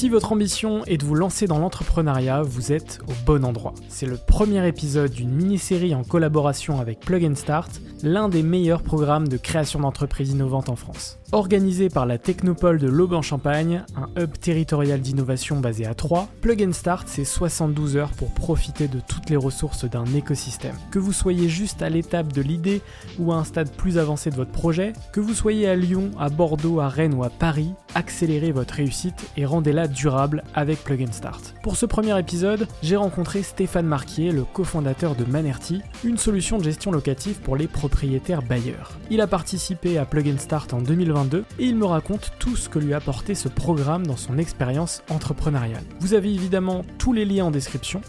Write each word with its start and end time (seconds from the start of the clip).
Si 0.00 0.08
votre 0.08 0.32
ambition 0.32 0.82
est 0.86 0.96
de 0.96 1.04
vous 1.04 1.14
lancer 1.14 1.46
dans 1.46 1.58
l'entrepreneuriat, 1.58 2.40
vous 2.40 2.72
êtes 2.72 3.00
au 3.06 3.12
bon 3.26 3.44
endroit. 3.44 3.74
C'est 3.90 4.06
le 4.06 4.16
premier 4.16 4.66
épisode 4.66 5.10
d'une 5.10 5.28
mini-série 5.28 5.94
en 5.94 6.04
collaboration 6.04 6.80
avec 6.80 7.00
Plug 7.00 7.34
Start, 7.34 7.82
l'un 8.02 8.30
des 8.30 8.42
meilleurs 8.42 8.80
programmes 8.80 9.28
de 9.28 9.36
création 9.36 9.80
d'entreprises 9.80 10.30
innovantes 10.30 10.70
en 10.70 10.76
France. 10.76 11.19
Organisé 11.32 11.88
par 11.90 12.06
la 12.06 12.18
Technopole 12.18 12.78
de 12.78 12.88
l'Aube 12.88 13.12
en 13.12 13.22
Champagne, 13.22 13.84
un 13.94 14.08
hub 14.20 14.32
territorial 14.32 15.00
d'innovation 15.00 15.60
basé 15.60 15.86
à 15.86 15.94
Troyes, 15.94 16.26
Plug 16.40 16.60
and 16.68 16.72
Start, 16.72 17.06
c'est 17.06 17.24
72 17.24 17.96
heures 17.96 18.10
pour 18.10 18.34
profiter 18.34 18.88
de 18.88 18.98
toutes 18.98 19.30
les 19.30 19.36
ressources 19.36 19.84
d'un 19.84 20.06
écosystème. 20.06 20.74
Que 20.90 20.98
vous 20.98 21.12
soyez 21.12 21.48
juste 21.48 21.82
à 21.82 21.88
l'étape 21.88 22.32
de 22.32 22.42
l'idée 22.42 22.82
ou 23.20 23.30
à 23.30 23.36
un 23.36 23.44
stade 23.44 23.70
plus 23.70 23.96
avancé 23.96 24.30
de 24.30 24.34
votre 24.34 24.50
projet, 24.50 24.92
que 25.12 25.20
vous 25.20 25.32
soyez 25.34 25.68
à 25.68 25.76
Lyon, 25.76 26.10
à 26.18 26.30
Bordeaux, 26.30 26.80
à 26.80 26.88
Rennes 26.88 27.14
ou 27.14 27.22
à 27.22 27.30
Paris, 27.30 27.74
accélérez 27.94 28.50
votre 28.50 28.74
réussite 28.74 29.30
et 29.36 29.44
rendez-la 29.44 29.86
durable 29.86 30.42
avec 30.54 30.82
Plug 30.82 31.06
and 31.08 31.12
Start. 31.12 31.54
Pour 31.62 31.76
ce 31.76 31.86
premier 31.86 32.18
épisode, 32.18 32.66
j'ai 32.82 32.96
rencontré 32.96 33.44
Stéphane 33.44 33.86
Marquier, 33.86 34.32
le 34.32 34.42
cofondateur 34.42 35.14
de 35.14 35.24
Manerty, 35.24 35.80
une 36.02 36.18
solution 36.18 36.58
de 36.58 36.64
gestion 36.64 36.90
locative 36.90 37.38
pour 37.40 37.56
les 37.56 37.68
propriétaires 37.68 38.42
bailleurs. 38.42 38.98
Il 39.10 39.20
a 39.20 39.28
participé 39.28 39.96
à 39.96 40.04
Plug 40.04 40.28
and 40.28 40.38
Start 40.38 40.74
en 40.74 40.82
2022 41.24 41.44
et 41.58 41.66
il 41.66 41.76
me 41.76 41.86
raconte 41.86 42.32
tout 42.38 42.56
ce 42.56 42.68
que 42.68 42.78
lui 42.78 42.94
a 42.94 42.98
apporté 42.98 43.34
ce 43.34 43.48
programme 43.48 44.06
dans 44.06 44.16
son 44.16 44.38
expérience 44.38 45.02
entrepreneuriale. 45.10 45.84
Vous 46.00 46.14
avez 46.14 46.32
évidemment 46.32 46.84
tous 46.98 47.12
les 47.12 47.24
liens 47.24 47.46
en 47.46 47.50
description 47.50 48.00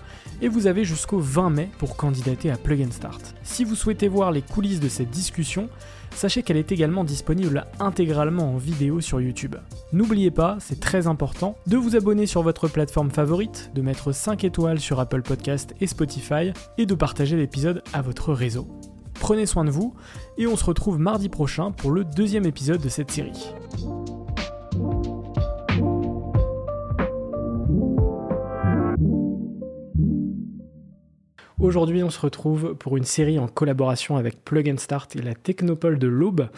et 0.41 0.47
vous 0.47 0.67
avez 0.67 0.83
jusqu'au 0.83 1.19
20 1.19 1.49
mai 1.51 1.69
pour 1.77 1.95
candidater 1.95 2.49
à 2.51 2.57
Plug 2.57 2.81
and 2.81 2.91
Start. 2.91 3.35
Si 3.43 3.63
vous 3.63 3.75
souhaitez 3.75 4.07
voir 4.07 4.31
les 4.31 4.41
coulisses 4.41 4.79
de 4.79 4.89
cette 4.89 5.11
discussion, 5.11 5.69
sachez 6.15 6.43
qu'elle 6.43 6.57
est 6.57 6.71
également 6.71 7.03
disponible 7.03 7.67
intégralement 7.79 8.53
en 8.53 8.57
vidéo 8.57 9.01
sur 9.01 9.21
YouTube. 9.21 9.55
N'oubliez 9.93 10.31
pas, 10.31 10.57
c'est 10.59 10.79
très 10.79 11.07
important, 11.07 11.55
de 11.67 11.77
vous 11.77 11.95
abonner 11.95 12.25
sur 12.25 12.41
votre 12.41 12.67
plateforme 12.67 13.11
favorite, 13.11 13.71
de 13.75 13.81
mettre 13.81 14.11
5 14.11 14.43
étoiles 14.43 14.79
sur 14.79 14.99
Apple 14.99 15.21
Podcast 15.21 15.75
et 15.79 15.87
Spotify 15.87 16.53
et 16.77 16.85
de 16.85 16.95
partager 16.95 17.37
l'épisode 17.37 17.83
à 17.93 18.01
votre 18.01 18.33
réseau. 18.33 18.67
Prenez 19.21 19.45
soin 19.45 19.63
de 19.63 19.69
vous 19.69 19.93
et 20.39 20.47
on 20.47 20.55
se 20.55 20.65
retrouve 20.65 20.97
mardi 20.97 21.29
prochain 21.29 21.71
pour 21.71 21.91
le 21.91 22.03
deuxième 22.03 22.45
épisode 22.45 22.81
de 22.81 22.89
cette 22.89 23.11
série. 23.11 23.53
Aujourd'hui, 31.59 32.01
on 32.01 32.09
se 32.09 32.19
retrouve 32.19 32.73
pour 32.73 32.97
une 32.97 33.03
série 33.03 33.37
en 33.37 33.47
collaboration 33.47 34.17
avec 34.17 34.43
Plug 34.43 34.67
and 34.67 34.77
Start 34.77 35.15
et 35.15 35.21
la 35.21 35.35
Technopole 35.35 35.99
de 35.99 36.07
l'Aube. 36.07 36.49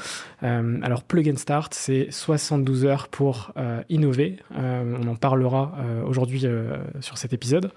Euh, 0.44 0.80
alors, 0.82 1.04
Plug 1.04 1.30
and 1.30 1.36
Start, 1.36 1.74
c'est 1.74 2.08
72 2.12 2.86
heures 2.86 3.10
pour 3.10 3.52
euh, 3.58 3.84
innover. 3.90 4.38
Euh, 4.58 4.98
on 5.02 5.08
en 5.10 5.16
parlera 5.16 5.76
aujourd'hui 6.06 6.46
sur 7.02 7.18
cet 7.18 7.34
épisode. 7.34 7.74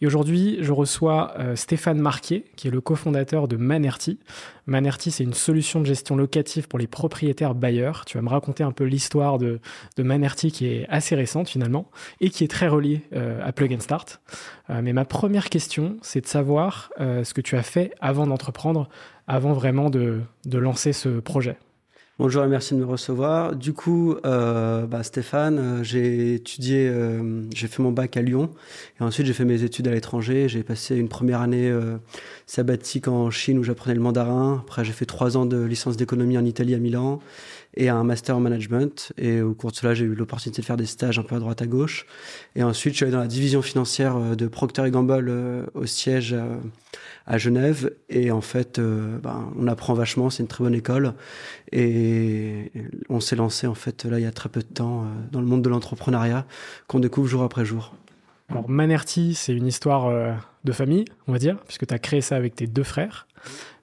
Et 0.00 0.06
aujourd'hui, 0.06 0.58
je 0.60 0.72
reçois 0.72 1.34
euh, 1.38 1.56
Stéphane 1.56 1.98
Marquier, 1.98 2.44
qui 2.56 2.68
est 2.68 2.70
le 2.70 2.80
cofondateur 2.80 3.48
de 3.48 3.56
Manerty. 3.56 4.18
Manerty, 4.66 5.10
c'est 5.10 5.24
une 5.24 5.34
solution 5.34 5.80
de 5.80 5.86
gestion 5.86 6.16
locative 6.16 6.68
pour 6.68 6.78
les 6.78 6.86
propriétaires 6.86 7.54
bailleurs. 7.54 8.04
Tu 8.04 8.16
vas 8.18 8.22
me 8.22 8.28
raconter 8.28 8.64
un 8.64 8.72
peu 8.72 8.84
l'histoire 8.84 9.38
de, 9.38 9.60
de 9.96 10.02
Manerty, 10.02 10.52
qui 10.52 10.66
est 10.66 10.86
assez 10.88 11.14
récente 11.14 11.48
finalement, 11.48 11.90
et 12.20 12.30
qui 12.30 12.44
est 12.44 12.48
très 12.48 12.68
reliée 12.68 13.02
euh, 13.14 13.40
à 13.42 13.52
Plug 13.52 13.72
and 13.72 13.80
Start. 13.80 14.20
Euh, 14.70 14.80
mais 14.82 14.92
ma 14.92 15.04
première 15.04 15.48
question, 15.48 15.96
c'est 16.02 16.20
de 16.20 16.26
savoir 16.26 16.90
ce 16.98 17.34
que 17.34 17.40
tu 17.40 17.56
as 17.56 17.62
fait 17.62 17.92
avant 18.00 18.26
d'entreprendre, 18.26 18.88
avant 19.26 19.52
vraiment 19.52 19.90
de, 19.90 20.20
de 20.44 20.58
lancer 20.58 20.92
ce 20.92 21.20
projet. 21.20 21.56
Bonjour 22.16 22.44
et 22.44 22.46
merci 22.46 22.74
de 22.74 22.78
me 22.78 22.84
recevoir. 22.84 23.56
Du 23.56 23.72
coup, 23.72 24.14
euh, 24.24 24.86
bah, 24.86 25.02
Stéphane, 25.02 25.58
euh, 25.58 25.82
j'ai 25.82 26.34
étudié, 26.34 26.86
euh, 26.86 27.42
j'ai 27.52 27.66
fait 27.66 27.82
mon 27.82 27.90
bac 27.90 28.16
à 28.16 28.22
Lyon 28.22 28.50
et 29.00 29.02
ensuite 29.02 29.26
j'ai 29.26 29.32
fait 29.32 29.44
mes 29.44 29.64
études 29.64 29.88
à 29.88 29.90
l'étranger. 29.90 30.48
J'ai 30.48 30.62
passé 30.62 30.94
une 30.94 31.08
première 31.08 31.40
année 31.40 31.68
euh, 31.68 31.96
sabbatique 32.46 33.08
en 33.08 33.32
Chine 33.32 33.58
où 33.58 33.64
j'apprenais 33.64 33.96
le 33.96 34.00
mandarin. 34.00 34.62
Après, 34.62 34.84
j'ai 34.84 34.92
fait 34.92 35.06
trois 35.06 35.36
ans 35.36 35.44
de 35.44 35.60
licence 35.60 35.96
d'économie 35.96 36.38
en 36.38 36.44
Italie 36.44 36.76
à 36.76 36.78
Milan 36.78 37.18
et 37.76 37.88
un 37.88 38.04
master 38.04 38.36
en 38.36 38.40
management. 38.40 39.12
Et 39.18 39.40
au 39.40 39.54
cours 39.54 39.70
de 39.70 39.76
cela, 39.76 39.94
j'ai 39.94 40.04
eu 40.04 40.14
l'opportunité 40.14 40.62
de 40.62 40.66
faire 40.66 40.76
des 40.76 40.86
stages 40.86 41.18
un 41.18 41.22
peu 41.22 41.34
à 41.36 41.38
droite 41.38 41.62
à 41.62 41.66
gauche. 41.66 42.06
Et 42.56 42.62
ensuite, 42.62 42.94
je 42.94 42.98
suis 42.98 43.04
allé 43.04 43.12
dans 43.12 43.20
la 43.20 43.26
division 43.26 43.62
financière 43.62 44.36
de 44.36 44.46
Procter 44.46 44.90
Gamble 44.90 45.32
au 45.74 45.86
siège 45.86 46.36
à 47.26 47.38
Genève. 47.38 47.92
Et 48.08 48.30
en 48.30 48.40
fait, 48.40 48.78
euh, 48.78 49.18
ben, 49.18 49.52
on 49.58 49.66
apprend 49.66 49.94
vachement, 49.94 50.30
c'est 50.30 50.42
une 50.42 50.48
très 50.48 50.64
bonne 50.64 50.74
école. 50.74 51.14
Et 51.72 52.70
on 53.08 53.20
s'est 53.20 53.36
lancé, 53.36 53.66
en 53.66 53.74
fait, 53.74 54.04
là, 54.04 54.18
il 54.18 54.22
y 54.22 54.26
a 54.26 54.32
très 54.32 54.48
peu 54.48 54.60
de 54.60 54.66
temps, 54.66 55.02
euh, 55.02 55.06
dans 55.32 55.40
le 55.40 55.46
monde 55.46 55.62
de 55.62 55.68
l'entrepreneuriat, 55.68 56.46
qu'on 56.86 57.00
découvre 57.00 57.28
jour 57.28 57.42
après 57.42 57.64
jour. 57.64 57.94
Alors, 58.50 58.68
Manerty, 58.68 59.34
c'est 59.34 59.54
une 59.54 59.66
histoire 59.66 60.06
euh, 60.06 60.32
de 60.64 60.72
famille, 60.72 61.06
on 61.26 61.32
va 61.32 61.38
dire, 61.38 61.56
puisque 61.66 61.86
tu 61.86 61.94
as 61.94 61.98
créé 61.98 62.20
ça 62.20 62.36
avec 62.36 62.54
tes 62.54 62.66
deux 62.66 62.84
frères. 62.84 63.26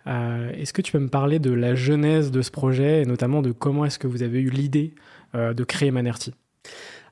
Est-ce 0.06 0.74
que 0.74 0.82
tu 0.82 0.92
peux 0.92 1.00
me 1.00 1.10
parler 1.10 1.40
de 1.40 1.52
la 1.52 1.76
genèse 1.76 2.32
de 2.32 2.42
ce 2.42 2.52
projet 2.52 3.02
et 3.02 3.06
notamment 3.06 3.42
de 3.42 3.52
comment 3.52 3.86
est-ce 3.86 4.00
que 4.00 4.08
vous 4.08 4.24
avez 4.24 4.40
eu 4.40 4.50
l'idée 4.50 4.94
de 5.34 5.64
créer 5.64 5.92
Manerty? 5.92 6.34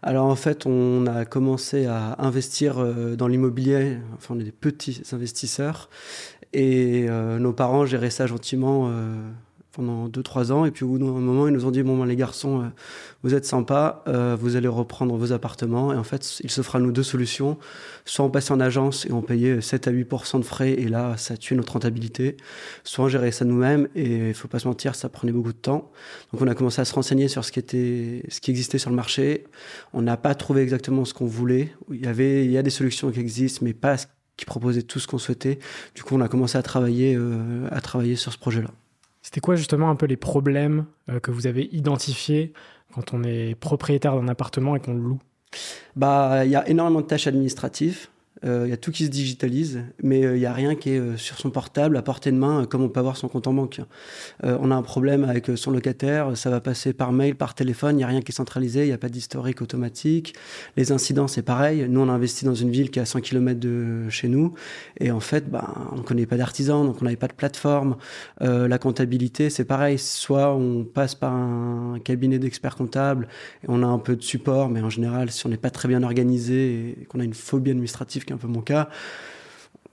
Alors 0.01 0.25
en 0.25 0.35
fait, 0.35 0.65
on 0.65 1.07
a 1.07 1.25
commencé 1.25 1.85
à 1.85 2.15
investir 2.19 2.79
euh, 2.79 3.15
dans 3.15 3.27
l'immobilier, 3.27 3.97
enfin 4.15 4.35
on 4.35 4.39
est 4.39 4.45
des 4.45 4.51
petits 4.51 5.01
investisseurs, 5.11 5.89
et 6.53 7.05
euh, 7.09 7.37
nos 7.37 7.51
parents 7.51 7.85
géraient 7.85 8.09
ça 8.09 8.25
gentiment 8.25 8.87
euh, 8.87 9.15
pendant 9.71 10.07
2-3 10.07 10.51
ans. 10.51 10.65
Et 10.65 10.71
puis 10.71 10.83
au 10.83 10.89
bout 10.89 10.99
d'un 10.99 11.05
moment, 11.05 11.47
ils 11.47 11.53
nous 11.53 11.65
ont 11.65 11.71
dit 11.71 11.83
Bon, 11.83 11.97
ben, 11.97 12.05
les 12.05 12.15
garçons, 12.15 12.61
euh, 12.61 12.65
vous 13.23 13.33
êtes 13.33 13.45
sympas, 13.45 14.03
euh, 14.07 14.35
vous 14.39 14.55
allez 14.55 14.67
reprendre 14.67 15.15
vos 15.15 15.31
appartements. 15.31 15.93
Et 15.93 15.95
en 15.97 16.03
fait, 16.03 16.39
il 16.43 16.51
s'offre 16.51 16.75
à 16.75 16.79
nous 16.79 16.91
deux 16.91 17.03
solutions. 17.03 17.57
Soit 18.05 18.25
on 18.25 18.29
passait 18.29 18.51
en 18.51 18.59
agence 18.59 19.05
et 19.05 19.11
on 19.11 19.21
payait 19.21 19.61
7 19.61 19.87
à 19.87 19.91
8 19.91 20.09
de 20.35 20.41
frais, 20.43 20.71
et 20.71 20.87
là, 20.87 21.17
ça 21.17 21.37
tuait 21.37 21.55
notre 21.55 21.73
rentabilité. 21.73 22.37
Soit 22.83 23.05
on 23.05 23.07
gérait 23.09 23.31
ça 23.31 23.45
nous-mêmes, 23.45 23.87
et 23.95 24.29
il 24.29 24.33
faut 24.33 24.47
pas 24.47 24.59
se 24.59 24.67
mentir, 24.67 24.95
ça 24.95 25.09
prenait 25.09 25.31
beaucoup 25.31 25.53
de 25.53 25.57
temps. 25.57 25.91
Donc 26.31 26.41
on 26.41 26.47
a 26.47 26.55
commencé 26.55 26.81
à 26.81 26.85
se 26.85 26.93
renseigner 26.93 27.27
sur 27.27 27.45
ce 27.45 27.51
qui, 27.51 27.59
était, 27.59 28.23
ce 28.29 28.41
qui 28.41 28.51
existait 28.51 28.77
sur 28.77 28.89
le 28.89 28.95
marché. 28.95 29.45
On 29.93 30.01
n'a 30.01 30.17
pas 30.17 30.35
trouvé 30.35 30.61
exactement 30.61 31.05
ce 31.05 31.13
qu'on 31.13 31.27
voulait. 31.27 31.73
Il 31.91 32.03
y, 32.03 32.07
avait, 32.07 32.45
il 32.45 32.51
y 32.51 32.57
a 32.57 32.63
des 32.63 32.69
solutions 32.69 33.11
qui 33.11 33.19
existent, 33.19 33.61
mais 33.63 33.73
pas 33.73 33.97
qui 34.39 34.45
proposaient 34.45 34.83
tout 34.83 34.99
ce 34.99 35.07
qu'on 35.07 35.17
souhaitait. 35.17 35.59
Du 35.95 36.03
coup, 36.03 36.15
on 36.15 36.21
a 36.21 36.29
commencé 36.29 36.57
à 36.57 36.63
travailler, 36.63 37.15
euh, 37.15 37.67
à 37.71 37.81
travailler 37.81 38.15
sur 38.15 38.31
ce 38.31 38.37
projet-là. 38.37 38.69
C'était 39.29 39.41
quoi 39.41 39.55
justement 39.55 39.91
un 39.91 39.95
peu 39.95 40.07
les 40.07 40.17
problèmes 40.17 40.87
euh, 41.07 41.19
que 41.19 41.29
vous 41.29 41.45
avez 41.45 41.69
identifiés 41.71 42.51
quand 42.95 43.13
on 43.13 43.23
est 43.23 43.53
propriétaire 43.53 44.15
d'un 44.15 44.27
appartement 44.27 44.75
et 44.75 44.79
qu'on 44.79 44.95
le 44.95 45.01
loue? 45.01 45.19
Bah, 45.95 46.45
il 46.45 46.49
y 46.49 46.55
a 46.55 46.67
énormément 46.67 47.01
de 47.01 47.05
tâches 47.05 47.27
administratives. 47.27 48.07
Il 48.41 48.49
euh, 48.49 48.67
y 48.69 48.71
a 48.71 48.77
tout 48.77 48.91
qui 48.91 49.03
se 49.03 49.09
digitalise, 49.09 49.81
mais 50.01 50.21
il 50.21 50.25
euh, 50.25 50.37
n'y 50.37 50.45
a 50.45 50.53
rien 50.53 50.75
qui 50.75 50.91
est 50.91 50.99
euh, 50.99 51.17
sur 51.17 51.37
son 51.37 51.49
portable, 51.49 51.97
à 51.97 52.01
portée 52.01 52.31
de 52.31 52.37
main, 52.37 52.65
comme 52.65 52.81
on 52.81 52.87
peut 52.87 53.01
avoir 53.01 53.17
son 53.17 53.27
compte 53.27 53.47
en 53.47 53.53
banque. 53.53 53.81
on 54.43 54.71
a 54.71 54.75
un 54.75 54.81
problème 54.81 55.25
avec 55.25 55.51
son 55.55 55.71
locataire, 55.71 56.37
ça 56.37 56.49
va 56.49 56.61
passer 56.61 56.93
par 56.93 57.11
mail, 57.11 57.35
par 57.35 57.53
téléphone, 57.53 57.95
il 57.95 57.97
n'y 57.97 58.03
a 58.03 58.07
rien 58.07 58.21
qui 58.21 58.31
est 58.31 58.35
centralisé, 58.35 58.83
il 58.83 58.87
n'y 58.87 58.93
a 58.93 58.97
pas 58.97 59.09
d'historique 59.09 59.61
automatique. 59.61 60.35
Les 60.77 60.91
incidents, 60.93 61.27
c'est 61.27 61.41
pareil. 61.41 61.87
Nous, 61.89 61.99
on 61.99 62.07
a 62.07 62.13
investi 62.13 62.45
dans 62.45 62.55
une 62.55 62.69
ville 62.69 62.91
qui 62.91 62.99
est 62.99 63.01
à 63.01 63.05
100 63.05 63.21
km 63.21 63.59
de 63.59 64.09
chez 64.09 64.29
nous, 64.29 64.53
et 64.99 65.11
en 65.11 65.19
fait, 65.19 65.49
ben, 65.49 65.73
on 65.91 65.97
ne 65.97 66.03
connaît 66.03 66.25
pas 66.25 66.37
d'artisans, 66.37 66.85
donc 66.85 67.01
on 67.01 67.05
n'avait 67.05 67.17
pas 67.17 67.27
de 67.27 67.33
plateforme. 67.33 67.97
la 68.39 68.77
comptabilité, 68.77 69.49
c'est 69.49 69.65
pareil. 69.65 69.99
Soit 69.99 70.53
on 70.55 70.85
passe 70.85 71.15
par 71.15 71.33
un 71.33 71.99
cabinet 72.03 72.39
d'experts 72.39 72.77
comptables, 72.77 73.27
et 73.63 73.65
on 73.67 73.83
a 73.83 73.87
un 73.87 73.99
peu 73.99 74.15
de 74.15 74.23
support, 74.23 74.69
mais 74.69 74.81
en 74.81 74.89
général, 74.89 75.29
si 75.31 75.45
on 75.45 75.49
n'est 75.49 75.57
pas 75.57 75.71
très 75.71 75.89
bien 75.89 76.03
organisé 76.03 76.95
et 77.01 77.05
qu'on 77.05 77.19
a 77.19 77.23
une 77.23 77.33
phobie 77.33 77.71
administrative, 77.71 78.25
un 78.33 78.37
peu 78.37 78.47
mon 78.47 78.61
cas, 78.61 78.89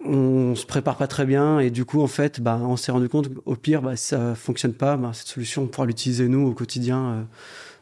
on 0.04 0.54
se 0.54 0.66
prépare 0.66 0.96
pas 0.96 1.06
très 1.06 1.24
bien 1.24 1.58
et 1.58 1.70
du 1.70 1.84
coup 1.84 2.02
en 2.02 2.06
fait 2.06 2.40
bah, 2.40 2.60
on 2.62 2.76
s'est 2.76 2.92
rendu 2.92 3.08
compte 3.08 3.32
qu'au 3.32 3.56
pire 3.56 3.82
bah, 3.82 3.96
si 3.96 4.08
ça 4.08 4.34
fonctionne 4.34 4.74
pas 4.74 4.96
bah, 4.96 5.10
cette 5.12 5.28
solution 5.28 5.62
on 5.62 5.66
pourra 5.66 5.86
l'utiliser 5.86 6.28
nous 6.28 6.46
au 6.46 6.52
quotidien 6.52 7.04
euh, 7.04 7.22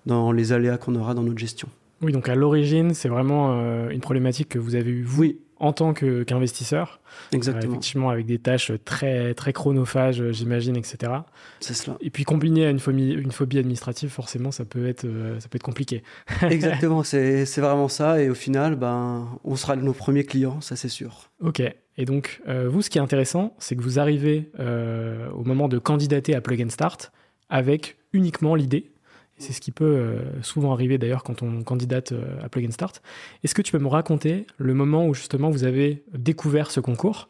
dans 0.07 0.33
les 0.33 0.53
aléas 0.53 0.79
qu'on 0.79 0.95
aura 0.95 1.15
dans 1.15 1.23
notre 1.23 1.39
gestion. 1.39 1.69
Oui 2.03 2.13
donc 2.13 2.29
à 2.29 2.35
l'origine 2.35 2.95
c'est 2.95 3.09
vraiment 3.09 3.53
euh, 3.53 3.91
une 3.91 4.01
problématique 4.01 4.49
que 4.49 4.59
vous 4.59 4.75
avez 4.75 4.91
eu 4.91 5.03
vous? 5.03 5.21
Oui 5.23 5.39
en 5.65 5.73
tant 5.73 5.95
qu'investisseur. 5.95 7.01
Exactement. 7.33 7.73
effectivement, 7.73 8.11
avec 8.11 8.27
des 8.27 8.39
tâches 8.39 8.73
très, 8.85 9.35
très 9.35 9.53
chronophages, 9.53 10.31
j'imagine, 10.33 10.77
etc. 10.77 11.13
C'est 11.61 11.75
cela. 11.75 11.97
Et 12.01 12.11
puis 12.11 12.25
combiné 12.25 12.67
à 12.67 12.71
une 12.71 12.79
phobie, 12.79 13.13
une 13.13 13.33
phobie 13.33 13.59
administrative, 13.59 14.11
forcément, 14.11 14.51
ça 14.51 14.65
peut 14.65 14.87
être, 14.87 15.07
ça 15.39 15.49
peut 15.49 15.57
être 15.57 15.63
compliqué. 15.63 16.03
Exactement, 16.43 17.03
c'est 17.03 17.45
vraiment 17.59 17.89
ça. 17.89 18.21
Et 18.21 18.29
au 18.29 18.35
final, 18.35 18.77
ben, 18.77 19.27
on 19.45 19.57
sera 19.57 19.77
nos 19.77 19.95
premiers 19.95 20.25
clients, 20.25 20.61
ça 20.61 20.77
c'est 20.77 20.89
sûr. 20.89 21.31
Ok. 21.41 21.63
Et 21.97 22.05
donc, 22.05 22.43
vous, 22.47 22.83
ce 22.83 22.91
qui 22.91 22.99
est 22.99 23.03
intéressant, 23.03 23.55
c'est 23.59 23.75
que 23.77 23.83
vous 23.83 23.99
arrivez 23.99 24.51
au 24.59 25.45
moment 25.45 25.69
de 25.69 25.79
candidater 25.79 26.35
à 26.35 26.41
Plug 26.41 26.63
and 26.63 26.71
Start 26.71 27.11
avec 27.49 27.97
uniquement 28.13 28.55
l'idée 28.55 28.94
c'est 29.39 29.53
ce 29.53 29.61
qui 29.61 29.73
peut 29.73 29.85
euh, 29.85 30.43
souvent 30.43 30.73
arriver 30.73 30.99
d'ailleurs 30.99 31.25
quand 31.25 31.43
on 31.43 31.63
candidate 31.63 32.13
euh, 32.13 32.43
à 32.43 32.49
Plug 32.49 32.67
and 32.67 32.73
Start. 32.73 33.03
Est-ce 33.43 33.55
que 33.55 33.63
tu 33.63 33.73
peux 33.73 33.79
me 33.79 33.89
raconter 33.89 34.47
le 34.59 34.75
moment 34.75 35.07
où 35.07 35.15
justement 35.15 35.51
vous 35.51 35.65
avez 35.65 36.05
découvert 36.17 36.71
ce 36.71 36.81
concours 36.81 37.29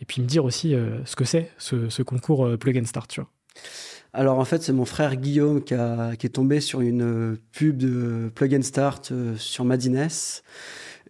et 0.00 0.04
puis 0.04 0.20
me 0.20 0.26
dire 0.26 0.44
aussi 0.44 0.74
euh, 0.74 0.98
ce 1.04 1.14
que 1.16 1.24
c'est 1.24 1.50
ce, 1.58 2.02
concours 2.02 2.58
Plug 2.58 2.78
and 2.78 2.86
Start 2.86 3.20
alors 4.16 4.38
en 4.38 4.44
fait, 4.44 4.62
c'est 4.62 4.72
mon 4.72 4.84
frère 4.84 5.16
Guillaume 5.16 5.64
qui, 5.64 5.74
est 5.74 6.32
tombé 6.32 6.60
sur 6.60 6.80
une 6.80 7.36
pub 7.50 7.76
de 7.76 8.30
Plug 8.32 8.54
and 8.54 8.62
Start 8.62 9.12
sur 9.36 9.64
Madines. 9.64 10.06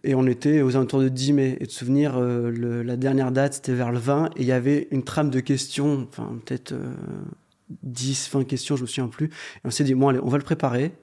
Et 0.03 0.15
on 0.15 0.25
était 0.25 0.63
aux 0.63 0.75
alentours 0.75 1.01
de 1.01 1.09
10 1.09 1.33
mai. 1.33 1.57
Et 1.59 1.67
de 1.67 1.71
souvenir, 1.71 2.19
la 2.19 2.97
dernière 2.97 3.31
date, 3.31 3.53
c'était 3.53 3.75
vers 3.75 3.91
le 3.91 3.99
20. 3.99 4.31
Et 4.37 4.41
il 4.41 4.47
y 4.47 4.51
avait 4.51 4.87
une 4.89 5.03
trame 5.03 5.29
de 5.29 5.39
questions, 5.39 6.07
enfin 6.09 6.39
peut-être 6.43 6.73
10, 7.69 8.29
20 8.31 8.43
questions, 8.45 8.75
je 8.75 8.83
me 8.83 8.87
souviens 8.87 9.07
plus. 9.07 9.27
Et 9.27 9.65
on 9.65 9.71
s'est 9.71 9.83
dit, 9.83 9.93
bon, 9.93 10.09
allez, 10.09 10.19
on 10.21 10.29
va 10.29 10.37
le 10.37 10.43
préparer. 10.43 10.93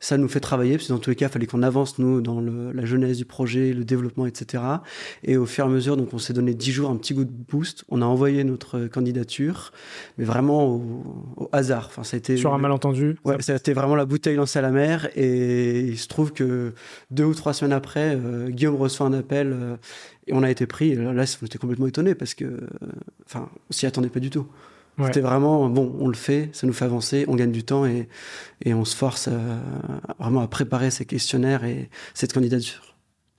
Ça 0.00 0.18
nous 0.18 0.28
fait 0.28 0.40
travailler, 0.40 0.76
parce 0.76 0.88
que 0.88 0.92
dans 0.92 0.98
tous 0.98 1.10
les 1.10 1.16
cas, 1.16 1.28
il 1.28 1.32
fallait 1.32 1.46
qu'on 1.46 1.62
avance, 1.62 1.98
nous, 1.98 2.20
dans 2.20 2.40
la 2.40 2.84
genèse 2.84 3.16
du 3.16 3.24
projet, 3.24 3.72
le 3.72 3.84
développement, 3.84 4.26
etc. 4.26 4.62
Et 5.22 5.38
au 5.38 5.46
fur 5.46 5.64
et 5.64 5.68
à 5.68 5.70
mesure, 5.70 5.96
donc, 5.96 6.12
on 6.12 6.18
s'est 6.18 6.34
donné 6.34 6.52
10 6.52 6.72
jours, 6.72 6.90
un 6.90 6.96
petit 6.96 7.14
goût 7.14 7.24
de 7.24 7.30
boost. 7.30 7.84
On 7.88 8.02
a 8.02 8.04
envoyé 8.04 8.44
notre 8.44 8.86
candidature, 8.86 9.72
mais 10.18 10.24
vraiment 10.24 10.74
au, 10.74 11.48
hasard. 11.52 11.86
Enfin, 11.86 12.04
ça 12.04 12.16
a 12.16 12.18
été, 12.18 12.36
Sur 12.36 12.52
un 12.52 12.58
malentendu 12.58 13.16
Ouais, 13.24 13.40
ça 13.40 13.54
a 13.54 13.56
été 13.56 13.72
vraiment 13.72 13.94
la 13.94 14.04
bouteille 14.04 14.36
lancée 14.36 14.58
à 14.58 14.62
la 14.62 14.72
mer. 14.72 15.08
Et 15.16 15.80
il 15.80 15.98
se 15.98 16.08
trouve 16.08 16.32
que 16.32 16.74
deux 17.10 17.24
ou 17.24 17.34
trois 17.34 17.54
semaines 17.54 17.72
après, 17.72 18.14
euh, 18.14 18.50
Guillaume 18.50 18.76
reçoit 18.76 19.06
un 19.06 19.12
appel 19.14 19.52
euh, 19.54 19.76
et 20.26 20.34
on 20.34 20.42
a 20.42 20.50
été 20.50 20.66
pris. 20.66 20.94
là, 20.96 21.24
on 21.40 21.46
était 21.46 21.58
complètement 21.58 21.86
étonné 21.86 22.14
parce 22.14 22.34
que, 22.34 22.44
euh, 22.44 22.60
enfin, 23.24 23.48
on 23.70 23.72
s'y 23.72 23.86
attendait 23.86 24.10
pas 24.10 24.20
du 24.20 24.28
tout. 24.28 24.46
C'était 25.02 25.20
vraiment, 25.20 25.68
bon, 25.68 25.94
on 25.98 26.08
le 26.08 26.14
fait, 26.14 26.50
ça 26.52 26.66
nous 26.66 26.72
fait 26.72 26.84
avancer, 26.84 27.24
on 27.28 27.34
gagne 27.34 27.52
du 27.52 27.64
temps 27.64 27.84
et, 27.84 28.08
et 28.64 28.74
on 28.74 28.84
se 28.84 28.96
force 28.96 29.28
vraiment 30.18 30.40
à 30.40 30.46
préparer 30.48 30.90
ces 30.90 31.04
questionnaires 31.04 31.64
et 31.64 31.90
cette 32.14 32.32
candidature. 32.32 32.94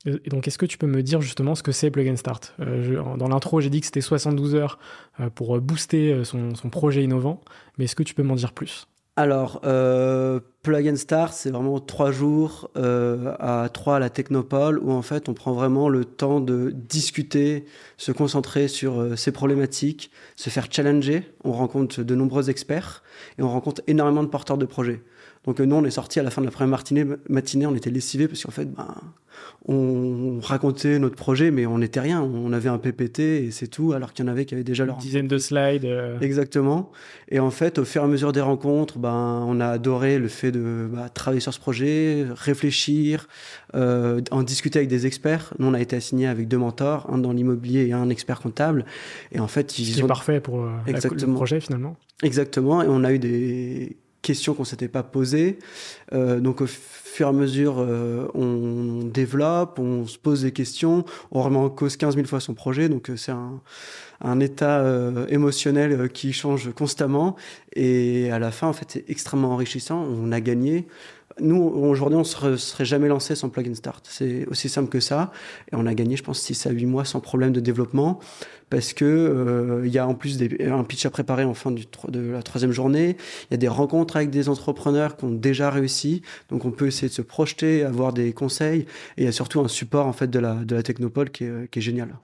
Et 0.05 0.29
donc, 0.29 0.47
est-ce 0.47 0.57
que 0.57 0.65
tu 0.65 0.77
peux 0.77 0.87
me 0.87 1.01
dire 1.01 1.21
justement 1.21 1.55
ce 1.55 1.63
que 1.63 1.71
c'est 1.71 1.89
Plug 1.89 2.07
and 2.07 2.17
Start? 2.17 2.53
Euh, 2.59 3.01
Dans 3.17 3.27
l'intro, 3.27 3.59
j'ai 3.59 3.71
dit 3.71 3.79
que 3.79 3.87
c'était 3.87 4.01
72 4.01 4.53
heures 4.53 4.77
euh, 5.19 5.29
pour 5.29 5.59
booster 5.59 6.13
euh, 6.13 6.23
son, 6.23 6.53
son 6.53 6.69
projet 6.69 7.03
innovant, 7.03 7.41
mais 7.77 7.85
est-ce 7.85 7.95
que 7.95 8.03
tu 8.03 8.13
peux 8.13 8.21
m'en 8.23 8.35
dire 8.35 8.53
plus? 8.53 8.87
Alors, 9.17 9.61
euh, 9.63 10.41
Plug 10.61 10.89
and 10.89 10.97
Start, 10.97 11.33
c'est 11.33 11.49
vraiment 11.49 11.79
trois 11.79 12.11
jours 12.11 12.69
euh, 12.75 13.33
à 13.39 13.69
trois 13.69 13.95
à 13.95 13.99
la 13.99 14.09
Technopole 14.09 14.77
où 14.77 14.91
en 14.91 15.01
fait 15.01 15.29
on 15.29 15.33
prend 15.33 15.53
vraiment 15.53 15.87
le 15.87 16.03
temps 16.03 16.41
de 16.41 16.71
discuter, 16.71 17.65
se 17.95 18.11
concentrer 18.11 18.67
sur 18.67 18.99
euh, 18.99 19.15
ces 19.15 19.31
problématiques, 19.31 20.11
se 20.35 20.49
faire 20.49 20.67
challenger. 20.69 21.31
On 21.45 21.53
rencontre 21.53 22.03
de 22.03 22.15
nombreux 22.15 22.49
experts 22.49 23.03
et 23.39 23.41
on 23.41 23.49
rencontre 23.49 23.81
énormément 23.87 24.21
de 24.21 24.27
porteurs 24.27 24.57
de 24.57 24.65
projets. 24.65 25.01
Donc 25.45 25.59
nous, 25.59 25.75
on 25.75 25.85
est 25.85 25.91
sorti 25.91 26.19
à 26.19 26.23
la 26.23 26.31
fin 26.31 26.41
de 26.41 26.47
la 26.47 26.51
première 26.51 26.77
matinée, 26.77 27.05
matinée 27.29 27.65
on 27.65 27.75
était 27.75 27.91
lessivés 27.91 28.27
parce 28.27 28.43
qu'en 28.43 28.51
fait, 28.51 28.65
ben, 28.65 28.95
on 29.67 30.39
racontait 30.41 30.99
notre 30.99 31.15
projet, 31.15 31.49
mais 31.51 31.65
on 31.65 31.79
n'était 31.79 31.99
rien. 31.99 32.21
On 32.21 32.53
avait 32.53 32.69
un 32.69 32.77
PPT 32.77 33.19
et 33.19 33.51
c'est 33.51 33.67
tout, 33.67 33.93
alors 33.93 34.13
qu'il 34.13 34.25
y 34.25 34.27
en 34.27 34.31
avait 34.31 34.45
qui 34.45 34.53
avaient 34.53 34.63
déjà 34.63 34.85
leur... 34.85 34.95
Une 34.95 35.01
dizaine 35.01 35.27
de 35.27 35.37
slides. 35.37 35.85
Euh. 35.85 36.19
Exactement. 36.19 36.91
Et 37.29 37.39
en 37.39 37.49
fait, 37.49 37.79
au 37.79 37.85
fur 37.85 38.01
et 38.01 38.05
à 38.05 38.07
mesure 38.07 38.31
des 38.31 38.41
rencontres, 38.41 38.99
ben, 38.99 39.43
on 39.47 39.59
a 39.59 39.67
adoré 39.67 40.19
le 40.19 40.27
fait 40.27 40.51
de 40.51 40.87
bah, 40.91 41.09
travailler 41.09 41.41
sur 41.41 41.53
ce 41.53 41.59
projet, 41.59 42.25
réfléchir, 42.35 43.27
euh, 43.73 44.21
en 44.31 44.43
discuter 44.43 44.79
avec 44.79 44.89
des 44.89 45.07
experts. 45.07 45.53
Nous, 45.57 45.67
on 45.67 45.73
a 45.73 45.81
été 45.81 45.95
assignés 45.95 46.27
avec 46.27 46.47
deux 46.47 46.59
mentors, 46.59 47.11
un 47.11 47.17
dans 47.17 47.31
l'immobilier 47.31 47.87
et 47.87 47.93
un 47.93 48.09
expert 48.09 48.41
comptable. 48.41 48.85
Et 49.31 49.39
en 49.39 49.47
fait, 49.47 49.79
ils 49.79 50.03
ont... 50.03 50.07
parfait 50.07 50.39
pour 50.39 50.61
euh, 50.61 50.69
le 50.87 51.33
projet 51.33 51.59
finalement. 51.59 51.95
Exactement. 52.21 52.83
Et 52.83 52.87
on 52.87 53.03
a 53.03 53.11
eu 53.11 53.19
des 53.19 53.97
questions 54.25 54.55
qu'on 54.55 54.65
s'était 54.65 54.87
pas 54.87 55.03
posées. 55.03 55.59
Euh, 56.11 56.39
donc 56.39 56.61
au 56.61 56.65
fur 56.67 57.27
et 57.27 57.29
à 57.29 57.31
mesure, 57.31 57.75
euh, 57.77 58.27
on 58.33 59.05
développe, 59.05 59.77
on 59.77 60.07
se 60.07 60.17
pose 60.17 60.41
des 60.41 60.51
questions, 60.51 61.05
on 61.31 61.43
remet 61.43 61.57
en 61.57 61.69
cause 61.69 61.95
15 61.95 62.15
000 62.15 62.27
fois 62.27 62.39
son 62.39 62.55
projet. 62.55 62.89
Donc 62.89 63.09
euh, 63.09 63.17
c'est 63.17 63.31
un, 63.31 63.61
un, 64.21 64.39
état 64.39 64.83
émotionnel 65.29 66.09
qui 66.09 66.33
change 66.33 66.73
constamment. 66.73 67.35
Et 67.75 68.31
à 68.31 68.39
la 68.39 68.51
fin, 68.51 68.67
en 68.67 68.73
fait, 68.73 68.87
c'est 68.89 69.09
extrêmement 69.09 69.51
enrichissant. 69.51 70.03
On 70.03 70.31
a 70.31 70.41
gagné. 70.41 70.87
Nous, 71.41 71.61
aujourd'hui, 71.61 72.15
on 72.15 72.49
ne 72.49 72.55
serait 72.55 72.85
jamais 72.85 73.09
lancé 73.09 73.35
sans 73.35 73.49
Plug 73.49 73.69
and 73.69 73.75
Start. 73.75 74.05
C'est 74.09 74.47
aussi 74.47 74.69
simple 74.69 74.89
que 74.89 75.01
ça. 75.01 75.31
Et 75.71 75.75
on 75.75 75.85
a 75.85 75.93
gagné, 75.93 76.15
je 76.15 76.23
pense, 76.23 76.39
6 76.39 76.67
à 76.67 76.69
8 76.69 76.85
mois 76.85 77.03
sans 77.03 77.19
problème 77.19 77.51
de 77.51 77.59
développement. 77.59 78.19
Parce 78.69 78.93
que 78.93 79.05
euh, 79.05 79.85
il 79.85 79.91
y 79.91 79.99
a 79.99 80.07
en 80.07 80.15
plus 80.15 80.37
des, 80.37 80.65
un 80.65 80.83
pitch 80.85 81.05
à 81.05 81.09
préparer 81.09 81.43
en 81.43 81.53
fin 81.53 81.71
de 81.71 82.31
la 82.31 82.41
troisième 82.41 82.71
journée. 82.71 83.17
Il 83.49 83.51
y 83.51 83.55
a 83.55 83.57
des 83.57 83.67
rencontres 83.67 84.15
avec 84.15 84.29
des 84.29 84.47
entrepreneurs 84.47 85.17
qui 85.17 85.25
ont 85.25 85.31
déjà 85.31 85.69
réussi. 85.69 86.21
Donc, 86.49 86.63
on 86.63 86.71
peut 86.71 86.87
essayer 86.87 87.09
de 87.09 87.13
se 87.13 87.21
projeter, 87.21 87.83
avoir 87.83 88.13
des 88.13 88.31
conseils. 88.31 88.81
Et 89.17 89.23
il 89.23 89.25
y 89.25 89.27
a 89.27 89.33
surtout 89.33 89.59
un 89.59 89.67
support, 89.67 90.07
en 90.07 90.13
fait, 90.13 90.27
de 90.27 90.39
la, 90.39 90.55
de 90.55 90.73
la 90.73 90.83
Technopole 90.83 91.31
qui 91.31 91.43
est, 91.43 91.69
qui 91.69 91.79
est 91.79 91.81
génial. 91.81 92.15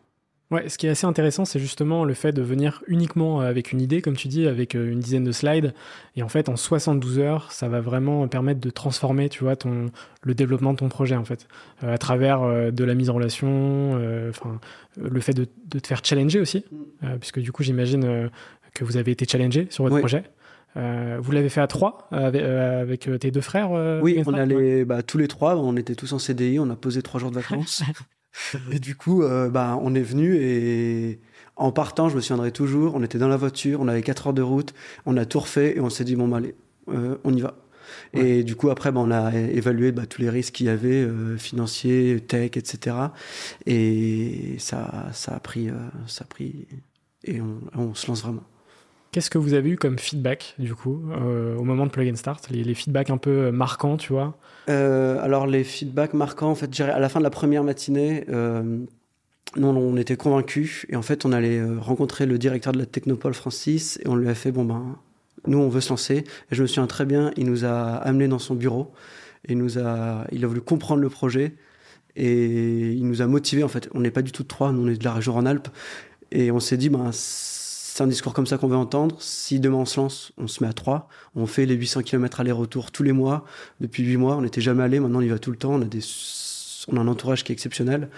Ouais, 0.52 0.68
ce 0.68 0.78
qui 0.78 0.86
est 0.86 0.90
assez 0.90 1.08
intéressant, 1.08 1.46
c'est 1.46 1.60
justement 1.60 2.04
le 2.04 2.14
fait 2.14 2.34
de 2.34 2.42
venir 2.42 2.84
uniquement 2.88 3.40
avec 3.40 3.72
une 3.72 3.80
idée, 3.80 4.02
comme 4.02 4.18
tu 4.18 4.28
dis, 4.28 4.48
avec 4.48 4.76
euh, 4.76 4.92
une 4.92 5.00
dizaine 5.00 5.24
de 5.24 5.32
slides. 5.32 5.74
Et 6.18 6.24
en 6.24 6.28
fait, 6.28 6.50
en 6.50 6.58
72 6.58 7.20
heures, 7.20 7.54
ça 7.54 7.70
va 7.70 7.80
vraiment 7.80 8.28
permettre 8.28 8.60
de 8.60 8.70
transformer, 8.70 9.30
tu 9.30 9.46
vois, 9.46 9.56
ton, 9.56 9.92
le 10.24 10.34
développement 10.34 10.74
de 10.74 10.78
ton 10.78 10.90
projet, 10.90 11.16
en 11.16 11.24
fait, 11.24 11.48
euh, 11.84 11.94
à 11.94 11.98
travers 11.98 12.44
euh, 12.44 12.70
de 12.70 12.84
la 12.84 12.96
mise 12.96 13.10
en 13.10 13.14
relation, 13.14 13.92
enfin, 14.30 14.60
le 14.98 15.22
fait 15.22 15.34
de, 15.34 15.48
de, 15.68 15.80
te 15.80 15.88
faire 15.88 16.02
challenger 16.04 16.42
aussi, 16.42 16.66
mm. 17.02 17.18
puisque 17.20 17.40
du 17.40 17.54
coup, 17.54 17.64
j'imagine 17.64 18.30
que 18.74 18.84
vous 18.84 18.98
avez 18.98 19.12
été 19.12 19.26
challengé 19.26 19.68
sur 19.70 19.86
votre 19.86 20.00
projet. 20.00 20.24
vous 20.76 21.32
l'avez 21.32 21.50
fait 21.50 21.62
à 21.62 21.68
trois 21.68 22.10
avec, 22.12 23.10
tes 23.20 23.32
deux 23.32 23.42
frères 23.42 23.72
Oui, 24.02 24.22
on 24.26 24.34
allait 24.34 24.84
bah, 24.84 25.02
tous 25.02 25.18
les 25.18 25.30
trois, 25.30 25.56
on 25.56 25.78
était 25.78 25.96
tous 25.96 26.12
en 26.12 26.20
CDI, 26.20 26.60
on 26.60 26.70
a 26.70 26.76
posé 26.76 27.02
trois 27.02 27.22
jours 27.22 27.32
de 27.32 27.36
vacances. 27.36 27.84
et 28.72 28.80
du 28.80 28.96
coup, 28.96 29.24
euh, 29.24 29.50
bah, 29.50 29.78
on 29.82 29.94
est 29.96 30.02
venu 30.02 30.36
et 30.36 31.20
en 31.56 31.72
partant, 31.72 32.10
je 32.10 32.16
me 32.16 32.22
souviendrai 32.22 32.52
toujours, 32.52 32.96
on 32.96 33.04
était 33.04 33.18
dans 33.18 33.28
la 33.28 33.38
voiture, 33.38 33.82
on 33.82 33.88
avait 33.88 34.02
4 34.02 34.28
heures 34.28 34.34
de 34.34 34.42
route, 34.42 34.74
on 35.06 35.18
a 35.18 35.26
tout 35.26 35.40
refait 35.40 35.78
et 35.78 35.80
on 35.80 35.90
s'est 35.90 36.04
dit, 36.04 36.16
bon, 36.16 36.28
bah, 36.28 36.38
allez, 36.38 36.56
euh, 36.90 37.18
on 37.24 37.34
y 37.34 37.42
va. 37.42 37.58
Et 38.14 38.44
du 38.44 38.56
coup, 38.56 38.70
après, 38.70 38.92
bah, 38.92 39.02
on 39.04 39.12
a 39.12 39.34
évalué 39.36 39.92
bah, 39.92 40.06
tous 40.06 40.22
les 40.22 40.30
risques 40.30 40.56
qu'il 40.56 40.68
y 40.68 40.70
avait, 40.70 41.04
euh, 41.04 41.38
financiers, 41.38 42.22
tech, 42.22 42.52
etc. 42.56 42.96
Et 43.66 44.56
ça, 44.60 45.10
ça, 45.14 45.36
a 45.36 45.40
pris, 45.40 45.70
ça 46.08 46.24
a 46.24 46.28
pris. 46.28 46.68
Et 47.24 47.42
on 47.76 47.94
se 47.94 48.08
lance 48.08 48.24
vraiment. 48.24 48.44
Qu'est-ce 49.12 49.30
que 49.30 49.38
vous 49.38 49.54
avez 49.54 49.72
eu 49.72 49.76
comme 49.76 50.00
feedback, 50.00 50.56
du 50.58 50.74
coup, 50.74 51.04
euh, 51.12 51.58
au 51.58 51.66
moment 51.66 51.86
de 51.86 51.92
Plug 51.92 52.10
and 52.10 52.16
Start 52.16 52.50
les, 52.50 52.74
feedbacks 52.74 53.10
un 53.10 53.18
peu 53.18 53.52
marquants, 53.52 53.98
tu 53.98 54.14
vois? 54.14 54.38
Euh, 54.70 55.20
Alors, 55.22 55.48
les 55.48 55.66
feedbacks 55.66 56.14
marquants, 56.14 56.52
en 56.52 56.56
fait, 56.56 56.80
à 56.80 56.98
la 56.98 57.10
fin 57.10 57.20
de 57.20 57.26
la 57.26 57.30
première 57.30 57.66
matinée, 57.66 58.24
euh, 58.30 58.64
nous, 59.58 59.68
on 59.68 59.98
était 59.98 60.16
convaincus. 60.16 60.86
Et 60.88 60.96
en 60.96 61.02
fait, 61.02 61.26
on 61.26 61.34
allait 61.34 61.62
rencontrer 61.62 62.26
le 62.26 62.38
directeur 62.38 62.72
de 62.72 62.80
la 62.80 62.86
Technopole, 62.86 63.34
Francis, 63.34 64.00
et 64.02 64.08
on 64.08 64.16
lui 64.16 64.30
a 64.30 64.34
fait 64.34 64.54
bon, 64.54 64.64
ben, 64.64 64.98
nous, 65.46 65.58
on 65.58 65.68
veut 65.68 65.82
se 65.82 65.90
lancer. 65.90 66.24
Et 66.50 66.56
je 66.56 66.62
me 66.62 66.68
souviens 66.68 66.88
très 66.88 67.06
bien, 67.06 67.32
il 67.36 67.48
nous 67.48 67.66
a 67.66 67.96
amenés 67.96 68.30
dans 68.30 68.40
son 68.40 68.56
bureau. 68.56 68.94
Et 69.46 69.56
nous 69.56 69.78
a, 69.78 70.26
il 70.32 70.46
a 70.46 70.48
voulu 70.48 70.62
comprendre 70.62 71.02
le 71.02 71.10
projet. 71.10 71.56
Et 72.16 72.94
il 72.94 73.06
nous 73.06 73.22
a 73.22 73.28
motivés, 73.28 73.64
en 73.64 73.68
fait. 73.68 73.90
On 73.94 74.00
n'est 74.00 74.12
pas 74.12 74.22
du 74.22 74.32
tout 74.32 74.44
de 74.44 74.48
trois, 74.48 74.72
nous, 74.72 74.88
on 74.88 74.88
est 74.88 74.98
de 74.98 75.04
la 75.04 75.16
région 75.16 75.34
Rhône-Alpes. 75.34 75.68
Et 76.32 76.50
on 76.50 76.62
s'est 76.62 76.78
dit, 76.78 76.88
ben, 76.88 77.12
c'est 77.94 78.04
un 78.04 78.08
discours 78.08 78.34
comme 78.34 78.48
ça 78.48 78.58
qu'on 78.58 78.70
veut 78.70 78.78
entendre. 78.78 79.18
Si 79.20 79.60
demain 79.60 79.80
on 79.80 79.86
se 79.86 80.00
lance, 80.00 80.32
on 80.38 80.48
se 80.48 80.64
met 80.64 80.70
à 80.70 80.74
trois. 80.74 81.10
On 81.36 81.46
fait 81.46 81.66
les 81.66 81.76
800 81.76 82.04
km 82.04 82.40
aller-retour 82.40 82.90
tous 82.90 83.04
les 83.04 83.12
mois. 83.12 83.44
Depuis 83.82 84.02
huit 84.04 84.16
mois, 84.16 84.38
on 84.38 84.44
n'était 84.44 84.62
jamais 84.62 84.82
allé. 84.82 85.02
Maintenant, 85.02 85.20
on 85.20 85.22
y 85.22 85.28
va 85.28 85.40
tout 85.40 85.52
le 85.52 85.58
temps. 85.58 85.74
On 85.74 85.82
a, 85.82 85.86
des, 85.86 86.00
on 86.88 86.96
a 86.96 87.02
un 87.02 87.08
entourage 87.10 87.44
qui 87.44 87.52
est 87.52 87.54
exceptionnel. 87.54 88.10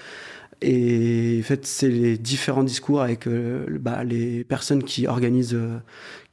Et 0.61 1.39
en 1.41 1.43
fait, 1.43 1.65
c'est 1.65 1.89
les 1.89 2.19
différents 2.19 2.63
discours 2.63 3.01
avec 3.01 3.25
euh, 3.25 3.65
bah, 3.79 4.03
les 4.03 4.43
personnes 4.43 4.83
qui 4.83 5.07
organisent, 5.07 5.55
euh, 5.55 5.79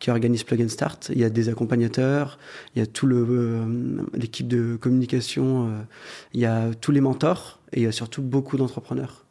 qui 0.01 0.11
organisent 0.11 0.45
Plug 0.45 0.61
and 0.61 0.69
Start. 0.69 1.11
Il 1.11 1.19
y 1.19 1.25
a 1.25 1.31
des 1.31 1.49
accompagnateurs, 1.49 2.39
il 2.77 2.81
y 2.81 2.83
a 2.83 2.87
tout 2.87 3.09
euh, 3.09 4.05
l'équipe 4.13 4.49
de 4.49 4.77
communication, 4.77 5.73
il 6.35 6.41
y 6.41 6.45
a 6.45 6.75
tous 6.79 6.93
les 6.93 7.01
mentors 7.01 7.59
et 7.73 7.81
il 7.81 7.85
y 7.85 7.89
a 7.89 7.93
surtout 7.93 8.21
beaucoup 8.21 8.59
d'entrepreneurs. 8.59 9.25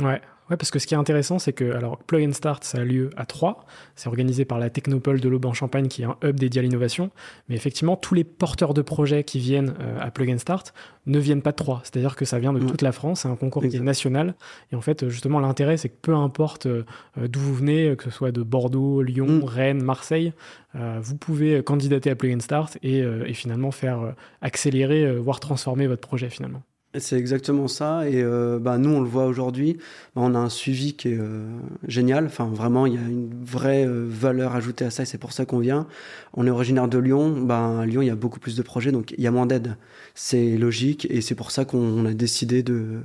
Ouais, 0.00 0.20
Ouais, 0.48 0.56
parce 0.56 0.70
que 0.70 0.78
ce 0.78 0.86
qui 0.86 0.94
est 0.94 0.96
intéressant, 0.96 1.40
c'est 1.40 1.52
que 1.52 1.72
alors 1.72 1.98
Plug 1.98 2.28
and 2.28 2.32
Start, 2.32 2.62
ça 2.62 2.78
a 2.78 2.84
lieu 2.84 3.10
à 3.16 3.26
Troyes. 3.26 3.64
C'est 3.96 4.06
organisé 4.08 4.44
par 4.44 4.60
la 4.60 4.70
Technopole 4.70 5.20
de 5.20 5.28
l'Aube 5.28 5.46
en 5.46 5.52
Champagne, 5.52 5.88
qui 5.88 6.02
est 6.02 6.04
un 6.04 6.16
hub 6.22 6.38
dédié 6.38 6.60
à 6.60 6.62
l'innovation. 6.62 7.10
Mais 7.48 7.56
effectivement, 7.56 7.96
tous 7.96 8.14
les 8.14 8.22
porteurs 8.22 8.72
de 8.72 8.82
projets 8.82 9.24
qui 9.24 9.40
viennent 9.40 9.74
euh, 9.80 9.98
à 10.00 10.12
Plug 10.12 10.30
and 10.30 10.38
Start 10.38 10.72
ne 11.06 11.18
viennent 11.18 11.42
pas 11.42 11.50
de 11.50 11.56
Troyes. 11.56 11.80
C'est-à-dire 11.82 12.14
que 12.14 12.24
ça 12.24 12.38
vient 12.38 12.52
de 12.52 12.60
toute 12.60 12.82
la 12.82 12.92
France. 12.92 13.22
C'est 13.22 13.28
un 13.28 13.34
concours 13.34 13.62
qui 13.62 13.76
est 13.76 13.80
national. 13.80 14.34
Et 14.70 14.76
en 14.76 14.80
fait, 14.80 15.08
justement, 15.08 15.40
l'intérêt, 15.40 15.76
c'est 15.76 15.88
que 15.88 15.98
peu 16.00 16.14
importe 16.14 16.66
euh, 16.66 16.84
d'où 17.16 17.40
vous 17.40 17.54
venez, 17.54 17.96
que 17.96 18.04
ce 18.04 18.10
soit 18.10 18.30
de 18.30 18.42
Bordeaux, 18.42 19.02
Lyon, 19.02 19.26
mm. 19.26 19.44
Rennes, 19.44 19.82
Marseille, 19.82 20.32
euh, 20.76 20.98
vous 21.02 21.16
pouvez 21.16 21.62
candidater 21.64 22.10
à 22.10 22.14
Plug 22.14 22.36
and 22.36 22.40
Start 22.40 22.78
et, 22.84 22.98
et 22.98 23.34
finalement 23.34 23.72
faire 23.72 24.14
accélérer, 24.42 25.16
voire 25.16 25.40
transformer 25.40 25.88
votre 25.88 26.06
projet 26.06 26.30
finalement. 26.30 26.62
C'est 26.98 27.16
exactement 27.16 27.68
ça. 27.68 28.08
Et 28.08 28.22
euh, 28.22 28.58
bah, 28.58 28.78
nous, 28.78 28.90
on 28.90 29.00
le 29.00 29.08
voit 29.08 29.26
aujourd'hui. 29.26 29.78
Bah, 30.14 30.22
on 30.24 30.34
a 30.34 30.38
un 30.38 30.48
suivi 30.48 30.94
qui 30.94 31.08
est 31.08 31.18
euh, 31.18 31.44
génial. 31.86 32.26
Enfin, 32.26 32.46
vraiment, 32.46 32.86
il 32.86 32.94
y 32.94 32.98
a 32.98 33.00
une 33.00 33.30
vraie 33.44 33.86
euh, 33.86 34.06
valeur 34.08 34.54
ajoutée 34.54 34.84
à 34.84 34.90
ça 34.90 35.02
et 35.02 35.06
c'est 35.06 35.18
pour 35.18 35.32
ça 35.32 35.44
qu'on 35.46 35.58
vient. 35.58 35.86
On 36.34 36.46
est 36.46 36.50
originaire 36.50 36.88
de 36.88 36.98
Lyon. 36.98 37.40
Bah, 37.40 37.80
à 37.80 37.86
Lyon, 37.86 38.02
il 38.02 38.06
y 38.06 38.10
a 38.10 38.16
beaucoup 38.16 38.40
plus 38.40 38.56
de 38.56 38.62
projets, 38.62 38.92
donc 38.92 39.12
il 39.16 39.22
y 39.22 39.26
a 39.26 39.30
moins 39.30 39.46
d'aide. 39.46 39.76
C'est 40.14 40.56
logique 40.56 41.06
et 41.10 41.20
c'est 41.20 41.34
pour 41.34 41.50
ça 41.50 41.64
qu'on 41.64 42.06
a 42.06 42.12
décidé 42.14 42.62
de 42.62 43.00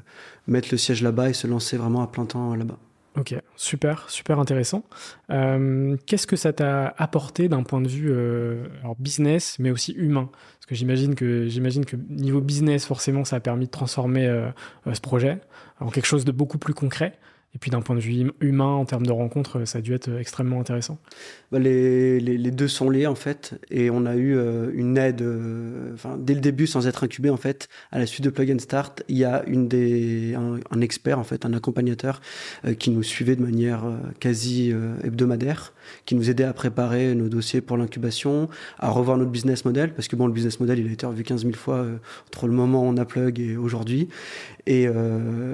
mettre 0.48 0.69
le 0.71 0.77
siège 0.77 1.01
là-bas 1.01 1.29
et 1.29 1.33
se 1.33 1.48
lancer 1.48 1.77
vraiment 1.77 2.01
à 2.01 2.07
plein 2.07 2.25
temps 2.25 2.55
là-bas. 2.55 2.77
Ok, 3.17 3.35
super, 3.57 4.09
super 4.09 4.39
intéressant. 4.39 4.83
Euh, 5.31 5.97
qu'est-ce 6.05 6.25
que 6.25 6.37
ça 6.37 6.53
t'a 6.53 6.87
apporté 6.97 7.49
d'un 7.49 7.63
point 7.63 7.81
de 7.81 7.89
vue 7.89 8.09
euh, 8.09 8.63
business, 8.99 9.57
mais 9.59 9.69
aussi 9.69 9.91
humain? 9.91 10.29
Parce 10.31 10.65
que 10.65 10.75
j'imagine 10.75 11.13
que 11.13 11.47
j'imagine 11.47 11.83
que 11.83 11.97
niveau 11.97 12.39
business, 12.39 12.85
forcément, 12.85 13.25
ça 13.25 13.35
a 13.35 13.39
permis 13.41 13.65
de 13.65 13.71
transformer 13.71 14.27
euh, 14.27 14.49
ce 14.93 15.01
projet 15.01 15.41
en 15.81 15.89
quelque 15.89 16.05
chose 16.05 16.23
de 16.23 16.31
beaucoup 16.31 16.57
plus 16.57 16.73
concret. 16.73 17.19
Et 17.53 17.58
puis 17.58 17.70
d'un 17.70 17.81
point 17.81 17.96
de 17.96 18.00
vue 18.00 18.31
humain, 18.39 18.74
en 18.74 18.86
termes 18.86 19.05
de 19.05 19.12
rencontres, 19.12 19.65
ça 19.65 19.79
a 19.79 19.81
dû 19.81 19.93
être 19.93 20.10
extrêmement 20.17 20.62
intéressant. 20.62 21.00
Bah, 21.51 21.60
les, 21.60 22.51
deux 22.51 22.70
sont 22.70 22.89
liés 22.89 23.08
en 23.08 23.15
fait, 23.15 23.60
et 23.70 23.89
on 23.89 24.05
a 24.05 24.15
eu 24.15 24.38
euh, 24.38 24.72
une 24.74 24.98
aide, 24.98 25.22
euh, 25.22 25.96
dès 26.17 26.34
le 26.34 26.39
début 26.39 26.65
sans 26.65 26.88
être 26.88 27.03
incubé 27.03 27.29
en 27.29 27.38
fait, 27.38 27.67
à 27.91 28.00
la 28.00 28.05
suite 28.05 28.24
de 28.24 28.29
Plug 28.29 28.51
and 28.51 28.60
Start, 28.60 29.03
il 29.10 29.17
y 29.17 29.25
a 29.25 29.43
un, 29.43 30.81
expert 30.81 31.20
en 31.20 31.25
fait, 31.25 31.46
un 31.46 31.53
accompagnateur 31.53 32.22
euh, 32.63 32.74
qui 32.74 32.89
nous 32.89 33.03
suivait 33.03 33.36
de 33.36 33.41
manière 33.41 33.84
quasi 34.20 34.74
hebdomadaire, 35.03 35.74
qui 36.05 36.15
nous 36.15 36.29
aidait 36.29 36.43
à 36.43 36.53
préparer 36.53 37.13
nos 37.15 37.29
dossiers 37.29 37.61
pour 37.61 37.77
l'incubation, 37.77 38.50
à 38.79 38.89
revoir 38.89 39.17
notre 39.17 39.31
business 39.31 39.65
model, 39.65 39.93
parce 39.93 40.07
que 40.07 40.15
bon, 40.15 40.27
le 40.27 40.33
business 40.33 40.59
model 40.59 40.79
il 40.79 40.88
a 40.88 40.91
été 40.91 41.05
revu 41.05 41.23
15 41.23 41.41
000 41.43 41.53
fois 41.53 41.85
entre 42.27 42.47
le 42.47 42.53
moment 42.53 42.83
où 42.83 42.85
on 42.85 42.97
a 42.97 43.05
Plug 43.05 43.39
et 43.39 43.57
aujourd'hui, 43.57 44.07
et, 44.67 44.88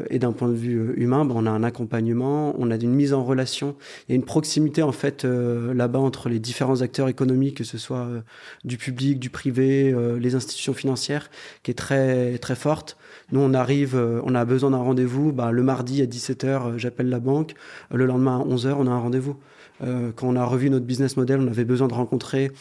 et 0.09 0.19
d'un 0.19 0.31
point 0.31 0.49
de 0.49 0.53
vue 0.53 0.93
humain, 0.95 1.25
bah, 1.25 1.33
on 1.37 1.45
a 1.45 1.49
un 1.49 1.63
accompagnement, 1.63 2.53
on 2.57 2.71
a 2.71 2.75
une 2.75 2.93
mise 2.93 3.13
en 3.13 3.23
relation, 3.23 3.75
il 4.07 4.11
y 4.11 4.13
a 4.13 4.15
une 4.15 4.25
proximité 4.25 4.83
en 4.83 4.91
fait 4.91 5.23
là 5.23 5.87
bas 5.87 5.99
entre 5.99 6.29
les 6.29 6.39
différents 6.39 6.81
acteurs 6.81 7.07
économiques, 7.07 7.57
que 7.57 7.63
ce 7.63 7.77
soit 7.77 8.05
euh, 8.05 8.21
du 8.63 8.77
public, 8.77 9.19
du 9.19 9.29
privé, 9.29 9.91
euh, 9.91 10.19
les 10.19 10.35
institutions 10.35 10.73
financières, 10.73 11.29
qui 11.63 11.71
est 11.71 11.75
très, 11.75 12.37
très 12.37 12.55
forte. 12.55 12.97
Nous, 13.31 13.39
on 13.39 13.53
arrive, 13.53 13.95
euh, 13.95 14.21
on 14.23 14.35
a 14.35 14.45
besoin 14.45 14.71
d'un 14.71 14.77
rendez-vous. 14.77 15.31
Bah, 15.31 15.51
le 15.51 15.63
mardi 15.63 16.01
à 16.01 16.05
17h, 16.05 16.77
j'appelle 16.77 17.09
la 17.09 17.19
banque. 17.19 17.53
Le 17.91 18.05
lendemain 18.05 18.39
à 18.39 18.43
11h, 18.43 18.75
on 18.77 18.87
a 18.87 18.91
un 18.91 18.99
rendez-vous. 18.99 19.37
Quand 19.79 20.27
on 20.27 20.35
a 20.35 20.43
revu 20.43 20.69
notre 20.69 20.85
business 20.85 21.17
model, 21.17 21.39
on 21.39 21.47
avait 21.47 21.65
besoin 21.65 21.87
de 21.87 21.93
rencontrer 21.93 22.51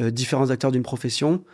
différents 0.00 0.50
acteurs 0.50 0.72
d'une 0.72 0.82
profession 0.82 1.44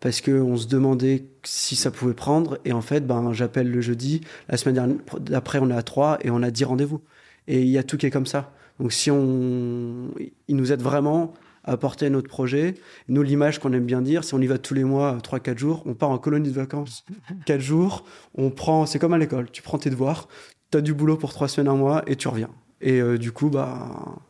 parce 0.00 0.22
qu'on 0.22 0.56
se 0.56 0.66
demandait 0.66 1.26
si 1.44 1.76
ça 1.76 1.90
pouvait 1.90 2.14
prendre. 2.14 2.58
Et 2.64 2.72
en 2.72 2.80
fait, 2.80 3.06
ben, 3.06 3.32
j'appelle 3.32 3.70
le 3.70 3.80
jeudi. 3.80 4.22
La 4.48 4.56
semaine 4.56 4.98
d'après, 5.20 5.58
on 5.58 5.70
est 5.70 5.74
à 5.74 5.82
3 5.82 6.18
et 6.22 6.30
on 6.30 6.42
a 6.42 6.50
10 6.50 6.64
rendez-vous. 6.64 7.00
Et 7.46 7.60
il 7.60 7.68
y 7.68 7.78
a 7.78 7.82
tout 7.82 7.96
qui 7.96 8.06
est 8.06 8.10
comme 8.10 8.26
ça. 8.26 8.52
Donc 8.78 8.92
si 8.92 9.10
on, 9.10 10.08
il 10.48 10.56
nous 10.56 10.72
aide 10.72 10.80
vraiment 10.80 11.34
à 11.64 11.76
porter 11.76 12.08
notre 12.08 12.28
projet. 12.28 12.74
Nous, 13.08 13.22
l'image 13.22 13.58
qu'on 13.58 13.72
aime 13.74 13.84
bien 13.84 14.00
dire, 14.00 14.24
si 14.24 14.32
on 14.32 14.40
y 14.40 14.46
va 14.46 14.56
tous 14.56 14.72
les 14.72 14.84
mois, 14.84 15.18
3-4 15.22 15.58
jours, 15.58 15.82
on 15.84 15.92
part 15.92 16.08
en 16.08 16.16
colonie 16.16 16.48
de 16.48 16.54
vacances 16.54 17.04
4 17.44 17.60
jours, 17.60 18.04
on 18.34 18.50
prend, 18.50 18.86
c'est 18.86 18.98
comme 18.98 19.12
à 19.12 19.18
l'école, 19.18 19.50
tu 19.50 19.60
prends 19.60 19.76
tes 19.76 19.90
devoirs, 19.90 20.28
tu 20.70 20.78
as 20.78 20.80
du 20.80 20.94
boulot 20.94 21.18
pour 21.18 21.32
3 21.34 21.48
semaines, 21.48 21.68
un 21.68 21.76
mois 21.76 22.02
et 22.06 22.16
tu 22.16 22.28
reviens. 22.28 22.48
Et 22.80 23.00
euh, 23.02 23.18
du 23.18 23.30
coup, 23.30 23.50
bah, 23.50 24.20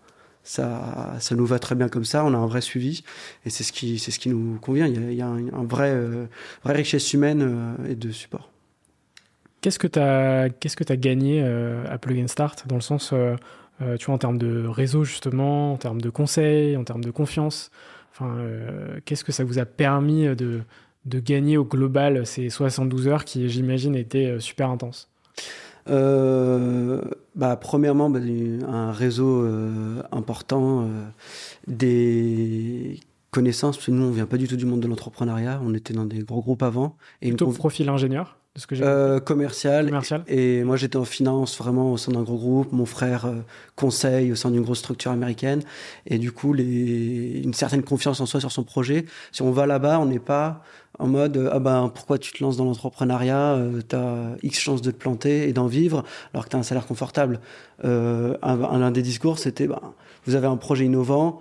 ça, 0.50 1.16
ça 1.21 1.35
nous 1.35 1.47
va 1.47 1.59
très 1.59 1.75
bien 1.75 1.88
comme 1.88 2.04
ça, 2.04 2.25
on 2.25 2.35
a 2.35 2.37
un 2.37 2.47
vrai 2.47 2.61
suivi 2.61 3.02
et 3.45 3.50
c'est 3.50 3.64
ce 3.64 3.73
qui, 3.73 3.99
c'est 3.99 4.11
ce 4.11 4.19
qui 4.19 4.28
nous 4.28 4.59
convient. 4.61 4.87
Il 4.87 5.14
y 5.14 5.23
a, 5.23 5.26
un, 5.26 5.64
vrai, 5.64 5.90
euh, 5.90 6.26
vraie 6.64 6.75
richesse 6.75 7.12
humaine 7.12 7.42
euh, 7.42 7.90
et 7.90 7.95
de 7.95 8.11
support. 8.11 8.50
Qu'est-ce 9.61 9.78
que 9.78 9.87
tu 9.87 9.99
as, 9.99 10.49
qu'est-ce 10.49 10.76
que 10.76 10.90
as 10.90 10.97
gagné 10.97 11.42
à 11.42 11.99
Plug 11.99 12.19
and 12.19 12.28
Start 12.28 12.66
dans 12.66 12.76
le 12.76 12.80
sens 12.80 13.12
euh, 13.83 13.97
tu 13.97 14.07
vois, 14.07 14.14
en 14.14 14.19
termes 14.19 14.38
de 14.38 14.66
réseau 14.66 15.04
justement, 15.04 15.73
en 15.73 15.76
termes 15.76 16.00
de 16.00 16.11
conseils, 16.11 16.76
en 16.76 16.85
termes 16.85 17.04
de 17.04 17.11
confiance. 17.11 17.71
Enfin, 18.12 18.35
euh, 18.38 18.99
qu'est-ce 19.04 19.25
que 19.25 19.33
ça 19.33 19.45
vous 19.45 19.59
a 19.59 19.64
permis 19.64 20.25
de, 20.37 20.61
de 21.07 21.21
gagner 21.21 21.57
au 21.57 21.64
global 21.64 22.26
ces 22.26 22.50
72 22.50 23.09
heures 23.09 23.25
qui, 23.25 23.49
j'imagine, 23.49 23.95
étaient 23.95 24.26
euh, 24.26 24.40
super 24.40 24.69
intenses? 24.71 25.09
Bah, 25.87 27.56
Premièrement, 27.56 28.10
bah, 28.10 28.20
un 28.68 28.92
réseau 28.92 29.46
important, 30.12 30.88
des 31.66 33.00
connaissances, 33.30 33.76
parce 33.76 33.87
que 33.87 33.92
nous, 33.92 34.04
on 34.04 34.10
vient 34.10 34.26
pas 34.26 34.38
du 34.38 34.49
tout 34.49 34.56
du 34.56 34.66
monde 34.66 34.80
de 34.80 34.88
l'entrepreneuriat, 34.88 35.60
on 35.64 35.75
était 35.75 35.94
dans 35.94 36.04
des 36.04 36.22
gros 36.22 36.42
groupes 36.42 36.62
avant. 36.62 36.96
Et 37.22 37.28
Plutôt 37.28 37.50
profil 37.52 37.88
ingénieur 37.88 38.39
ce 38.57 38.66
que 38.66 38.75
euh, 38.80 39.21
commercial. 39.21 39.87
commercial. 39.87 40.25
Et 40.26 40.64
moi, 40.64 40.76
j'étais 40.76 40.97
en 40.97 41.04
finance 41.04 41.57
vraiment 41.57 41.92
au 41.92 41.97
sein 41.97 42.12
d'un 42.12 42.23
gros 42.23 42.37
groupe. 42.37 42.73
Mon 42.73 42.87
frère 42.87 43.26
euh, 43.26 43.37
conseil 43.76 44.33
au 44.33 44.35
sein 44.35 44.50
d'une 44.50 44.62
grosse 44.62 44.80
structure 44.80 45.12
américaine. 45.12 45.62
Et 46.07 46.19
du 46.19 46.33
coup, 46.33 46.52
les... 46.52 47.42
une 47.45 47.54
certaine 47.54 47.83
confiance 47.83 48.21
en 48.21 48.26
soi 48.26 48.40
sur 48.40 48.50
son 48.50 48.64
projet. 48.64 49.04
Si 49.30 49.42
on 49.42 49.52
va 49.52 49.66
là-bas, 49.66 50.00
on 50.00 50.07
n'est 50.07 50.19
pas 50.19 50.62
en 50.99 51.07
mode 51.07 51.49
ah 51.52 51.59
ben 51.61 51.90
pourquoi 51.95 52.19
tu 52.19 52.33
te 52.33 52.42
lances 52.42 52.57
dans 52.57 52.64
l'entrepreneuriat 52.64 53.54
euh, 53.54 53.80
Tu 53.88 53.97
as 53.97 54.37
X 54.42 54.59
chances 54.59 54.83
de 54.83 54.90
te 54.90 54.97
planter 54.97 55.49
et 55.49 55.52
d'en 55.52 55.66
vivre 55.66 56.04
alors 56.35 56.45
que 56.45 56.50
tu 56.50 56.57
as 56.57 56.59
un 56.59 56.64
salaire 56.64 56.87
confortable. 56.87 57.40
Euh, 57.85 58.37
un, 58.42 58.62
un, 58.62 58.90
des 58.90 59.02
discours, 59.02 59.38
c'était 59.38 59.66
ben, 59.66 59.80
vous 60.26 60.35
avez 60.35 60.47
un 60.47 60.57
projet 60.57 60.85
innovant, 60.85 61.40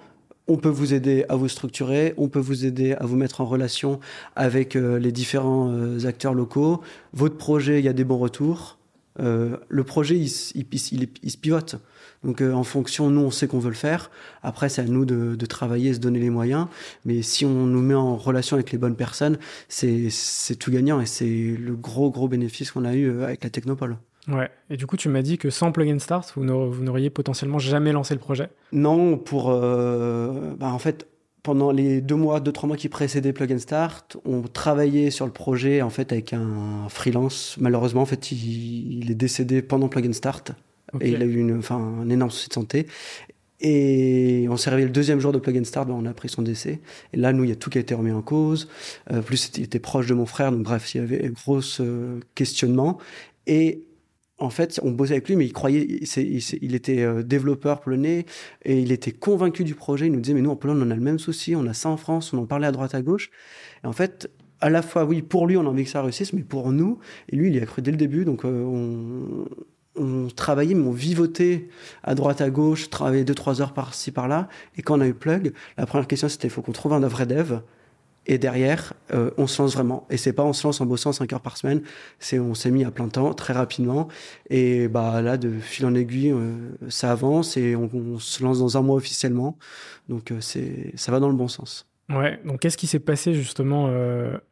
on 0.49 0.57
peut 0.57 0.69
vous 0.69 0.93
aider 0.93 1.25
à 1.29 1.35
vous 1.35 1.47
structurer, 1.47 2.13
on 2.17 2.27
peut 2.27 2.39
vous 2.39 2.65
aider 2.65 2.93
à 2.93 3.05
vous 3.05 3.15
mettre 3.15 3.39
en 3.39 3.45
relation 3.45 3.99
avec 4.35 4.75
euh, 4.75 4.99
les 4.99 5.11
différents 5.11 5.71
euh, 5.71 6.05
acteurs 6.05 6.33
locaux. 6.33 6.81
Votre 7.13 7.37
projet, 7.37 7.79
il 7.79 7.85
y 7.85 7.87
a 7.87 7.93
des 7.93 8.03
bons 8.03 8.17
retours. 8.17 8.79
Euh, 9.19 9.57
le 9.67 9.83
projet, 9.83 10.17
il, 10.17 10.29
se 10.29 11.37
pivote. 11.37 11.75
Donc 12.23 12.41
en 12.41 12.63
fonction, 12.63 13.09
nous, 13.09 13.21
on 13.21 13.31
sait 13.31 13.47
qu'on 13.47 13.59
veut 13.59 13.69
le 13.69 13.75
faire. 13.75 14.09
Après, 14.43 14.69
c'est 14.69 14.81
à 14.81 14.85
nous 14.85 15.05
de, 15.05 15.35
de, 15.35 15.45
travailler, 15.45 15.93
se 15.93 15.99
donner 15.99 16.19
les 16.19 16.29
moyens. 16.29 16.67
Mais 17.05 17.21
si 17.21 17.45
on 17.45 17.65
nous 17.65 17.81
met 17.81 17.93
en 17.93 18.17
relation 18.17 18.55
avec 18.55 18.71
les 18.71 18.77
bonnes 18.77 18.95
personnes, 18.95 19.37
c'est 19.67 20.09
tout 20.57 20.71
gagnant. 20.71 20.99
Et 20.99 21.05
c'est 21.05 21.55
le 21.57 21.75
gros, 21.75 22.09
gros 22.09 22.27
bénéfice 22.27 22.71
qu'on 22.71 22.85
a 22.85 22.95
eu 22.95 23.21
avec 23.21 23.43
la 23.43 23.49
Technopole. 23.49 23.97
Ouais. 24.27 24.49
Et 24.69 24.77
du 24.77 24.85
coup, 24.85 24.97
tu 24.97 25.09
m'as 25.09 25.21
dit 25.21 25.37
que 25.37 25.49
sans 25.49 25.71
Plug 25.71 25.89
and 25.89 25.99
Start, 25.99 26.33
vous 26.35 26.43
n'auriez 26.43 27.09
potentiellement 27.09 27.59
jamais 27.59 27.91
lancé 27.91 28.13
le 28.13 28.19
projet? 28.19 28.49
Non, 28.71 29.17
pour. 29.17 29.49
Euh, 29.49 30.53
bah, 30.57 30.67
en 30.67 30.79
fait, 30.79 31.07
pendant 31.43 31.71
les 31.71 32.01
deux 32.01 32.15
mois, 32.15 32.39
deux, 32.39 32.51
trois 32.51 32.67
mois 32.67 32.77
qui 32.77 32.89
précédaient 32.89 33.33
Plug 33.33 33.53
and 33.53 33.59
Start, 33.59 34.17
on 34.25 34.41
travaillait 34.41 35.09
sur 35.09 35.25
le 35.25 35.31
projet 35.31 35.81
en 35.81 35.89
fait 35.89 36.11
avec 36.11 36.33
un 36.33 36.87
freelance. 36.89 37.55
Malheureusement, 37.59 38.01
en 38.01 38.05
fait, 38.05 38.31
il, 38.31 39.09
est 39.09 39.15
décédé 39.15 39.61
pendant 39.61 39.87
Plug 39.87 40.07
and 40.07 40.13
Start. 40.13 40.51
Et 41.01 41.09
il 41.09 41.21
a 41.21 41.25
eu 41.25 41.37
une, 41.37 41.57
enfin, 41.57 41.77
un 41.77 42.09
énorme 42.09 42.31
souci 42.31 42.49
de 42.49 42.53
santé. 42.53 42.87
Et 43.61 44.47
on 44.49 44.57
s'est 44.57 44.69
réveillé 44.69 44.87
le 44.87 44.93
deuxième 44.93 45.19
jour 45.19 45.31
de 45.31 45.37
Plug 45.37 45.57
and 45.57 45.65
Start, 45.65 45.87
bah, 45.87 45.93
on 45.95 46.05
a 46.05 46.09
appris 46.09 46.29
son 46.29 46.41
décès. 46.41 46.79
Et 47.13 47.17
là, 47.17 47.33
nous, 47.33 47.43
il 47.43 47.49
y 47.49 47.53
a 47.53 47.55
tout 47.55 47.69
qui 47.69 47.77
a 47.77 47.81
été 47.81 47.93
remis 47.93 48.11
en 48.11 48.21
cause. 48.21 48.69
Euh, 49.11 49.21
plus, 49.21 49.51
il 49.57 49.63
était 49.63 49.79
proche 49.79 50.07
de 50.07 50.13
mon 50.13 50.25
frère, 50.25 50.51
donc 50.51 50.63
bref, 50.63 50.93
il 50.93 50.99
y 50.99 51.01
avait 51.01 51.25
un 51.25 51.29
gros 51.29 51.59
euh, 51.79 52.19
questionnement. 52.35 52.99
Et 53.47 53.83
en 54.39 54.49
fait, 54.49 54.79
on 54.83 54.91
bossait 54.91 55.13
avec 55.13 55.27
lui, 55.27 55.35
mais 55.35 55.45
il 55.45 55.53
croyait, 55.53 55.85
il, 55.85 56.75
était 56.75 57.01
euh, 57.01 57.23
développeur 57.23 57.81
polonais 57.81 58.25
et 58.63 58.79
il 58.79 58.91
était 58.91 59.11
convaincu 59.11 59.63
du 59.63 59.75
projet. 59.75 60.07
Il 60.07 60.13
nous 60.13 60.21
disait, 60.21 60.33
mais 60.33 60.41
nous 60.41 60.51
en 60.51 60.55
Pologne, 60.55 60.81
on 60.81 60.91
a 60.91 60.95
le 60.95 61.01
même 61.01 61.19
souci, 61.19 61.55
on 61.55 61.65
a 61.67 61.73
ça 61.73 61.89
en 61.89 61.97
France, 61.97 62.33
on 62.33 62.37
en 62.37 62.45
parlait 62.45 62.67
à 62.67 62.71
droite 62.71 62.95
à 62.95 63.01
gauche. 63.01 63.31
Et 63.83 63.87
en 63.87 63.91
fait, 63.91 64.29
à 64.61 64.69
la 64.69 64.81
fois, 64.81 65.05
oui, 65.05 65.21
pour 65.21 65.47
lui, 65.47 65.57
on 65.57 65.61
a 65.61 65.69
envie 65.69 65.83
que 65.83 65.89
ça 65.89 66.01
réussisse, 66.01 66.33
mais 66.33 66.43
pour 66.43 66.71
nous, 66.71 66.99
et 67.29 67.35
lui, 67.35 67.49
il 67.49 67.55
y 67.55 67.59
a 67.59 67.65
cru 67.65 67.81
dès 67.81 67.91
le 67.91 67.97
début, 67.97 68.25
donc 68.25 68.45
euh, 68.45 68.63
on, 68.63 69.45
on, 69.95 70.27
travaillait, 70.27 70.75
mais 70.75 70.87
on 70.87 70.91
vivotait 70.91 71.67
à 72.03 72.15
droite 72.15 72.41
à 72.41 72.49
gauche, 72.49 72.89
travaillait 72.89 73.25
deux, 73.25 73.35
trois 73.35 73.61
heures 73.61 73.73
par-ci, 73.73 74.11
par-là. 74.11 74.47
Et 74.77 74.81
quand 74.81 74.97
on 74.97 75.01
a 75.01 75.07
eu 75.07 75.13
Plug, 75.13 75.53
la 75.77 75.85
première 75.85 76.07
question, 76.07 76.29
c'était, 76.29 76.47
il 76.47 76.51
faut 76.51 76.61
qu'on 76.61 76.71
trouve 76.71 76.93
un 76.93 76.99
vrai 76.99 77.25
dev 77.25 77.59
et 78.29 78.37
derrière, 78.37 78.93
euh, 79.11 79.31
on 79.37 79.47
se 79.47 79.59
lance 79.59 79.73
vraiment. 79.73 80.05
Et 80.11 80.17
c'est 80.17 80.33
pas 80.33 80.43
on 80.43 80.53
se 80.53 80.65
lance 80.65 80.79
en 80.81 80.85
bossant 80.85 81.11
5 81.11 81.33
heures 81.33 81.41
par 81.41 81.57
semaine, 81.57 81.81
c'est 82.19 82.37
on 82.37 82.53
s'est 82.53 82.69
mis 82.69 82.85
à 82.85 82.91
plein 82.91 83.07
temps 83.09 83.33
très 83.33 83.53
rapidement. 83.53 84.07
Et 84.51 84.87
bah 84.87 85.23
là, 85.23 85.35
de 85.37 85.49
fil 85.59 85.87
en 85.87 85.95
aiguille, 85.95 86.31
euh, 86.31 86.53
ça 86.89 87.11
avance 87.11 87.57
et 87.57 87.75
on, 87.75 88.19
se 88.19 88.43
lance 88.43 88.59
dans 88.59 88.77
un 88.77 88.83
mois 88.83 88.95
officiellement. 88.97 89.57
Donc 90.09 90.29
euh, 90.29 90.37
c'est 90.41 90.91
ça 90.95 91.11
va 91.11 91.19
dans 91.19 91.29
le 91.29 91.35
bon 91.35 91.47
sens. 91.47 91.87
Ouais. 92.09 92.39
Donc 92.45 92.59
qu'est-ce 92.59 92.77
qui 92.77 92.85
s'est 92.85 92.99
passé 92.99 93.33
justement 93.33 93.91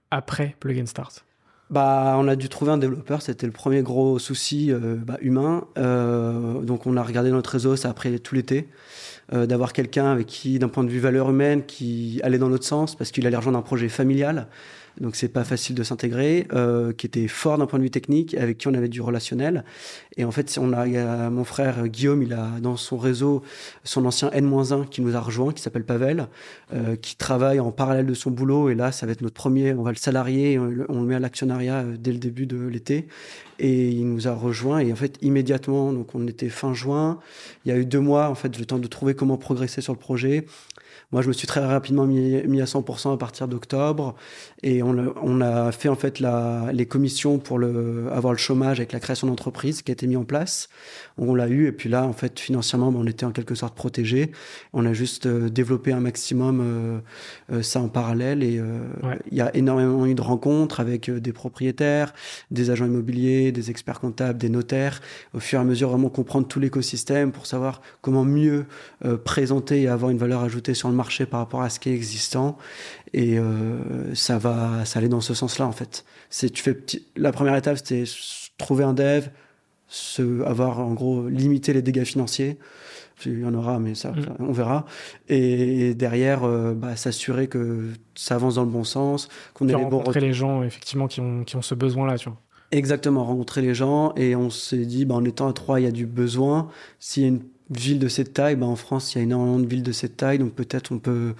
après 0.10 0.55
Plug 0.60 0.79
and 0.79 0.88
Start? 0.88 1.24
Bah, 1.69 2.15
on 2.17 2.27
a 2.27 2.36
dû 2.36 2.50
trouver 2.50 2.72
un 2.72 2.77
développeur, 2.79 3.22
c'était 3.22 3.46
le 3.46 3.51
premier 3.51 3.84
gros 3.84 4.17
souci 4.17 4.72
bah, 4.74 5.17
humain. 5.22 5.67
donc 5.75 6.88
on 6.88 6.98
a 6.98 7.03
regardé 7.03 7.29
notre 7.29 7.51
réseau, 7.51 7.75
ça 7.75 7.91
a 7.91 7.93
pris 7.93 8.19
tout 8.19 8.34
l'été. 8.34 8.69
D'avoir 9.31 9.74
quelqu'un 9.74 10.12
avec 10.12 10.25
qui, 10.25 10.57
d'un 10.57 10.69
point 10.69 10.84
de 10.84 10.89
vue 10.89 11.00
valeur 11.00 11.29
humaine, 11.29 11.63
qui 11.65 12.22
allait 12.24 12.38
dans 12.38 12.50
notre 12.50 12.63
sens, 12.63 12.96
parce 12.96 13.12
qu'il 13.12 13.27
allait 13.27 13.36
rejoindre 13.36 13.57
un 13.57 13.63
projet 13.63 13.89
familial, 13.89 14.48
donc 15.01 15.15
c'est 15.15 15.27
pas 15.27 15.43
facile 15.43 15.75
de 15.75 15.84
s'intégrer, 15.84 16.48
euh, 16.53 16.91
qui 16.91 17.05
était 17.05 17.27
fort 17.27 17.57
d'un 17.57 17.67
point 17.67 17.77
de 17.77 17.84
vue 17.84 17.91
technique, 17.91 18.34
avec 18.34 18.57
qui 18.57 18.67
on 18.67 18.74
avait 18.74 18.88
du 18.88 19.01
relationnel. 19.01 19.63
Et 20.17 20.25
en 20.25 20.31
fait, 20.31 20.57
on 20.60 20.74
a, 20.74 21.29
mon 21.29 21.43
frère 21.43 21.88
Guillaume, 21.88 22.24
il 22.24 22.34
a 22.34 22.60
dans 22.62 22.77
son 22.77 22.98
réseau 22.98 23.43
son 23.84 24.05
ancien 24.05 24.31
N-1 24.31 24.88
qui 24.88 25.01
nous 25.01 25.15
a 25.15 25.19
rejoint, 25.19 25.53
qui 25.53 25.62
s'appelle 25.62 25.86
Pavel, 25.86 26.27
euh, 26.74 26.96
qui 26.96 27.15
travaille 27.15 27.60
en 27.60 27.72
parallèle 27.72 28.07
de 28.07 28.13
son 28.13 28.31
boulot. 28.31 28.69
Et 28.69 28.75
là, 28.75 28.91
ça 28.91 29.05
va 29.05 29.12
être 29.12 29.22
notre 29.22 29.36
premier, 29.36 29.74
on 29.74 29.84
va 29.84 29.91
le 29.91 29.98
salarier, 29.98 30.57
on, 30.57 30.65
le 31.01 31.07
met 31.07 31.15
à 31.15 31.19
l'actionnariat 31.19 31.79
euh, 31.79 31.96
dès 31.98 32.12
le 32.12 32.19
début 32.19 32.48
de 32.48 32.57
l'été. 32.67 33.07
Et 33.60 33.90
il 33.90 34.08
nous 34.08 34.28
a 34.28 34.34
rejoint. 34.34 34.80
Et 34.80 34.92
en 34.92 34.96
fait, 34.96 35.18
immédiatement, 35.22 35.94
donc 35.94 36.14
on 36.16 36.28
était 36.28 36.50
fin 36.50 36.74
juin. 36.74 37.20
Il 37.66 37.70
y 37.70 37.72
a 37.72 37.78
eu 37.78 37.86
deux 37.86 38.00
mois, 38.00 38.30
en 38.30 38.36
fait, 38.36 38.58
le 38.58 38.66
temps 38.66 38.80
de 38.80 38.88
trouver 38.88 39.16
comment 39.16 39.38
progresser 39.38 39.82
sur 39.82 39.94
le 39.94 40.00
projet. 40.00 40.46
Moi, 41.14 41.22
je 41.22 41.30
me 41.30 41.34
suis 41.34 41.48
très 41.48 41.62
rapidement 41.62 42.06
mis, 42.06 42.36
à 42.36 42.66
100% 42.66 43.14
à 43.14 43.18
partir 43.18 43.48
d'octobre 43.48 44.16
et 44.62 44.84
on, 44.84 45.40
a 45.40 45.72
fait 45.72 45.88
en 45.88 45.96
fait 45.96 46.20
la, 46.20 46.66
les 46.74 46.86
commissions 46.86 47.40
pour 47.40 47.60
le, 47.60 48.10
avoir 48.12 48.34
le 48.34 48.38
chômage 48.38 48.82
avec 48.82 48.92
la 48.92 49.00
création 49.00 49.28
d'entreprise 49.28 49.82
qui 49.82 49.92
a 49.92 49.94
été 49.94 50.06
mis 50.06 50.18
en 50.18 50.26
place. 50.26 50.68
On 51.18 51.34
l'a 51.34 51.48
eu 51.48 51.68
et 51.68 51.72
puis 51.72 51.88
là, 51.88 52.04
en 52.04 52.12
fait, 52.12 52.38
financièrement, 52.42 52.92
ben, 52.92 53.00
on 53.02 53.08
était 53.08 53.26
en 53.26 53.32
quelque 53.32 53.56
sorte 53.56 53.74
protégé. 53.74 54.32
On 54.74 54.86
a 54.86 54.92
juste 54.92 55.28
euh, 55.28 55.50
développé 55.50 55.94
un 55.94 56.02
maximum 56.02 56.60
euh, 56.60 57.00
euh, 57.54 57.62
ça 57.62 57.80
en 57.80 57.88
parallèle 57.88 58.44
et 58.44 58.62
il 59.32 59.38
y 59.38 59.42
a 59.42 59.56
énormément 59.56 60.06
eu 60.06 60.14
de 60.14 60.22
rencontres 60.22 60.82
avec 60.82 61.10
des 61.10 61.32
propriétaires, 61.32 62.14
des 62.52 62.70
agents 62.70 62.86
immobiliers, 62.86 63.54
des 63.54 63.70
experts 63.70 64.02
comptables, 64.02 64.38
des 64.38 64.50
notaires. 64.50 65.00
Au 65.34 65.40
fur 65.40 65.60
et 65.60 65.62
à 65.62 65.66
mesure, 65.66 65.90
vraiment 65.90 66.10
comprendre 66.10 66.48
tout 66.48 66.60
l'écosystème 66.60 67.32
pour 67.32 67.46
savoir 67.46 67.82
comment 68.02 68.26
mieux 68.26 68.66
présenter 69.24 69.84
et 69.84 69.88
avoir 69.88 70.12
une 70.12 70.18
valeur 70.18 70.42
ajoutée 70.44 70.74
sur 70.74 70.90
le 70.90 70.97
marché 70.98 71.25
par 71.25 71.39
rapport 71.39 71.62
à 71.62 71.70
ce 71.70 71.80
qui 71.80 71.89
est 71.89 71.94
existant. 71.94 72.58
Et 73.13 73.39
euh, 73.39 74.13
ça 74.13 74.38
va, 74.38 74.84
ça 74.86 75.00
allait 75.00 75.08
dans 75.08 75.22
ce 75.22 75.34
sens-là 75.34 75.66
en 75.66 75.72
fait. 75.72 76.04
C'est, 76.30 76.50
tu 76.50 76.62
fais 76.62 76.77
la 77.16 77.32
première 77.32 77.56
étape, 77.56 77.77
c'était 77.77 78.04
trouver 78.58 78.84
un 78.84 78.94
dev, 78.94 79.27
se, 79.88 80.44
avoir 80.44 80.80
en 80.80 80.94
gros 80.94 81.30
limiter 81.30 81.72
les 81.72 81.82
dégâts 81.82 82.04
financiers. 82.04 82.58
Il 83.25 83.39
y 83.39 83.46
en 83.46 83.54
aura, 83.56 83.80
mais 83.80 83.96
ça, 83.96 84.12
mm. 84.12 84.36
on 84.39 84.51
verra. 84.51 84.86
Et, 85.27 85.96
derrière, 85.96 86.44
euh, 86.44 86.74
bah, 86.74 86.96
s'assurer 86.96 87.48
que 87.48 87.94
ça 88.13 88.36
avance 88.36 88.56
dans 88.56 88.63
le 88.63 88.70
bon 88.70 88.84
sens, 88.84 89.27
qu'on 89.54 89.68
ait 89.68 89.74
les 89.74 89.86
bons 89.86 89.98
rencontrer 89.98 90.20
les 90.20 90.34
gens 90.34 90.62
effectivement 90.62 91.08
qui 91.08 91.20
ont, 91.22 91.44
qui 91.44 91.56
ont 91.56 91.63
ce 91.63 91.74
besoin-là, 91.74 92.18
tu 92.18 92.30
vois. 92.30 92.39
Exactement, 92.72 93.24
rencontrer 93.24 93.62
les 93.62 93.74
gens 93.74 94.13
et 94.18 94.36
on 94.36 94.50
s'est 94.50 94.86
dit, 94.86 95.06
bah, 95.06 95.16
en 95.16 95.24
étant 95.24 95.48
à 95.48 95.54
trois, 95.54 95.80
il 95.80 95.84
y 95.84 95.88
a 95.88 95.92
du 95.92 96.06
besoin. 96.06 96.70
S'il 97.00 97.24
y 97.24 97.25
a 97.25 97.30
une 97.30 97.42
ville 97.70 98.00
de 98.00 98.08
cette 98.08 98.34
taille, 98.34 98.56
bah, 98.56 98.66
en 98.66 98.76
France, 98.76 99.14
il 99.14 99.18
y 99.18 99.22
a 99.22 99.24
énormément 99.24 99.60
de 99.60 99.66
villes 99.66 99.84
de 99.84 99.92
cette 99.92 100.18
taille, 100.18 100.40
donc 100.40 100.54
peut-être 100.54 100.92
on 100.92 101.00
peut, 101.00 101.34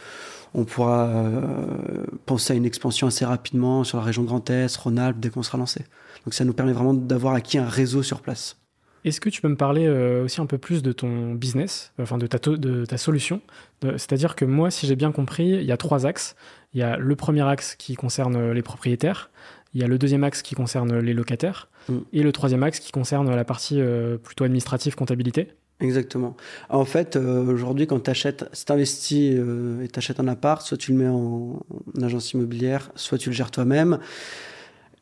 on 0.54 0.66
pourra 0.66 1.08
euh, 1.08 2.06
penser 2.26 2.54
à 2.54 2.56
une 2.56 2.66
expansion 2.66 3.08
assez 3.08 3.26
rapidement 3.26 3.84
sur 3.84 3.98
la 3.98 4.04
région 4.04 4.24
Grand 4.24 4.50
Est, 4.50 4.76
Rhône-Alpes, 4.76 5.20
dès 5.20 5.30
qu'on 5.30 5.44
sera 5.44 5.58
lancé. 5.58 5.82
Donc 6.26 6.34
ça 6.34 6.46
nous 6.46 6.54
permet 6.54 6.74
vraiment 6.74 6.94
d'avoir 6.94 7.34
acquis 7.34 7.58
un 7.58 7.68
réseau 7.68 8.04
sur 8.04 8.22
place. 8.22 8.58
Est-ce 9.06 9.22
que 9.22 9.30
tu 9.30 9.42
peux 9.42 9.48
me 9.48 9.56
parler 9.56 9.86
euh, 9.86 10.26
aussi 10.26 10.42
un 10.42 10.46
peu 10.48 10.58
plus 10.58 10.84
de 10.84 10.92
ton 10.92 11.34
business, 11.34 11.94
enfin 12.02 12.18
de 12.18 12.28
ta, 12.28 12.40
de 12.40 12.84
ta 12.86 12.98
solution? 12.98 13.42
C'est-à-dire 13.82 14.36
que 14.36 14.44
moi, 14.44 14.70
si 14.70 14.86
j'ai 14.88 14.98
bien 14.98 15.12
compris, 15.12 15.50
il 15.50 15.64
y 15.64 15.72
a 15.72 15.78
trois 15.78 16.06
axes. 16.06 16.36
Il 16.74 16.80
y 16.80 16.84
a 16.84 16.98
le 16.98 17.16
premier 17.16 17.44
axe 17.44 17.76
qui 17.76 17.96
concerne 17.96 18.52
les 18.52 18.62
propriétaires, 18.62 19.30
il 19.74 19.82
y 19.82 19.84
a 19.84 19.88
le 19.88 19.98
deuxième 19.98 20.24
axe 20.24 20.42
qui 20.42 20.56
concerne 20.56 21.00
les 21.00 21.14
locataires, 21.14 21.70
mm. 21.88 21.98
et 22.14 22.24
le 22.24 22.32
troisième 22.32 22.64
axe 22.64 22.80
qui 22.80 22.92
concerne 22.92 23.34
la 23.34 23.46
partie 23.46 23.80
euh, 23.80 24.18
plutôt 24.18 24.44
administrative, 24.44 24.96
comptabilité. 24.96 25.54
Exactement. 25.80 26.36
En 26.70 26.86
fait, 26.86 27.16
euh, 27.16 27.46
aujourd'hui, 27.46 27.86
quand 27.86 28.00
tu 28.00 28.10
achètes, 28.10 28.46
si 28.52 28.66
tu 28.66 28.72
investis 28.72 29.34
euh, 29.38 29.84
et 29.84 29.88
tu 29.88 30.00
achètes 30.00 30.20
un 30.20 30.28
appart, 30.28 30.66
soit 30.66 30.78
tu 30.78 30.92
le 30.92 30.98
mets 30.98 31.08
en, 31.08 31.60
agence 32.02 32.34
immobilière, 32.34 32.92
soit 32.96 33.20
tu 33.20 33.30
le 33.30 33.36
gères 33.36 33.52
toi-même. 33.52 34.00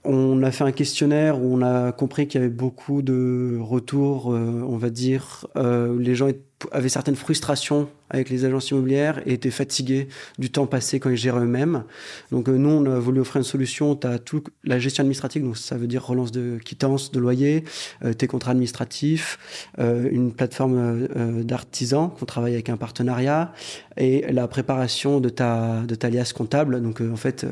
On 0.03 0.43
a 0.43 0.51
fait 0.51 0.65
un 0.65 0.73
questionnaire 0.73 1.41
où 1.41 1.55
on 1.55 1.61
a 1.61 1.93
compris 1.93 2.27
qu'il 2.27 2.41
y 2.41 2.43
avait 2.43 2.53
beaucoup 2.53 3.01
de 3.01 3.57
retours, 3.59 4.33
euh, 4.33 4.61
on 4.67 4.77
va 4.77 4.89
dire, 4.89 5.47
les 5.55 6.13
gens 6.13 6.27
avaient 6.71 6.89
certaines 6.89 7.15
frustrations 7.15 7.89
avec 8.09 8.29
les 8.29 8.45
agences 8.45 8.69
immobilières 8.71 9.21
et 9.25 9.33
étaient 9.33 9.51
fatigués 9.51 10.07
du 10.37 10.51
temps 10.51 10.67
passé 10.67 10.99
quand 10.99 11.09
ils 11.09 11.17
gèrent 11.17 11.39
eux-mêmes. 11.39 11.83
Donc 12.31 12.47
euh, 12.47 12.57
nous, 12.57 12.69
on 12.69 12.85
a 12.85 12.99
voulu 12.99 13.19
offrir 13.19 13.37
une 13.37 13.43
solution. 13.43 13.95
Tu 13.95 14.07
as 14.07 14.19
toute 14.19 14.47
la 14.63 14.79
gestion 14.79 15.01
administrative, 15.01 15.43
donc 15.43 15.57
ça 15.57 15.75
veut 15.77 15.87
dire 15.87 16.05
relance 16.05 16.31
de 16.31 16.59
quittance, 16.63 17.11
de 17.11 17.19
loyer, 17.19 17.63
euh, 18.03 18.13
tes 18.13 18.27
contrats 18.27 18.51
administratifs, 18.51 19.39
euh, 19.79 20.07
une 20.11 20.33
plateforme 20.33 21.07
d'artisans 21.43 22.11
qu'on 22.17 22.25
travaille 22.25 22.53
avec 22.53 22.69
un 22.69 22.77
partenariat 22.77 23.53
et 23.97 24.31
la 24.31 24.47
préparation 24.47 25.19
de 25.19 25.29
ta, 25.29 25.81
de 25.81 25.95
ta 25.95 26.09
liasse 26.09 26.33
comptable. 26.33 26.81
Donc 26.81 27.01
en 27.01 27.15
fait, 27.15 27.45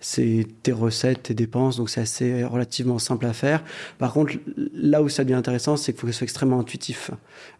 c'est 0.00 0.46
tes 0.62 0.72
recettes, 0.72 1.24
tes 1.24 1.34
dépenses, 1.34 1.76
donc 1.76 1.90
c'est 1.90 2.00
assez 2.00 2.44
relativement 2.44 2.98
simple 2.98 3.26
à 3.26 3.32
faire. 3.32 3.64
Par 3.98 4.12
contre, 4.12 4.34
là 4.74 5.02
où 5.02 5.08
ça 5.08 5.24
devient 5.24 5.34
intéressant, 5.34 5.76
c'est 5.76 5.92
qu'il 5.92 6.00
faut 6.00 6.06
que 6.06 6.12
ce 6.12 6.18
soit 6.18 6.24
extrêmement 6.24 6.60
intuitif. 6.60 7.10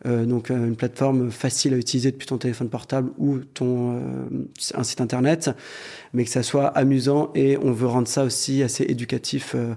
donc 0.04 0.50
une 0.50 0.76
plateforme 0.76 1.30
facile 1.30 1.74
à 1.74 1.76
utiliser 1.76 2.10
depuis 2.10 2.27
ton 2.28 2.38
téléphone 2.38 2.68
portable 2.68 3.10
ou 3.18 3.38
ton, 3.38 3.96
euh, 3.96 4.46
un 4.74 4.82
site 4.82 5.00
internet, 5.00 5.50
mais 6.12 6.24
que 6.24 6.30
ça 6.30 6.42
soit 6.42 6.66
amusant 6.68 7.30
et 7.34 7.58
on 7.58 7.72
veut 7.72 7.86
rendre 7.86 8.08
ça 8.08 8.24
aussi 8.24 8.62
assez 8.62 8.84
éducatif 8.84 9.54
euh, 9.54 9.74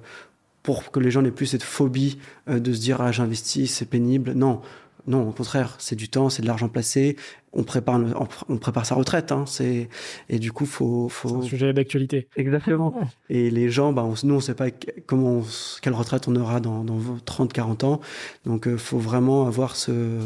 pour 0.64 0.92
que 0.92 1.00
les 1.00 1.12
gens 1.12 1.22
n'aient 1.22 1.32
plus 1.32 1.48
cette 1.48 1.64
phobie 1.64 2.20
euh, 2.50 2.60
de 2.60 2.74
se 2.74 2.80
dire 2.80 3.02
ah 3.02 3.12
j'investis 3.12 3.74
c'est 3.74 3.86
pénible. 3.86 4.34
Non. 4.34 4.62
Non 5.08 5.28
au 5.28 5.32
contraire 5.32 5.76
c'est 5.80 5.96
du 5.96 6.10
temps 6.10 6.30
c'est 6.30 6.44
de 6.44 6.48
l'argent 6.48 6.70
placé. 6.70 7.16
On 7.54 7.64
prépare 7.64 8.00
on 8.48 8.58
prépare 8.58 8.86
sa 8.86 8.94
retraite 8.94 9.32
hein, 9.32 9.46
c'est 9.48 9.90
et 10.30 10.38
du 10.38 10.52
coup 10.52 10.68
faut 10.68 11.10
faut 11.10 11.38
un 11.38 11.42
sujet 11.42 11.74
d'actualité. 11.74 12.28
Exactement. 12.36 12.94
Et 13.30 13.50
les 13.50 13.70
gens 13.70 13.94
bah 13.94 14.04
on, 14.06 14.14
nous 14.24 14.36
on 14.36 14.40
sait 14.40 14.54
pas 14.54 14.68
comment 15.08 15.42
quelle 15.82 15.94
retraite 15.94 16.28
on 16.28 16.36
aura 16.36 16.60
dans, 16.60 16.84
dans 16.84 17.00
30 17.26 17.52
40 17.52 17.84
ans. 17.84 18.00
Donc 18.46 18.68
il 18.68 18.78
faut 18.78 19.00
vraiment 19.00 19.48
avoir 19.48 19.76
ce 19.76 20.20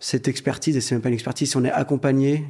cette 0.00 0.26
expertise, 0.26 0.76
et 0.76 0.80
c'est 0.80 0.94
même 0.94 1.02
pas 1.02 1.08
une 1.08 1.14
expertise, 1.14 1.50
si 1.50 1.56
on 1.56 1.64
est 1.64 1.70
accompagné 1.70 2.46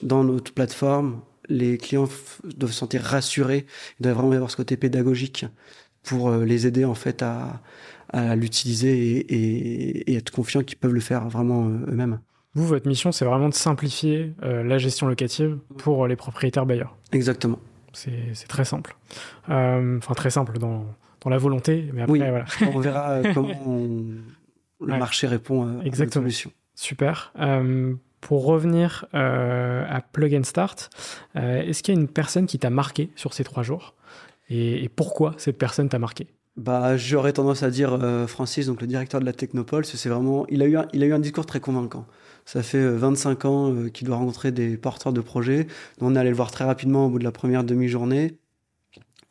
dans 0.00 0.24
notre 0.24 0.54
plateforme, 0.54 1.20
les 1.48 1.76
clients 1.76 2.08
doivent 2.44 2.72
se 2.72 2.78
sentir 2.78 3.02
rassurés, 3.02 3.66
ils 3.98 4.04
doivent 4.04 4.16
vraiment 4.16 4.32
avoir 4.32 4.50
ce 4.50 4.56
côté 4.56 4.76
pédagogique 4.76 5.44
pour 6.02 6.28
euh, 6.28 6.44
les 6.44 6.66
aider 6.66 6.84
en 6.84 6.94
fait 6.94 7.22
à, 7.22 7.60
l'utiliser 8.36 9.18
et, 9.28 10.16
être 10.16 10.30
confiants 10.30 10.62
qu'ils 10.62 10.78
peuvent 10.78 10.94
le 10.94 11.00
faire 11.00 11.28
vraiment 11.28 11.66
euh, 11.66 11.90
eux-mêmes. 11.90 12.20
Vous, 12.54 12.66
votre 12.66 12.88
mission, 12.88 13.12
c'est 13.12 13.26
vraiment 13.26 13.50
de 13.50 13.54
simplifier 13.54 14.32
euh, 14.42 14.62
la 14.62 14.78
gestion 14.78 15.06
locative 15.06 15.58
pour 15.76 16.06
les 16.06 16.16
propriétaires 16.16 16.64
bailleurs. 16.64 16.96
Exactement. 17.12 17.58
C'est 17.92 18.48
très 18.48 18.64
simple. 18.64 18.96
Enfin, 19.48 20.14
très 20.14 20.30
simple 20.30 20.58
dans, 20.58 20.86
la 21.26 21.38
volonté, 21.38 21.90
mais 21.92 22.02
après, 22.02 22.30
voilà. 22.30 22.44
on 22.72 22.78
verra 22.78 23.20
comment 23.34 23.60
on, 23.66 24.04
le 24.80 24.98
marché 24.98 25.26
répond 25.26 25.80
à, 25.80 25.84
Exactement. 25.84 26.24
solution. 26.24 26.52
Super. 26.74 27.32
Euh, 27.38 27.94
pour 28.20 28.44
revenir 28.44 29.06
euh, 29.14 29.84
à 29.88 30.00
Plug 30.00 30.34
and 30.34 30.44
Start, 30.44 30.90
euh, 31.36 31.62
est-ce 31.62 31.82
qu'il 31.82 31.94
y 31.94 31.96
a 31.96 32.00
une 32.00 32.08
personne 32.08 32.46
qui 32.46 32.58
t'a 32.58 32.70
marqué 32.70 33.10
sur 33.16 33.32
ces 33.32 33.44
trois 33.44 33.62
jours? 33.62 33.94
Et, 34.48 34.88
pourquoi 34.94 35.34
cette 35.38 35.58
personne 35.58 35.88
t'a 35.88 35.98
marqué? 35.98 36.28
Bah, 36.56 36.96
j'aurais 36.96 37.32
tendance 37.32 37.62
à 37.62 37.70
dire 37.70 37.98
Francis, 38.28 38.66
donc 38.66 38.80
le 38.80 38.86
directeur 38.86 39.20
de 39.20 39.26
la 39.26 39.32
Technopole, 39.32 39.84
c'est 39.84 40.08
vraiment, 40.08 40.46
il 40.48 40.62
a 40.62 40.66
eu 40.66 40.76
un, 40.76 40.86
il 40.92 41.02
a 41.02 41.06
eu 41.06 41.12
un 41.12 41.18
discours 41.18 41.44
très 41.44 41.60
convaincant. 41.60 42.06
Ça 42.44 42.62
fait 42.62 42.86
25 42.86 43.44
ans 43.44 43.74
qu'il 43.92 44.06
doit 44.06 44.16
rencontrer 44.16 44.52
des 44.52 44.76
porteurs 44.76 45.12
de 45.12 45.20
projets. 45.20 45.66
On 46.00 46.14
est 46.14 46.18
allé 46.18 46.30
le 46.30 46.36
voir 46.36 46.52
très 46.52 46.64
rapidement 46.64 47.06
au 47.06 47.10
bout 47.10 47.18
de 47.18 47.24
la 47.24 47.32
première 47.32 47.64
demi-journée. 47.64 48.38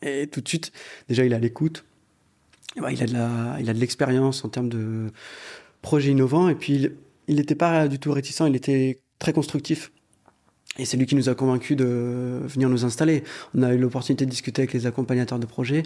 Et 0.02 0.28
tout 0.28 0.42
de 0.42 0.48
suite, 0.48 0.74
déjà, 1.08 1.24
il 1.24 1.32
est 1.32 1.36
à 1.36 1.40
l'écoute 1.40 1.86
il 2.76 3.02
a 3.02 3.06
de 3.06 3.14
la, 3.14 3.58
il 3.60 3.70
a 3.70 3.74
de 3.74 3.80
l'expérience 3.80 4.44
en 4.46 4.50
termes 4.50 4.70
de 4.70 5.12
projets 5.82 6.12
innovants 6.12 6.50
et 6.50 6.56
puis 6.56 6.90
il 7.28 7.36
n'était 7.36 7.56
pas 7.56 7.88
du 7.88 8.00
tout 8.00 8.12
réticent, 8.12 8.42
il 8.48 8.56
était 8.56 9.02
très 9.20 9.34
constructif. 9.34 9.92
Et 10.78 10.86
c'est 10.86 10.98
lui 10.98 11.06
qui 11.06 11.16
nous 11.16 11.30
a 11.30 11.36
convaincus 11.36 11.78
de 11.78 12.42
venir 12.44 12.68
nous 12.70 12.84
installer. 12.84 13.24
On 13.54 13.64
a 13.64 13.74
eu 13.74 13.78
l'opportunité 13.78 14.26
de 14.26 14.30
discuter 14.30 14.64
avec 14.64 14.74
les 14.74 14.86
accompagnateurs 14.88 15.40
de 15.40 15.46
projets. 15.46 15.84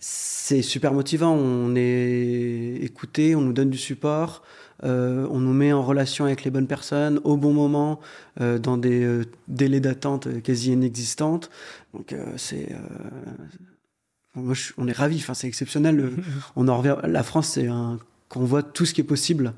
C'est 0.00 0.62
super 0.62 0.92
motivant. 0.92 1.32
On 1.32 1.76
est 1.76 2.78
écouté, 2.82 3.36
on 3.36 3.42
nous 3.42 3.52
donne 3.52 3.70
du 3.70 3.78
support, 3.78 4.42
euh, 4.82 5.28
on 5.30 5.38
nous 5.38 5.52
met 5.52 5.72
en 5.72 5.82
relation 5.82 6.24
avec 6.24 6.42
les 6.42 6.50
bonnes 6.50 6.66
personnes 6.66 7.20
au 7.22 7.36
bon 7.36 7.52
moment, 7.52 8.00
euh, 8.40 8.58
dans 8.58 8.76
des 8.76 9.04
euh, 9.04 9.24
délais 9.46 9.78
d'attente 9.78 10.42
quasi 10.42 10.72
inexistantes. 10.72 11.50
Donc 11.94 12.14
c'est 12.36 12.68
on 14.36 14.88
est 14.88 14.92
ravis. 14.92 15.18
Enfin, 15.18 15.34
c'est 15.34 15.48
exceptionnel. 15.48 16.10
on 16.56 16.68
en 16.68 16.78
revient. 16.78 16.96
La 17.04 17.22
France, 17.22 17.48
c'est 17.48 17.66
un 17.66 17.98
qu'on 18.28 18.44
voit 18.44 18.62
tout 18.62 18.86
ce 18.86 18.94
qui 18.94 19.02
est 19.02 19.04
possible 19.04 19.52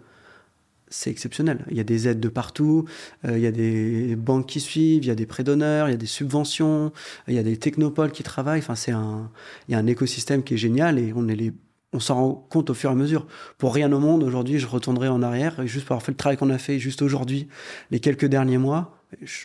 c'est 0.95 1.11
exceptionnel. 1.11 1.65
Il 1.71 1.77
y 1.77 1.81
a 1.81 1.85
des 1.85 2.07
aides 2.07 2.21
de 2.21 2.29
partout, 2.29 2.85
il 3.25 3.39
y 3.39 3.47
a 3.47 3.51
des 3.51 4.15
banques 4.17 4.47
qui 4.47 4.61
suivent, 4.61 5.05
il 5.05 5.09
y 5.09 5.11
a 5.11 5.17
des 5.17 5.27
prêts 5.27 5.43
d'honneur, 5.43 5.89
il 5.89 5.91
y 5.91 5.95
a 5.95 5.99
des 5.99 6.07
subventions, 6.07 6.93
il 7.27 7.35
y 7.35 7.39
a 7.39 7.43
des 7.43 7.57
technopoles 7.57 8.13
qui 8.13 8.23
travaillent. 8.23 8.61
Enfin, 8.61 8.77
c'est 8.77 8.93
un, 8.93 9.31
il 9.67 9.73
y 9.73 9.75
a 9.75 9.79
un 9.79 9.87
écosystème 9.87 10.45
qui 10.45 10.55
est 10.55 10.59
génial 10.59 10.99
et 11.01 11.13
on 11.17 11.27
est 11.27 11.35
les 11.35 11.53
on 11.95 12.01
s'en 12.01 12.15
rend 12.17 12.47
compte 12.51 12.71
au 12.71 12.75
fur 12.75 12.91
et 12.91 12.93
à 12.93 12.97
mesure. 12.97 13.27
Pour 13.57 13.73
rien 13.73 13.93
au 13.93 14.01
monde, 14.01 14.25
aujourd'hui, 14.25 14.59
je 14.59 14.67
retournerai 14.67 15.09
en 15.09 15.23
arrière, 15.23 15.61
et 15.61 15.69
juste 15.69 15.87
pour 15.87 15.95
avoir 15.95 16.05
fait 16.05 16.11
le 16.11 16.17
travail 16.17 16.37
qu'on 16.37 16.51
a 16.51 16.59
fait 16.59 16.81
juste 16.81 17.03
aujourd'hui, 17.03 17.47
les 17.93 18.01
quelques 18.01 18.27
derniers 18.27 18.59
mois, 18.59 18.99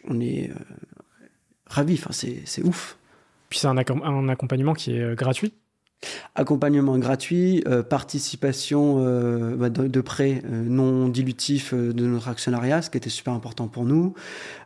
on 0.07 0.19
est 0.19 0.49
ravis, 1.67 1.93
enfin, 1.93 2.11
c'est 2.11 2.63
ouf. 2.63 2.97
Puis 3.49 3.59
c'est 3.59 3.67
un, 3.67 3.77
un, 3.77 4.29
accompagnement 4.29 4.73
qui 4.73 4.95
est 4.95 5.15
gratuit 5.15 5.53
Accompagnement 6.35 6.97
gratuit, 6.97 7.61
euh, 7.67 7.83
participation 7.83 8.97
euh, 8.99 9.55
bah, 9.57 9.69
de, 9.69 10.01
prêts 10.01 10.41
euh, 10.45 10.63
non 10.63 11.09
dilutifs 11.09 11.73
de 11.73 12.05
notre 12.05 12.29
actionnariat, 12.29 12.81
ce 12.81 12.89
qui 12.89 12.97
était 12.97 13.09
super 13.09 13.33
important 13.33 13.67
pour 13.67 13.83
nous, 13.83 14.13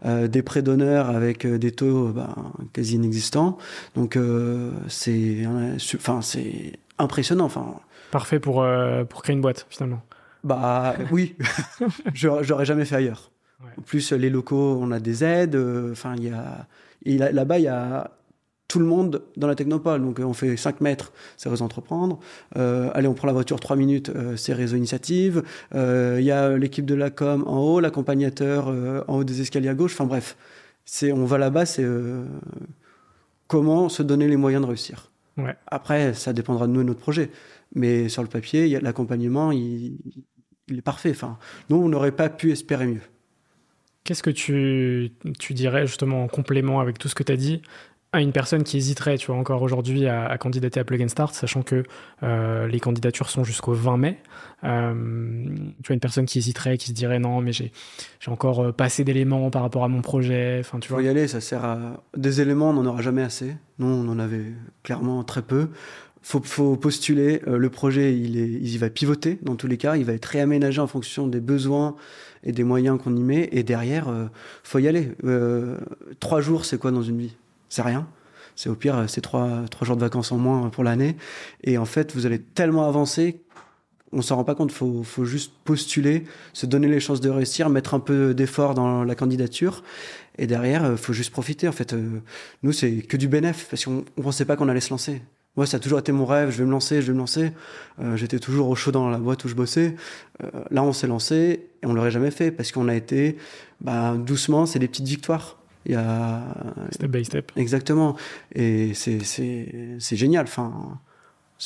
des 0.06 0.44
prêts 0.44 0.62
d'honneur 0.62 1.10
avec 1.10 1.48
des 1.48 1.72
taux 1.72 2.10
bah, 2.10 2.36
quasi 2.72 2.96
inexistants. 2.96 3.58
Donc 3.96 4.18
c'est, 4.88 5.48
enfin 5.96 6.20
impressionnant. 7.00 7.46
Enfin, 7.46 7.80
parfait 8.12 8.40
pour 8.40 8.66
pour 9.10 9.24
créer 9.24 9.36
une 9.36 9.42
boîte 9.42 9.66
finalement. 9.70 10.04
Bah 10.44 10.96
oui, 11.12 11.36
j'aurais 12.14 12.66
jamais 12.66 12.86
fait 12.86 12.98
ailleurs. 12.98 13.32
En 13.78 13.82
plus 13.82 14.12
les 14.12 14.30
locaux, 14.30 14.78
on 14.80 14.92
a 14.92 15.00
des 15.00 15.24
aides. 15.24 15.56
Enfin 15.92 16.16
il 16.16 16.26
y 16.26 17.22
a 17.22 17.32
là-bas 17.32 17.58
il 17.58 17.64
y 17.64 17.68
a 17.68 18.12
tout 18.68 18.80
le 18.80 18.86
monde 18.86 19.24
dans 19.38 19.48
la 19.48 19.56
technopole. 19.56 20.02
Donc 20.02 20.20
on 20.20 20.34
fait 20.34 20.58
5 20.58 20.82
mètres, 20.82 21.12
c'est 21.38 21.50
réseau 21.50 21.66
entreprendre. 21.66 22.20
Euh, 22.58 22.90
allez, 22.94 23.08
on 23.08 23.14
prend 23.14 23.28
la 23.28 23.34
voiture 23.34 23.60
3 23.60 23.76
minutes, 23.76 24.10
euh, 24.10 24.36
c'est 24.36 24.54
réseau 24.54 24.78
initiative. 24.78 25.44
Euh, 25.76 26.18
il 26.20 26.26
y 26.26 26.32
a 26.32 26.58
l'équipe 26.58 26.86
de 26.86 26.96
la 26.96 27.10
com 27.10 27.44
en 27.48 27.60
haut, 27.60 27.80
l'accompagnateur 27.80 28.68
en 29.08 29.18
haut 29.18 29.24
des 29.24 29.42
escaliers 29.42 29.70
à 29.70 29.76
gauche. 29.76 29.94
Enfin 29.94 30.06
bref, 30.06 30.38
c'est 30.86 31.12
on 31.12 31.26
va 31.26 31.38
là-bas, 31.38 31.66
c'est 31.66 31.86
comment 33.48 33.90
se 33.90 34.04
donner 34.04 34.28
les 34.28 34.38
moyens 34.38 34.64
de 34.64 34.68
réussir. 34.68 35.12
Ouais. 35.38 35.56
Après, 35.68 36.14
ça 36.14 36.34
dépendra 36.34 36.68
de 36.68 36.72
nous 36.72 36.82
et 36.82 36.84
notre 36.84 37.00
projet. 37.00 37.32
Mais 37.76 38.08
sur 38.08 38.22
le 38.22 38.30
papier, 38.30 38.80
l'accompagnement, 38.82 39.52
il, 39.52 39.98
il, 40.68 40.78
est 40.78 40.82
parfait. 40.84 41.10
Enfin, 41.10 41.40
nous, 41.70 41.78
on 41.78 41.90
n'aurait 41.90 42.12
pas 42.12 42.30
pu 42.30 42.52
espérer 42.52 42.86
mieux. 42.86 43.02
Qu'est-ce 44.04 44.22
que 44.22 44.30
tu, 44.30 45.12
tu, 45.40 45.54
dirais 45.54 45.88
justement 45.88 46.24
en 46.24 46.28
complément 46.28 46.82
avec 46.82 47.00
tout 47.00 47.08
ce 47.08 47.16
que 47.16 47.24
tu 47.24 47.32
as 47.32 47.38
dit 47.38 47.62
à 48.14 48.22
une 48.22 48.32
personne 48.32 48.64
qui 48.64 48.78
hésiterait, 48.78 49.18
tu 49.18 49.28
vois, 49.28 49.36
encore 49.36 49.64
aujourd'hui 49.64 50.06
à, 50.08 50.38
candidater 50.38 50.80
à 50.80 50.84
Plug 50.84 51.02
and 51.02 51.08
Start, 51.08 51.34
sachant 51.34 51.64
que 51.64 51.84
euh, 52.22 52.68
les 52.68 52.80
candidatures 52.80 53.28
sont 53.28 53.44
jusqu'au 53.44 53.74
20 53.74 53.98
mai. 53.98 54.20
Euh, 54.64 54.94
tu 55.82 55.88
vois, 55.88 55.96
une 55.96 56.00
personne 56.00 56.26
qui 56.26 56.38
hésiterait, 56.38 56.78
qui 56.78 56.88
se 56.88 56.94
dirait 56.94 57.18
non, 57.18 57.42
mais 57.42 57.52
j'ai, 57.52 57.72
j'ai 58.20 58.30
encore 58.30 58.60
euh, 58.60 58.72
pas 58.72 58.86
assez 58.86 59.04
d'éléments 59.04 59.50
par 59.50 59.64
rapport 59.64 59.84
à 59.84 59.88
mon 59.88 60.02
projet. 60.02 60.58
Enfin, 60.60 60.78
tu 60.78 60.90
Faut 60.90 61.00
y 61.00 61.08
aller, 61.08 61.28
ça 61.28 61.42
sert 61.42 61.66
à 61.66 62.04
des 62.16 62.40
éléments, 62.40 62.70
on 62.70 62.74
n'en 62.74 62.86
aura 62.86 63.02
jamais 63.02 63.24
assez. 63.24 63.56
Nous, 63.80 63.88
on 63.88 64.08
en 64.08 64.20
avait 64.20 64.54
clairement 64.84 65.24
très 65.24 65.42
peu. 65.42 65.70
Faut, 66.22 66.42
faut 66.44 66.78
postuler. 66.78 67.42
le 67.48 67.70
projet, 67.70 68.16
il, 68.16 68.38
est, 68.38 68.48
il 68.48 68.78
va 68.78 68.92
pivoter 68.92 69.40
dans 69.42 69.56
tous 69.56 69.68
les 69.68 69.78
cas. 69.78 69.98
Il 69.98 70.06
va 70.06 70.14
être 70.14 70.26
réaménagé 70.26 70.80
en 70.80 70.88
fonction 70.88 71.28
des 71.28 71.42
besoins 71.42 71.96
et 72.44 72.52
des 72.52 72.64
moyens 72.64 73.00
qu'on 73.04 73.16
y 73.16 73.24
met. 73.24 73.50
Et 73.52 73.64
derrière, 73.64 74.08
faut 74.64 74.80
y 74.80 74.88
aller. 74.88 75.12
trois 76.22 76.40
jours, 76.40 76.64
c'est 76.64 76.78
quoi 76.78 76.92
dans 76.92 77.02
une 77.02 77.18
vie? 77.18 77.36
C'est 77.74 77.82
rien. 77.82 78.08
C'est 78.56 78.70
au 78.70 78.76
pire, 78.76 79.06
c'est 79.08 79.22
trois, 79.22 79.64
trois 79.72 79.88
jours 79.88 79.96
de 79.96 80.02
vacances 80.02 80.32
en 80.32 80.38
moins 80.38 80.70
pour 80.70 80.84
l'année. 80.84 81.18
Et 81.64 81.80
en 81.80 81.86
fait, 81.86 82.14
vous 82.14 82.28
allez 82.28 82.38
tellement 82.40 82.88
avancer, 82.88 83.42
on 84.12 84.22
s'en 84.22 84.36
rend 84.36 84.44
pas 84.44 84.54
compte. 84.54 84.72
Faut, 84.72 85.02
faut 85.02 85.26
juste 85.26 85.54
postuler, 85.64 86.26
se 86.54 86.68
donner 86.68 86.88
les 86.88 87.00
chances 87.00 87.20
de 87.20 87.32
réussir, 87.32 87.70
mettre 87.70 87.96
un 87.96 88.00
peu 88.00 88.36
d'effort 88.36 88.76
dans 88.76 89.04
la 89.04 89.16
candidature. 89.16 89.84
Et 90.38 90.46
derrière, 90.46 90.84
euh, 90.86 90.98
faut 90.98 91.14
juste 91.14 91.32
profiter. 91.32 91.68
En 91.68 91.72
fait, 91.72 91.94
euh, 91.94 92.22
nous, 92.62 92.74
c'est 92.74 92.92
que 92.98 93.18
du 93.18 93.28
bénéf 93.28 93.66
parce 93.72 93.86
qu'on 93.86 94.06
ne 94.18 94.24
pensait 94.24 94.46
pas 94.46 94.56
qu'on 94.56 94.70
allait 94.70 94.80
se 94.80 94.92
lancer. 94.92 95.24
Moi, 95.56 95.66
ça 95.66 95.78
a 95.78 95.80
toujours 95.80 95.98
été 95.98 96.12
mon 96.12 96.28
rêve. 96.28 96.52
Je 96.52 96.60
vais 96.60 96.66
me 96.66 96.72
lancer, 96.72 97.02
je 97.02 97.08
vais 97.08 97.14
me 97.14 97.20
lancer. 97.20 97.54
Euh, 98.00 98.16
j'étais 98.18 98.38
toujours 98.38 98.70
au 98.70 98.76
chaud 98.76 98.92
dans 98.92 99.10
la 99.10 99.18
boîte 99.18 99.46
où 99.46 99.48
je 99.48 99.56
bossais. 99.56 99.96
là, 100.70 100.84
on 100.84 100.94
s'est 100.94 101.08
lancé 101.08 101.72
et 101.82 101.88
on 101.88 101.94
l'aurait 101.94 102.12
jamais 102.12 102.32
fait 102.32 102.52
parce 102.52 102.72
qu'on 102.72 102.88
a 102.88 102.94
été, 102.94 103.38
bah, 103.82 104.16
doucement, 104.16 104.68
c'est 104.68 104.78
des 104.78 104.88
petites 104.88 105.08
victoires. 105.08 105.58
Il 105.86 105.92
y 105.92 105.96
a... 105.96 106.44
Step 106.92 107.12
by 107.12 107.26
step. 107.26 107.52
Exactement. 107.56 108.16
Et 108.54 108.94
c'est 108.94 109.20
génial. 110.16 110.46
Enfin, 110.46 111.00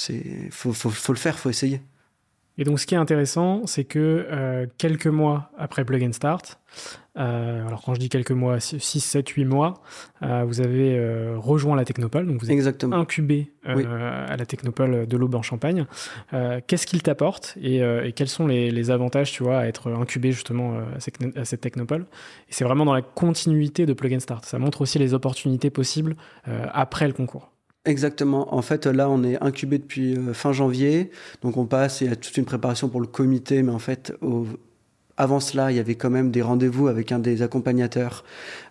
il 0.09 0.51
faut, 0.51 0.73
faut, 0.73 0.89
faut, 0.89 1.13
le 1.13 1.17
faire, 1.17 1.37
faut 1.37 1.49
essayer. 1.49 1.81
Et 2.57 2.63
donc, 2.63 2.79
ce 2.79 2.87
qui 2.87 2.95
est 2.95 2.97
intéressant, 2.97 3.61
c'est 3.65 3.83
que 3.83 4.27
euh, 4.31 4.65
quelques 4.77 5.07
mois 5.07 5.51
après 5.57 5.85
Plug 5.85 6.03
and 6.03 6.13
Start, 6.13 6.59
euh, 7.17 7.65
alors 7.67 7.83
quand 7.83 7.93
je 7.93 7.99
dis 7.99 8.09
quelques 8.09 8.31
mois, 8.31 8.59
6, 8.59 8.79
7, 8.99 9.29
8 9.29 9.45
mois, 9.45 9.75
euh, 10.23 10.43
vous 10.43 10.59
avez 10.61 10.99
rejoint 11.35 11.75
la 11.75 11.85
Technopole, 11.85 12.25
donc 12.25 12.39
vous 12.39 12.47
êtes 12.47 12.51
Exactement. 12.51 12.95
incubé 12.95 13.51
à 13.63 14.37
la 14.37 14.45
Technopole 14.45 15.05
de 15.07 15.17
l'Aube 15.17 15.35
en 15.35 15.41
Champagne. 15.41 15.85
Qu'est-ce 16.31 16.87
qu'il 16.87 17.03
t'apporte 17.03 17.55
et, 17.61 17.81
quels 18.15 18.27
sont 18.27 18.47
les, 18.47 18.91
avantages, 18.91 19.31
tu 19.31 19.43
vois, 19.43 19.59
à 19.59 19.67
être 19.67 19.91
incubé 19.91 20.31
justement 20.31 20.79
à 20.95 20.99
cette, 20.99 21.17
à 21.37 21.45
cette 21.45 21.61
Technopole? 21.61 22.05
Et 22.49 22.53
c'est 22.53 22.63
vraiment 22.63 22.85
dans 22.85 22.93
la 22.93 23.01
continuité 23.01 23.85
de 23.85 23.93
Plug 23.93 24.13
and 24.15 24.19
Start. 24.19 24.45
Ça 24.45 24.57
montre 24.57 24.81
aussi 24.81 24.97
les 24.99 25.13
opportunités 25.13 25.69
possibles 25.69 26.15
après 26.45 27.07
le 27.07 27.13
concours. 27.13 27.51
Exactement. 27.87 28.53
En 28.53 28.61
fait, 28.61 28.85
là, 28.85 29.09
on 29.09 29.23
est 29.23 29.41
incubé 29.41 29.77
depuis 29.77 30.17
euh, 30.17 30.33
fin 30.33 30.51
janvier. 30.51 31.09
Donc, 31.41 31.55
on 31.55 31.65
passe, 31.65 32.01
il 32.01 32.09
y 32.09 32.11
a 32.11 32.17
toute 32.17 32.35
une 32.35 32.43
préparation 32.43 32.89
pour 32.89 32.99
le 32.99 33.07
comité. 33.07 33.63
Mais 33.63 33.71
en 33.71 33.79
fait, 33.79 34.13
avant 35.15 35.39
cela, 35.39 35.71
il 35.71 35.77
y 35.77 35.79
avait 35.79 35.95
quand 35.95 36.09
même 36.09 36.29
des 36.29 36.41
rendez-vous 36.41 36.89
avec 36.89 37.13
un 37.13 37.19
des 37.19 37.41
accompagnateurs 37.41 38.25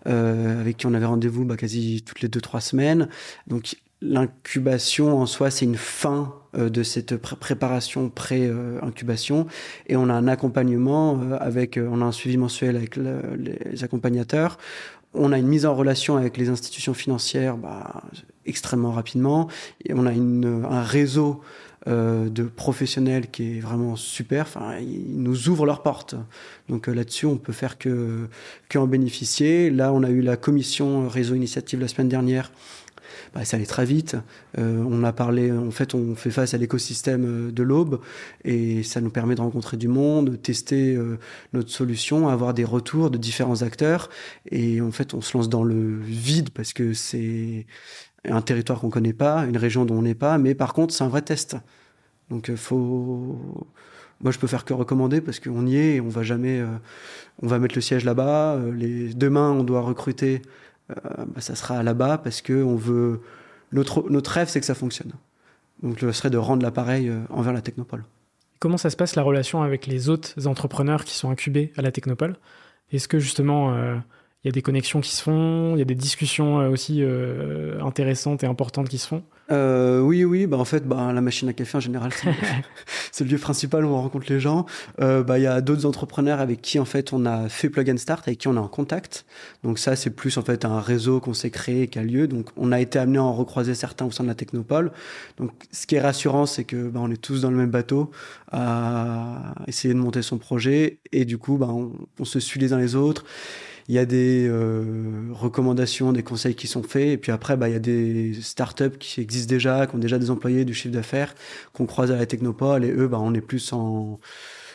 euh, 0.07 0.61
avec 0.61 0.77
qui 0.77 0.87
on 0.87 0.93
avait 0.93 1.07
rendez-vous 1.07 1.47
bah, 1.47 1.57
quasi 1.57 2.03
toutes 2.05 2.21
les 2.21 2.29
deux, 2.29 2.43
trois 2.43 2.61
semaines. 2.61 3.09
Donc, 3.47 3.77
l'incubation 4.03 5.19
en 5.19 5.25
soi, 5.25 5.51
c'est 5.51 5.65
une 5.65 5.77
fin 5.77 6.35
euh, 6.55 6.69
de 6.69 6.83
cette 6.83 7.17
préparation 7.17 8.11
pré-incubation. 8.11 9.47
et 9.87 9.97
on 9.97 10.11
a 10.11 10.13
un 10.13 10.29
accompagnement 10.29 11.19
avec, 11.41 11.81
on 11.83 12.03
a 12.03 12.05
un 12.05 12.13
suivi 12.13 12.37
mensuel 12.37 12.77
avec 12.77 12.97
les 12.97 13.83
accompagnateurs 13.83 14.59
on 15.19 15.33
a 15.33 15.39
une 15.39 15.47
mise 15.47 15.67
en 15.67 15.75
relation 15.75 16.17
avec 16.17 16.37
les 16.37 16.51
institutions 16.51 16.95
financières 16.95 17.57
bah, 17.57 18.03
extrêmement 18.47 18.93
rapidement. 18.93 19.49
Et 19.85 19.95
on 19.95 20.07
a 20.07 20.13
un 20.13 20.83
réseau 20.83 21.43
euh, 21.89 22.29
de 22.29 22.43
professionnels 22.43 23.31
qui 23.31 23.59
est 23.59 23.61
vraiment 23.61 23.95
super. 23.95 24.47
Enfin, 24.47 24.79
ils 24.81 25.23
nous 25.23 25.49
ouvrent 25.49 25.67
leurs 25.67 25.83
portes. 25.83 26.17
Donc 26.69 26.89
euh, 26.89 26.93
là-dessus, 26.93 27.27
on 27.27 27.37
peut 27.37 27.53
faire 27.53 27.79
que, 27.79 28.29
que 28.69 28.79
en 28.79 28.89
bénéficier. 28.89 29.71
Là, 29.71 29.93
on 29.93 30.03
a 30.03 30.11
eu 30.11 30.21
la 30.21 30.37
commission 30.37 31.09
réseau 31.09 31.37
initiative 31.37 31.81
la 31.81 31.87
semaine 31.87 32.09
dernière 32.09 32.51
bah, 33.37 33.45
ça 33.45 33.59
allait 33.59 33.67
très 33.67 33.85
vite. 33.85 34.17
Euh, 34.57 34.83
on 34.89 35.05
a 35.05 35.13
parlé, 35.13 35.53
en 35.53 35.71
fait, 35.71 35.95
on 35.95 36.15
fait 36.15 36.31
face 36.31 36.55
à 36.55 36.57
l'écosystème 36.57 37.25
euh, 37.27 37.53
de 37.53 37.63
l'aube 37.63 38.01
et 38.45 38.83
ça 38.83 39.03
nous 39.03 39.11
permet 39.11 39.35
de 39.35 39.43
rencontrer 39.43 39.77
du 39.77 39.89
monde, 39.89 40.31
de 40.31 40.37
tester 40.37 40.95
euh, 40.95 41.19
notre 41.53 41.69
solution, 41.69 42.29
avoir 42.29 42.55
des 42.55 42.65
retours 42.65 43.11
de 43.11 43.19
différents 43.19 43.61
acteurs. 43.61 44.09
Et 44.51 44.81
en 44.81 44.91
fait, 44.91 45.13
on 45.13 45.21
se 45.21 45.37
lance 45.37 45.51
dans 45.51 45.65
le 45.65 46.01
vide 46.01 46.49
parce 46.49 46.73
que 46.73 46.95
c'est 46.95 47.67
un 48.27 48.41
territoire 48.41 48.81
qu'on 48.81 48.89
connaît 48.89 49.13
pas, 49.13 49.45
une 49.45 49.59
région 49.59 49.85
dont 49.85 49.99
on 49.99 50.03
n'est 50.03 50.15
pas, 50.15 50.39
mais 50.39 50.55
par 50.55 50.73
contre, 50.73 50.95
c'est 50.95 51.05
un 51.05 51.09
vrai 51.09 51.21
test. 51.21 51.59
Donc, 52.31 52.51
faut. 52.55 53.39
Moi, 54.23 54.33
je 54.33 54.39
peux 54.39 54.47
faire 54.47 54.65
que 54.65 54.73
recommander 54.73 55.21
parce 55.21 55.41
qu'on 55.41 55.67
y 55.67 55.77
est 55.77 55.97
et 55.97 56.01
on 56.01 56.09
va 56.09 56.23
jamais. 56.23 56.65
on 57.43 57.47
va 57.47 57.59
mettre 57.59 57.75
le 57.75 57.83
siège 57.83 58.05
là-bas. 58.07 58.59
Demain, 58.73 59.51
on 59.51 59.63
doit 59.63 59.83
recruter 59.83 60.41
bah, 60.89 61.41
ça 61.41 61.55
sera 61.55 61.83
là-bas 61.83 62.19
parce 62.19 62.43
que 62.43 62.63
on 62.63 62.77
veut. 62.77 63.21
Notre, 63.73 64.09
notre 64.11 64.31
rêve, 64.31 64.49
c'est 64.49 64.61
que 64.61 64.67
ça 64.67 64.77
fonctionne. 64.77 65.13
Donc, 65.83 65.99
ce 66.01 66.13
serait 66.13 66.31
de 66.31 66.39
rendre 66.39 66.63
l'appareil 66.63 67.09
euh, 67.09 67.21
envers 67.31 67.53
la 67.53 67.61
Technopole. 67.61 68.05
Comment 68.59 68.79
ça 68.79 68.91
se 68.91 68.97
passe 68.97 69.17
la 69.17 69.23
relation 69.23 69.63
avec 69.63 69.87
les 69.87 70.09
autres 70.09 70.47
entrepreneurs 70.47 71.05
qui 71.05 71.15
sont 71.15 71.31
incubés 71.31 71.73
à 71.77 71.83
la 71.83 71.93
Technopole? 71.93 72.37
Est-ce 72.93 73.09
que 73.09 73.19
justement 73.19 73.75
euh, 73.75 73.97
il 74.47 74.51
y 74.51 74.51
a 74.51 74.53
des 74.53 74.63
connexions 74.63 75.01
qui 75.01 75.13
se 75.13 75.25
font, 75.25 75.73
il 75.75 75.81
y 75.81 75.83
a 75.83 75.85
des 75.85 75.97
discussions 75.97 76.61
euh, 76.61 76.69
aussi 76.69 76.99
euh, 77.01 77.83
intéressantes 77.83 78.45
et 78.45 78.47
importantes 78.47 78.89
qui 78.89 78.99
se 78.99 79.09
font. 79.09 79.25
Euh, 79.51 79.99
oui, 79.99 80.25
oui, 80.25 80.47
bah 80.47 80.57
en 80.57 80.65
fait, 80.65 80.87
bah, 80.87 81.13
la 81.13 81.21
machine 81.21 81.49
à 81.49 81.53
café 81.53 81.77
en 81.77 81.81
général, 81.81 82.13
c'est 83.11 83.25
le 83.25 83.31
lieu 83.31 83.39
principal 83.39 83.85
où 83.85 83.89
on 83.89 84.01
rencontre 84.01 84.27
les 84.29 84.39
gens. 84.39 84.65
bah, 84.99 85.39
il 85.39 85.43
y 85.43 85.49
a 85.49 85.61
d'autres 85.61 85.85
entrepreneurs 85.85 86.39
avec 86.39 86.63
qui 86.63 86.79
en 86.79 86.85
fait 86.85 87.13
on 87.13 87.27
a 87.27 87.49
fait 87.49 87.69
Plug 87.69 87.91
and 87.91 87.97
Start, 87.97 88.23
avec 88.29 88.39
qui 88.39 88.47
on 88.47 88.55
est 88.55 88.59
en 88.59 88.69
contact. 88.69 89.27
Donc 89.65 89.81
ça, 89.81 89.97
c'est 89.97 90.11
plus 90.11 90.37
en 90.37 90.43
fait 90.43 90.65
un 90.65 90.79
réseau 90.79 91.19
qu'on 91.19 91.35
s'est 91.35 91.51
créé, 91.51 91.89
qui 91.89 91.99
a 91.99 92.05
lieu. 92.05 92.29
Donc 92.29 92.51
on 92.57 92.71
a 92.71 92.79
été 92.81 93.01
amené 93.01 93.19
à 93.19 93.25
en 93.25 93.33
recroiser 93.33 93.75
certains 93.75 94.05
au 94.05 94.13
sein 94.13 94.23
de 94.23 94.29
la 94.29 94.37
Technopole. 94.37 94.93
Donc 95.39 95.51
ce 95.73 95.89
qui 95.89 95.97
est 95.97 96.01
rassurant, 96.01 96.47
c'est 96.47 96.63
que 96.63 96.89
bah, 96.89 97.01
on 97.03 97.11
est 97.11 97.21
tous 97.21 97.41
dans 97.41 97.51
le 97.51 97.57
même 97.57 97.71
bateau 97.71 98.13
à 98.53 99.55
essayer 99.67 99.93
de 99.93 99.99
monter 99.99 100.23
son 100.23 100.39
projet 100.39 100.99
et 101.11 101.25
du 101.25 101.37
coup, 101.37 101.57
bah, 101.57 101.69
on, 101.69 101.91
on 102.21 102.25
se 102.25 102.39
suit 102.39 102.61
les 102.61 102.73
uns 102.73 102.79
les 102.79 102.95
autres. 102.95 103.25
Il 103.89 103.95
y 103.95 103.99
a 103.99 104.05
des 104.05 104.47
euh, 104.49 105.31
recommandations, 105.33 106.13
des 106.13 106.23
conseils 106.23 106.55
qui 106.55 106.67
sont 106.67 106.83
faits. 106.83 107.09
Et 107.09 107.17
puis 107.19 107.33
après, 107.33 107.57
bah, 107.57 107.69
il 107.69 107.73
y 107.73 107.77
a 107.77 107.81
des 107.81 108.35
startups 108.41 108.99
qui 108.99 109.21
existent 109.21 109.49
déjà, 109.49 109.87
qui 109.87 109.95
ont 109.95 109.99
déjà 109.99 110.19
des 110.19 110.31
employés, 110.31 110.65
du 110.65 110.75
chiffre 110.75 110.95
d'affaires, 110.95 111.35
qu'on 111.73 111.87
croise 111.87 112.11
à 112.11 112.17
la 112.17 112.27
Technopole. 112.27 112.85
Et 112.85 112.91
eux, 112.91 113.09
bah, 113.09 113.19
on 113.21 113.35
est 113.35 113.41
plus 113.41 113.73
en 113.73 114.19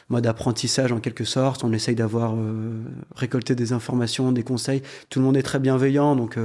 mode 0.09 0.27
apprentissage 0.27 0.91
en 0.91 0.99
quelque 0.99 1.23
sorte. 1.23 1.63
On 1.63 1.71
essaye 1.73 1.95
d'avoir 1.95 2.35
récolté 3.15 3.55
des 3.55 3.73
informations, 3.73 4.31
des 4.31 4.43
conseils. 4.43 4.81
Tout 5.09 5.19
le 5.19 5.25
monde 5.25 5.37
est 5.37 5.43
très 5.43 5.59
bienveillant, 5.59 6.15
donc 6.15 6.37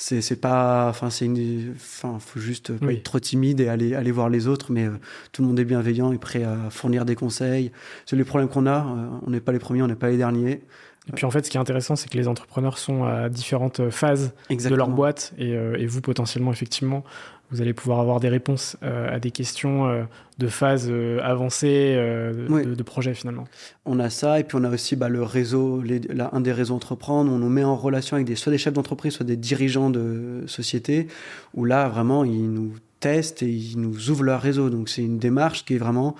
c'est 0.00 0.40
pas 0.40 0.88
enfin 0.88 1.10
c'est 1.10 1.26
une 1.26 1.74
enfin 1.76 2.18
faut 2.18 2.40
juste 2.40 2.76
pas 2.78 2.92
être 2.92 3.02
trop 3.02 3.20
timide 3.20 3.60
et 3.60 3.68
aller 3.68 3.94
aller 3.94 4.10
voir 4.10 4.30
les 4.30 4.46
autres 4.46 4.72
mais 4.72 4.86
euh, 4.86 4.92
tout 5.32 5.42
le 5.42 5.48
monde 5.48 5.60
est 5.60 5.64
bienveillant 5.64 6.10
et 6.12 6.18
prêt 6.18 6.42
à 6.42 6.70
fournir 6.70 7.04
des 7.04 7.14
conseils 7.14 7.70
c'est 8.06 8.16
les 8.16 8.24
problèmes 8.24 8.48
qu'on 8.48 8.66
a 8.66 8.78
euh, 8.78 9.08
on 9.26 9.30
n'est 9.30 9.40
pas 9.40 9.52
les 9.52 9.58
premiers 9.58 9.82
on 9.82 9.88
n'est 9.88 9.96
pas 9.96 10.08
les 10.08 10.16
derniers 10.16 10.62
et 11.10 11.12
puis 11.12 11.26
en 11.26 11.30
fait, 11.32 11.44
ce 11.44 11.50
qui 11.50 11.56
est 11.56 11.60
intéressant, 11.60 11.96
c'est 11.96 12.08
que 12.08 12.16
les 12.16 12.28
entrepreneurs 12.28 12.78
sont 12.78 13.02
à 13.02 13.28
différentes 13.28 13.90
phases 13.90 14.32
de 14.48 14.74
leur 14.76 14.88
boîte 14.88 15.32
et, 15.38 15.56
euh, 15.56 15.74
et, 15.76 15.86
vous 15.86 16.00
potentiellement, 16.00 16.52
effectivement, 16.52 17.02
vous 17.50 17.60
allez 17.60 17.74
pouvoir 17.74 17.98
avoir 17.98 18.20
des 18.20 18.28
réponses 18.28 18.76
euh, 18.84 19.12
à 19.12 19.18
des 19.18 19.32
questions 19.32 19.88
euh, 19.88 20.04
de 20.38 20.46
phase 20.46 20.88
avancée 21.20 21.96
de, 21.96 22.74
de, 22.74 22.82
projet 22.84 23.12
finalement. 23.12 23.44
On 23.86 23.98
a 23.98 24.08
ça 24.08 24.38
et 24.38 24.44
puis 24.44 24.56
on 24.56 24.62
a 24.62 24.70
aussi 24.70 24.94
bah, 24.94 25.08
le 25.08 25.24
réseau, 25.24 25.82
les, 25.82 26.00
un 26.32 26.40
des 26.40 26.52
réseaux 26.52 26.76
entreprendre. 26.76 27.32
On 27.32 27.38
nous 27.38 27.48
met 27.48 27.64
en 27.64 27.74
relation 27.74 28.14
avec 28.14 28.28
des, 28.28 28.36
soit 28.36 28.52
des 28.52 28.58
chefs 28.58 28.72
d'entreprise, 28.72 29.14
soit 29.14 29.26
des 29.26 29.36
dirigeants 29.36 29.90
de 29.90 30.44
société 30.46 31.08
où 31.54 31.64
là 31.64 31.88
vraiment 31.88 32.22
ils 32.22 32.52
nous 32.52 32.74
testent 33.00 33.42
et 33.42 33.50
ils 33.50 33.80
nous 33.80 34.10
ouvrent 34.10 34.22
leur 34.22 34.40
réseau. 34.40 34.70
Donc 34.70 34.88
c'est 34.88 35.02
une 35.02 35.18
démarche 35.18 35.64
qui 35.64 35.74
est 35.74 35.78
vraiment 35.78 36.14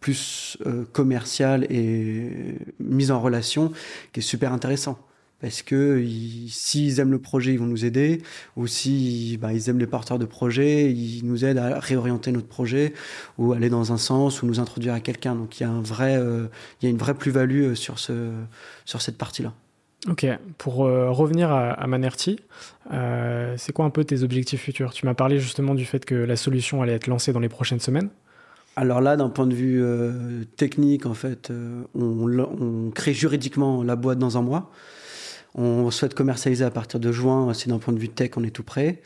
plus 0.00 0.58
commerciale 0.92 1.66
et 1.70 2.56
mise 2.80 3.10
en 3.10 3.20
relation 3.20 3.72
qui 4.12 4.20
est 4.20 4.22
super 4.22 4.52
intéressant 4.52 4.98
parce 5.40 5.62
que 5.62 6.04
s'ils 6.48 7.00
aiment 7.00 7.10
le 7.10 7.18
projet, 7.18 7.52
ils 7.54 7.58
vont 7.58 7.66
nous 7.66 7.84
aider, 7.84 8.22
ou 8.56 8.66
si 8.66 9.38
bah, 9.40 9.52
aiment 9.52 9.78
les 9.78 9.86
porteurs 9.86 10.18
de 10.18 10.26
projet, 10.26 10.92
ils 10.92 11.24
nous 11.24 11.44
aident 11.44 11.58
à 11.58 11.80
réorienter 11.80 12.30
notre 12.30 12.46
projet 12.46 12.92
ou 13.38 13.52
aller 13.52 13.70
dans 13.70 13.92
un 13.92 13.96
sens 13.96 14.42
ou 14.42 14.46
nous 14.46 14.60
introduire 14.60 14.92
à 14.92 15.00
quelqu'un. 15.00 15.34
Donc 15.34 15.58
il 15.58 15.62
y 15.62 15.66
a 15.66 15.70
euh, 15.70 16.48
une 16.82 16.98
vraie 16.98 17.14
plus-value 17.14 17.70
euh, 17.70 17.74
sur 17.74 17.98
ce, 17.98 18.30
sur 18.84 19.00
cette 19.00 19.16
partie-là. 19.16 19.54
Ok, 20.08 20.26
pour 20.56 20.84
euh, 20.86 21.10
revenir 21.10 21.50
à, 21.50 21.72
à 21.72 21.86
Manerti, 21.86 22.38
c'est 23.56 23.72
quoi 23.72 23.84
un 23.84 23.90
peu 23.90 24.04
tes 24.04 24.22
objectifs 24.22 24.62
futurs? 24.62 24.92
Tu 24.92 25.06
m'as 25.06 25.14
parlé 25.14 25.38
justement 25.38 25.74
du 25.74 25.84
fait 25.84 26.04
que 26.04 26.14
la 26.14 26.36
solution 26.36 26.82
allait 26.82 26.94
être 26.94 27.06
lancée 27.06 27.32
dans 27.32 27.40
les 27.40 27.48
prochaines 27.48 27.80
semaines. 27.80 28.10
Alors 28.76 29.00
là, 29.00 29.16
d'un 29.16 29.28
point 29.28 29.46
de 29.46 29.54
vue 29.54 29.84
technique, 30.56 31.04
en 31.04 31.14
fait, 31.14 31.52
on, 31.94 32.38
on, 32.38 32.90
crée 32.90 33.12
juridiquement 33.12 33.82
la 33.82 33.96
boîte 33.96 34.18
dans 34.18 34.38
un 34.38 34.42
mois. 34.42 34.70
On 35.54 35.90
souhaite 35.90 36.14
commercialiser 36.14 36.64
à 36.64 36.70
partir 36.70 37.00
de 37.00 37.10
juin. 37.10 37.52
Si 37.54 37.68
d'un 37.68 37.78
point 37.78 37.92
de 37.92 37.98
vue 37.98 38.08
tech, 38.08 38.30
on 38.36 38.44
est 38.44 38.50
tout 38.50 38.62
prêt. 38.62 39.02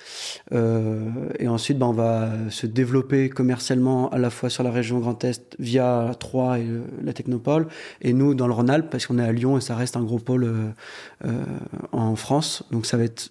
Euh, 0.52 1.08
et 1.38 1.48
ensuite, 1.48 1.78
ben, 1.78 1.86
on 1.86 1.92
va 1.92 2.32
se 2.50 2.66
développer 2.66 3.30
commercialement 3.30 4.10
à 4.10 4.18
la 4.18 4.30
fois 4.30 4.50
sur 4.50 4.62
la 4.62 4.70
région 4.70 4.98
Grand 4.98 5.22
Est 5.24 5.56
via 5.58 6.12
Troyes 6.20 6.58
et 6.58 6.66
la 7.02 7.12
Technopole, 7.12 7.66
et 8.02 8.12
nous 8.12 8.34
dans 8.34 8.46
le 8.46 8.52
Rhône-Alpes 8.52 8.90
parce 8.90 9.06
qu'on 9.06 9.18
est 9.18 9.24
à 9.24 9.32
Lyon 9.32 9.56
et 9.56 9.60
ça 9.60 9.74
reste 9.74 9.96
un 9.96 10.02
gros 10.02 10.18
pôle 10.18 10.44
euh, 10.44 10.70
euh, 11.24 11.44
en 11.92 12.14
France. 12.16 12.64
Donc 12.70 12.84
ça 12.84 12.96
va 12.96 13.04
être 13.04 13.30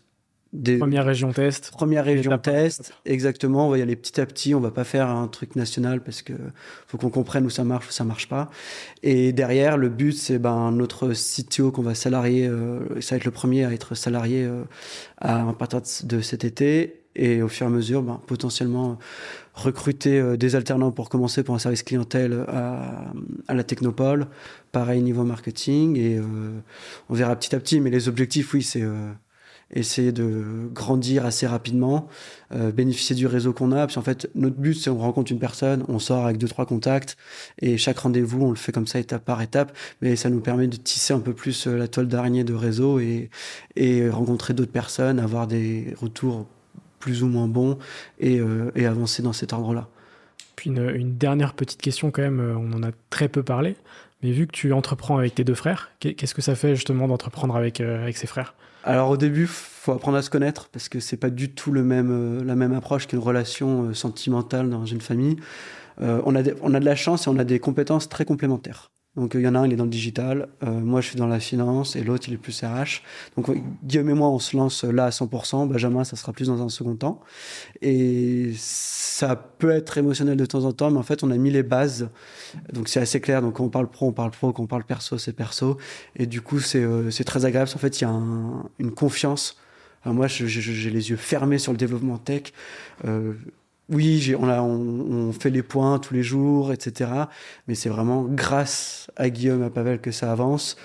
Première 0.54 1.06
région 1.06 1.32
test. 1.32 1.72
Première 1.72 2.06
région 2.06 2.38
test, 2.38 2.94
exactement. 3.06 3.68
On 3.68 3.72
va 3.72 3.80
y 3.80 3.82
aller 3.82 3.96
petit 3.96 4.22
à 4.22 4.26
petit. 4.26 4.54
On 4.54 4.60
va 4.60 4.70
pas 4.70 4.84
faire 4.84 5.10
un 5.10 5.28
truc 5.28 5.56
national 5.56 6.04
parce 6.04 6.22
que 6.22 6.34
faut 6.86 7.00
qu'on 7.00 7.10
comprenne 7.10 7.46
où 7.46 7.50
ça 7.50 7.64
marche, 7.64 7.88
où 7.88 7.92
ça 7.92 8.04
marche 8.04 8.30
pas. 8.30 8.52
Et 9.02 9.34
derrière, 9.34 9.78
le 9.78 9.90
but, 9.90 10.12
c'est 10.12 10.38
ben 10.38 10.72
notre 10.72 11.14
CTO 11.14 11.72
qu'on 11.72 11.82
va 11.82 11.96
salarier. 11.96 12.48
Euh, 12.48 13.02
ça 13.02 13.16
va 13.16 13.18
être 13.18 13.26
le 13.26 13.32
premier 13.32 13.66
à 13.66 13.74
être 13.74 13.96
salarié 13.96 14.44
euh, 14.44 14.64
à, 15.18 15.54
partir 15.58 15.82
de 16.04 16.22
cet 16.22 16.46
été. 16.46 17.00
Et 17.16 17.42
au 17.42 17.48
fur 17.48 17.66
et 17.66 17.70
à 17.70 17.72
mesure, 17.72 18.04
ben, 18.04 18.22
potentiellement 18.28 19.00
recruter 19.56 20.20
euh, 20.20 20.38
des 20.38 20.56
alternants 20.56 20.92
pour 20.92 21.10
commencer 21.10 21.44
pour 21.44 21.56
un 21.56 21.60
service 21.60 21.82
clientèle 21.82 22.46
à, 22.48 23.12
à 23.48 23.56
la 23.56 23.64
Technopole. 23.64 24.28
Pareil 24.72 25.02
niveau 25.02 25.24
marketing. 25.24 25.98
Et 25.98 26.20
on 27.10 27.14
verra 27.16 27.36
petit 27.36 27.56
à 27.56 27.60
petit. 27.60 27.80
Mais 27.80 27.90
les 27.90 28.08
objectifs, 28.08 28.54
oui, 28.54 28.62
c'est 28.62 28.84
essayer 29.74 30.12
de 30.12 30.70
grandir 30.72 31.26
assez 31.26 31.48
rapidement, 31.48 32.08
euh, 32.54 32.72
bénéficier 32.72 33.16
du 33.16 33.28
réseau 33.28 33.54
qu'on 33.54 33.72
a. 33.72 33.88
Puis 33.88 33.98
en 33.98 34.02
fait, 34.02 34.30
notre 34.36 34.56
but, 34.56 34.76
c'est 34.76 34.90
on 34.90 34.98
rencontre 34.98 35.32
une 35.32 35.40
personne, 35.40 35.84
on 35.88 36.00
sort 36.00 36.26
avec 36.26 36.38
deux 36.38 36.48
trois 36.48 36.66
contacts, 36.66 37.18
et 37.60 37.78
chaque 37.78 38.00
rendez-vous, 38.00 38.46
on 38.46 38.50
le 38.50 38.56
fait 38.56 38.72
comme 38.72 38.88
ça 38.88 39.00
étape 39.00 39.26
par 39.26 39.42
étape. 39.42 39.76
Mais 40.02 40.16
ça 40.16 40.30
nous 40.30 40.40
permet 40.40 40.68
de 40.68 40.78
tisser 40.78 41.14
un 41.14 41.20
peu 41.20 41.34
plus 41.34 41.68
euh, 41.68 41.78
la 41.78 41.88
toile 41.88 42.08
d'araignée 42.08 42.44
de 42.44 42.54
réseau 42.54 43.00
et, 43.00 43.30
et 43.76 44.10
rencontrer 44.10 44.54
d'autres 44.54 44.72
personnes, 44.72 45.20
avoir 45.20 45.48
des 45.48 45.94
retours 46.00 46.46
plus 47.00 47.24
ou 47.24 47.28
moins 47.28 47.48
bons 47.48 47.78
et, 48.20 48.40
euh, 48.40 48.72
et 48.76 48.86
avancer 48.86 49.22
dans 49.22 49.34
cet 49.34 49.54
ordre-là. 49.54 49.90
Puis 50.56 50.70
une, 50.70 51.18
dernière 51.18 51.54
petite 51.54 51.82
question 51.82 52.12
quand 52.12 52.22
même, 52.22 52.40
on 52.40 52.72
en 52.74 52.84
a 52.84 52.92
très 53.10 53.28
peu 53.28 53.44
parlé, 53.44 53.76
mais 54.22 54.32
vu 54.32 54.46
que 54.46 54.52
tu 54.52 54.72
entreprends 54.72 55.18
avec 55.18 55.36
tes 55.36 55.44
deux 55.44 55.56
frères, 55.56 55.92
qu'est-ce 56.00 56.36
que 56.36 56.44
ça 56.44 56.56
fait 56.56 56.76
justement 56.76 57.08
d'entreprendre 57.08 57.56
avec, 57.56 57.82
avec 57.82 58.16
ses 58.16 58.28
frères? 58.28 58.54
Alors 58.84 59.10
au 59.10 59.18
début, 59.18 59.48
faut 59.48 59.92
apprendre 59.92 60.18
à 60.18 60.22
se 60.22 60.30
connaître 60.30 60.70
parce 60.70 60.88
que 60.88 61.02
c'est 61.02 61.18
pas 61.18 61.30
du 61.30 61.54
tout 61.54 61.72
le 61.72 61.84
même, 61.84 62.12
euh, 62.12 62.44
la 62.44 62.56
même 62.56 62.74
approche 62.74 63.08
qu'une 63.08 63.20
relation 63.20 63.90
euh, 63.90 63.94
sentimentale 63.94 64.70
dans 64.70 64.86
une 64.86 65.02
famille. 65.02 65.36
Euh, 66.02 66.22
on, 66.26 66.36
a 66.36 66.42
on 66.62 66.74
a 66.74 66.80
de 66.80 66.86
la 66.86 66.96
chance 66.96 67.28
et 67.28 67.30
on 67.30 67.38
a 67.38 67.44
des 67.44 67.60
compétences 67.60 68.08
très 68.08 68.24
complémentaires. 68.24 68.93
Donc 69.16 69.36
il 69.36 69.42
y 69.42 69.48
en 69.48 69.54
a 69.54 69.60
un, 69.60 69.68
il 69.68 69.74
est 69.74 69.76
dans 69.76 69.84
le 69.84 69.92
digital, 69.92 70.48
euh, 70.64 70.72
moi 70.72 71.00
je 71.00 71.10
suis 71.10 71.18
dans 71.18 71.28
la 71.28 71.40
finance 71.40 71.96
et 71.96 72.04
l'autre 72.04 72.28
il 72.28 72.34
est 72.34 72.38
plus 72.38 72.64
RH. 72.64 73.04
Donc 73.38 73.56
Guillaume 73.84 74.10
et 74.10 74.14
moi 74.14 74.30
on 74.30 74.40
se 74.40 74.58
lance 74.58 74.84
là 74.84 75.06
à 75.06 75.10
100%, 75.12 75.68
Benjamin 75.68 76.04
ça 76.04 76.16
sera 76.16 76.34
plus 76.34 76.48
dans 76.48 76.64
un 76.64 76.70
second 76.70 76.96
temps. 76.96 77.22
Et 77.84 78.54
ça 78.58 79.36
peut 79.36 79.70
être 79.70 80.00
émotionnel 80.00 80.36
de 80.36 80.46
temps 80.48 80.66
en 80.66 80.72
temps, 80.72 80.90
mais 80.90 80.98
en 80.98 81.04
fait 81.04 81.24
on 81.24 81.30
a 81.30 81.38
mis 81.38 81.52
les 81.52 81.62
bases, 81.62 82.10
donc 82.72 82.88
c'est 82.88 83.00
assez 83.00 83.22
clair. 83.22 83.44
Donc 83.44 83.58
quand 83.58 83.64
on 83.64 83.70
parle 83.70 83.88
pro, 83.88 84.08
on 84.08 84.14
parle 84.14 84.32
pro, 84.32 84.52
quand 84.52 84.64
on 84.64 84.68
parle 84.68 84.84
perso, 84.84 85.20
c'est 85.20 85.34
perso. 85.34 85.78
Et 86.16 86.26
du 86.26 86.42
coup 86.42 86.60
c'est 86.60 86.84
euh, 86.84 87.12
très 87.24 87.46
agréable, 87.46 87.70
en 87.76 87.78
fait 87.78 88.02
il 88.02 88.06
y 88.06 88.08
a 88.08 88.10
un, 88.10 88.68
une 88.80 88.92
confiance. 88.92 89.58
Alors 90.04 90.16
moi 90.16 90.26
j'ai 90.28 90.90
les 90.90 91.12
yeux 91.12 91.18
fermés 91.18 91.60
sur 91.60 91.72
le 91.72 91.78
développement 91.78 92.18
tech. 92.18 92.52
Euh, 93.06 93.34
oui, 93.94 94.36
on, 94.38 94.50
a, 94.50 94.62
on, 94.62 95.32
fait 95.32 95.50
les 95.50 95.62
points 95.62 96.00
tous 96.00 96.14
les 96.14 96.24
jours, 96.24 96.74
etc. 96.74 97.12
Mais 97.68 97.76
c'est 97.76 97.90
vraiment 97.90 98.24
grâce 98.24 99.08
à 99.16 99.30
Guillaume 99.30 99.62
et 99.62 99.66
à 99.66 99.70
Pavel 99.70 100.02
que 100.02 100.12
ça 100.12 100.32
avance. 100.32 100.76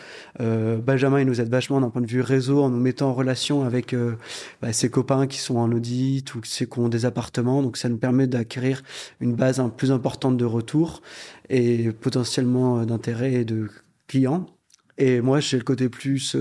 Euh, 0.41 0.77
Benjamin, 0.77 1.21
il 1.21 1.27
nous 1.27 1.41
aide 1.41 1.49
vachement 1.49 1.81
d'un 1.81 1.91
point 1.91 2.03
de 2.03 2.07
vue 2.07 2.21
réseau 2.21 2.63
en 2.63 2.71
nous 2.71 2.79
mettant 2.79 3.09
en 3.09 3.15
relation 3.15 3.65
avec 3.65 3.95
euh, 3.95 4.17
bah, 4.61 4.73
ses 4.73 4.91
copains 4.91 5.27
qui 5.27 5.39
sont 5.39 5.57
en 5.57 5.73
audit 5.73 6.35
ou 6.35 6.41
qui 6.41 6.67
ont 6.77 6.89
des 6.89 7.07
appartements. 7.07 7.63
Donc 7.63 7.79
ça 7.79 7.89
nous 7.89 7.97
permet 7.97 8.27
d'acquérir 8.27 8.83
une 9.21 9.35
base 9.35 9.59
un, 9.59 9.71
plus 9.71 9.91
importante 9.91 10.37
de 10.37 10.45
retour 10.45 11.01
et 11.49 11.91
potentiellement 11.93 12.81
euh, 12.81 12.85
d'intérêt 12.85 13.33
et 13.33 13.45
de 13.45 13.69
clients. 14.07 14.47
Et 14.99 15.21
moi, 15.21 15.39
j'ai 15.39 15.57
le 15.57 15.63
côté 15.63 15.89
plus 15.89 16.37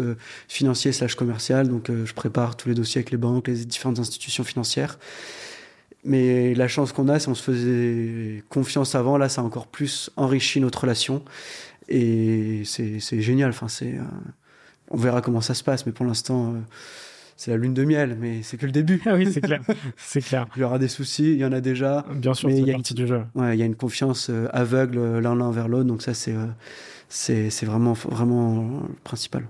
financier 0.47 0.91
slash 0.91 1.13
commercial. 1.13 1.69
Donc 1.69 1.91
je 1.91 2.11
prépare 2.15 2.57
tous 2.57 2.67
les 2.67 2.73
dossiers 2.73 2.99
avec 2.99 3.11
les 3.11 3.17
banques, 3.17 3.47
les 3.47 3.65
différentes 3.65 3.99
institutions 3.99 4.43
financières. 4.43 4.97
Mais 6.07 6.53
la 6.55 6.69
chance 6.69 6.93
qu'on 6.93 7.09
a, 7.09 7.19
si 7.19 7.27
on 7.27 7.35
se 7.35 7.43
faisait 7.43 8.43
confiance 8.49 8.95
avant, 8.95 9.17
là, 9.17 9.27
ça 9.27 9.41
a 9.41 9.43
encore 9.43 9.67
plus 9.67 10.09
enrichi 10.15 10.61
notre 10.61 10.81
relation. 10.81 11.21
Et 11.89 12.63
c'est 12.65 13.21
génial. 13.21 13.49
Enfin, 13.49 13.67
c'est, 13.67 13.95
euh, 13.95 14.03
on 14.89 14.97
verra 14.97 15.21
comment 15.21 15.41
ça 15.41 15.53
se 15.53 15.65
passe, 15.65 15.85
mais 15.85 15.91
pour 15.91 16.05
l'instant, 16.05 16.53
euh, 16.53 16.59
c'est 17.35 17.51
la 17.51 17.57
lune 17.57 17.73
de 17.73 17.83
miel, 17.83 18.17
mais 18.19 18.41
c'est 18.41 18.55
que 18.55 18.65
le 18.65 18.71
début. 18.71 19.01
Ah 19.05 19.15
oui, 19.15 19.29
c'est 19.31 19.41
clair. 19.41 19.61
c'est 19.97 20.21
clair. 20.21 20.47
il 20.55 20.61
y 20.61 20.63
aura 20.63 20.79
des 20.79 20.87
soucis, 20.87 21.33
il 21.33 21.39
y 21.39 21.45
en 21.45 21.51
a 21.51 21.59
déjà. 21.59 22.05
Bien 22.15 22.33
sûr, 22.33 22.49
c'est 22.49 22.71
partie 22.71 22.93
du 22.93 23.05
jeu. 23.05 23.23
Ouais, 23.35 23.57
il 23.57 23.59
y 23.59 23.63
a 23.63 23.65
une 23.65 23.75
confiance 23.75 24.29
euh, 24.29 24.47
aveugle 24.53 25.19
l'un 25.19 25.35
l'un 25.35 25.51
vers 25.51 25.67
l'autre, 25.67 25.85
donc 25.85 26.01
ça, 26.01 26.13
c'est 26.13 26.35
c'est 27.09 27.65
vraiment, 27.65 27.93
vraiment 27.93 28.85
le 28.87 28.95
principal 29.03 29.43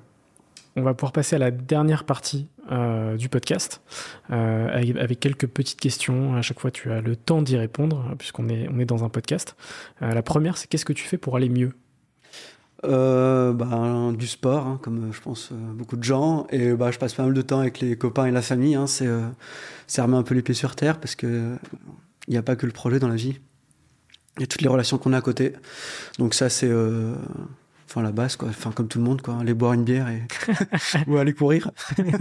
on 0.78 0.84
va 0.84 0.94
pouvoir 0.94 1.12
passer 1.12 1.36
à 1.36 1.40
la 1.40 1.50
dernière 1.50 2.04
partie 2.04 2.48
euh, 2.72 3.18
du 3.18 3.30
podcast 3.30 3.82
euh, 4.30 4.70
avec, 4.72 5.20
quelques 5.20 5.48
petites 5.48 5.80
questions. 5.80 6.36
À 6.36 6.44
chaque 6.44 6.60
fois, 6.60 6.70
tu 6.70 6.92
as 6.92 7.02
le 7.02 7.16
temps 7.16 7.42
d'y 7.42 7.58
répondre 7.58 8.14
puisqu'on 8.20 8.48
est, 8.48 8.86
dans 8.86 9.04
un 9.04 9.10
podcast. 9.10 9.56
Euh, 10.04 10.14
la 10.14 10.22
première, 10.22 10.56
c'est 10.56 10.68
qu'est-ce 10.68 10.86
que 10.86 10.94
tu 10.94 11.04
fais 11.04 11.18
pour 11.18 11.36
aller 11.36 11.50
mieux? 11.50 11.74
Bah, 12.84 14.12
du 14.16 14.28
sport, 14.28 14.68
hein, 14.68 14.80
comme 14.84 15.12
je 15.12 15.20
pense 15.20 15.52
beaucoup 15.52 15.98
de 15.98 16.04
gens, 16.04 16.46
et 16.52 16.74
bah, 16.74 16.92
je 16.92 17.00
passe 17.00 17.16
pas 17.16 17.24
mal 17.24 17.34
de 17.34 17.42
temps 17.42 17.60
avec 17.60 17.80
les 17.80 17.98
copains 17.98 18.28
et 18.28 18.32
la 18.32 18.44
famille. 18.44 18.76
Hein, 18.76 18.86
c'est, 18.86 19.10
c'est 19.88 20.02
remettre 20.02 20.20
un 20.20 20.24
peu 20.24 20.36
les 20.36 20.44
pieds 20.44 20.54
sur 20.54 20.76
terre 20.76 21.00
parce 21.00 21.16
que 21.16 21.56
il 22.28 22.32
n'y 22.32 22.38
a 22.38 22.44
pas 22.44 22.56
que 22.56 22.68
le 22.68 22.72
projet 22.72 23.00
dans 23.00 23.08
la 23.08 23.16
vie. 23.16 23.40
Il 24.38 24.42
y 24.42 24.44
a 24.44 24.48
toutes 24.48 24.62
les 24.62 24.70
relations 24.70 25.00
qu'on 25.00 25.14
a 25.14 25.18
à 25.18 25.22
côté. 25.22 25.54
Donc 26.20 26.36
ça, 26.36 26.50
c'est 26.50 26.72
enfin 27.88 28.02
la 28.02 28.12
base 28.12 28.36
quoi. 28.36 28.50
Enfin 28.50 28.72
comme 28.72 28.88
tout 28.88 29.00
le 29.00 29.06
monde 29.06 29.22
quoi. 29.22 29.38
Aller 29.40 29.54
boire 29.54 29.74
une 29.74 29.84
bière 29.84 30.08
et 30.10 30.24
ou 31.08 31.18
aller 31.18 31.34
courir. 31.34 31.72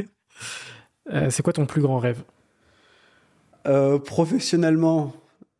Euh, 1.13 1.31
c'est 1.31 1.45
quoi 1.45 1.53
ton 1.53 1.67
plus 1.67 1.81
grand 1.81 2.01
rêve? 2.01 2.25
Euh, 3.69 3.97
professionnellement 4.01 5.13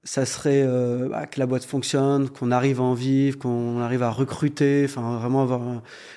ça 0.03 0.27
serait 0.27 0.65
euh, 0.65 1.09
bah, 1.09 1.27
que 1.27 1.39
la 1.39 1.47
boîte 1.47 1.65
fonctionne 1.65 2.29
qu'on 2.29 2.51
arrive 2.51 2.81
à 2.81 2.83
en 2.83 2.95
vivre 2.95 3.39
qu'on 3.39 3.79
arrive 3.79 4.03
à 4.03 4.11
recruter 4.11 4.85
enfin 4.85 5.19
vraiment 5.19 5.43
avoir 5.45 5.61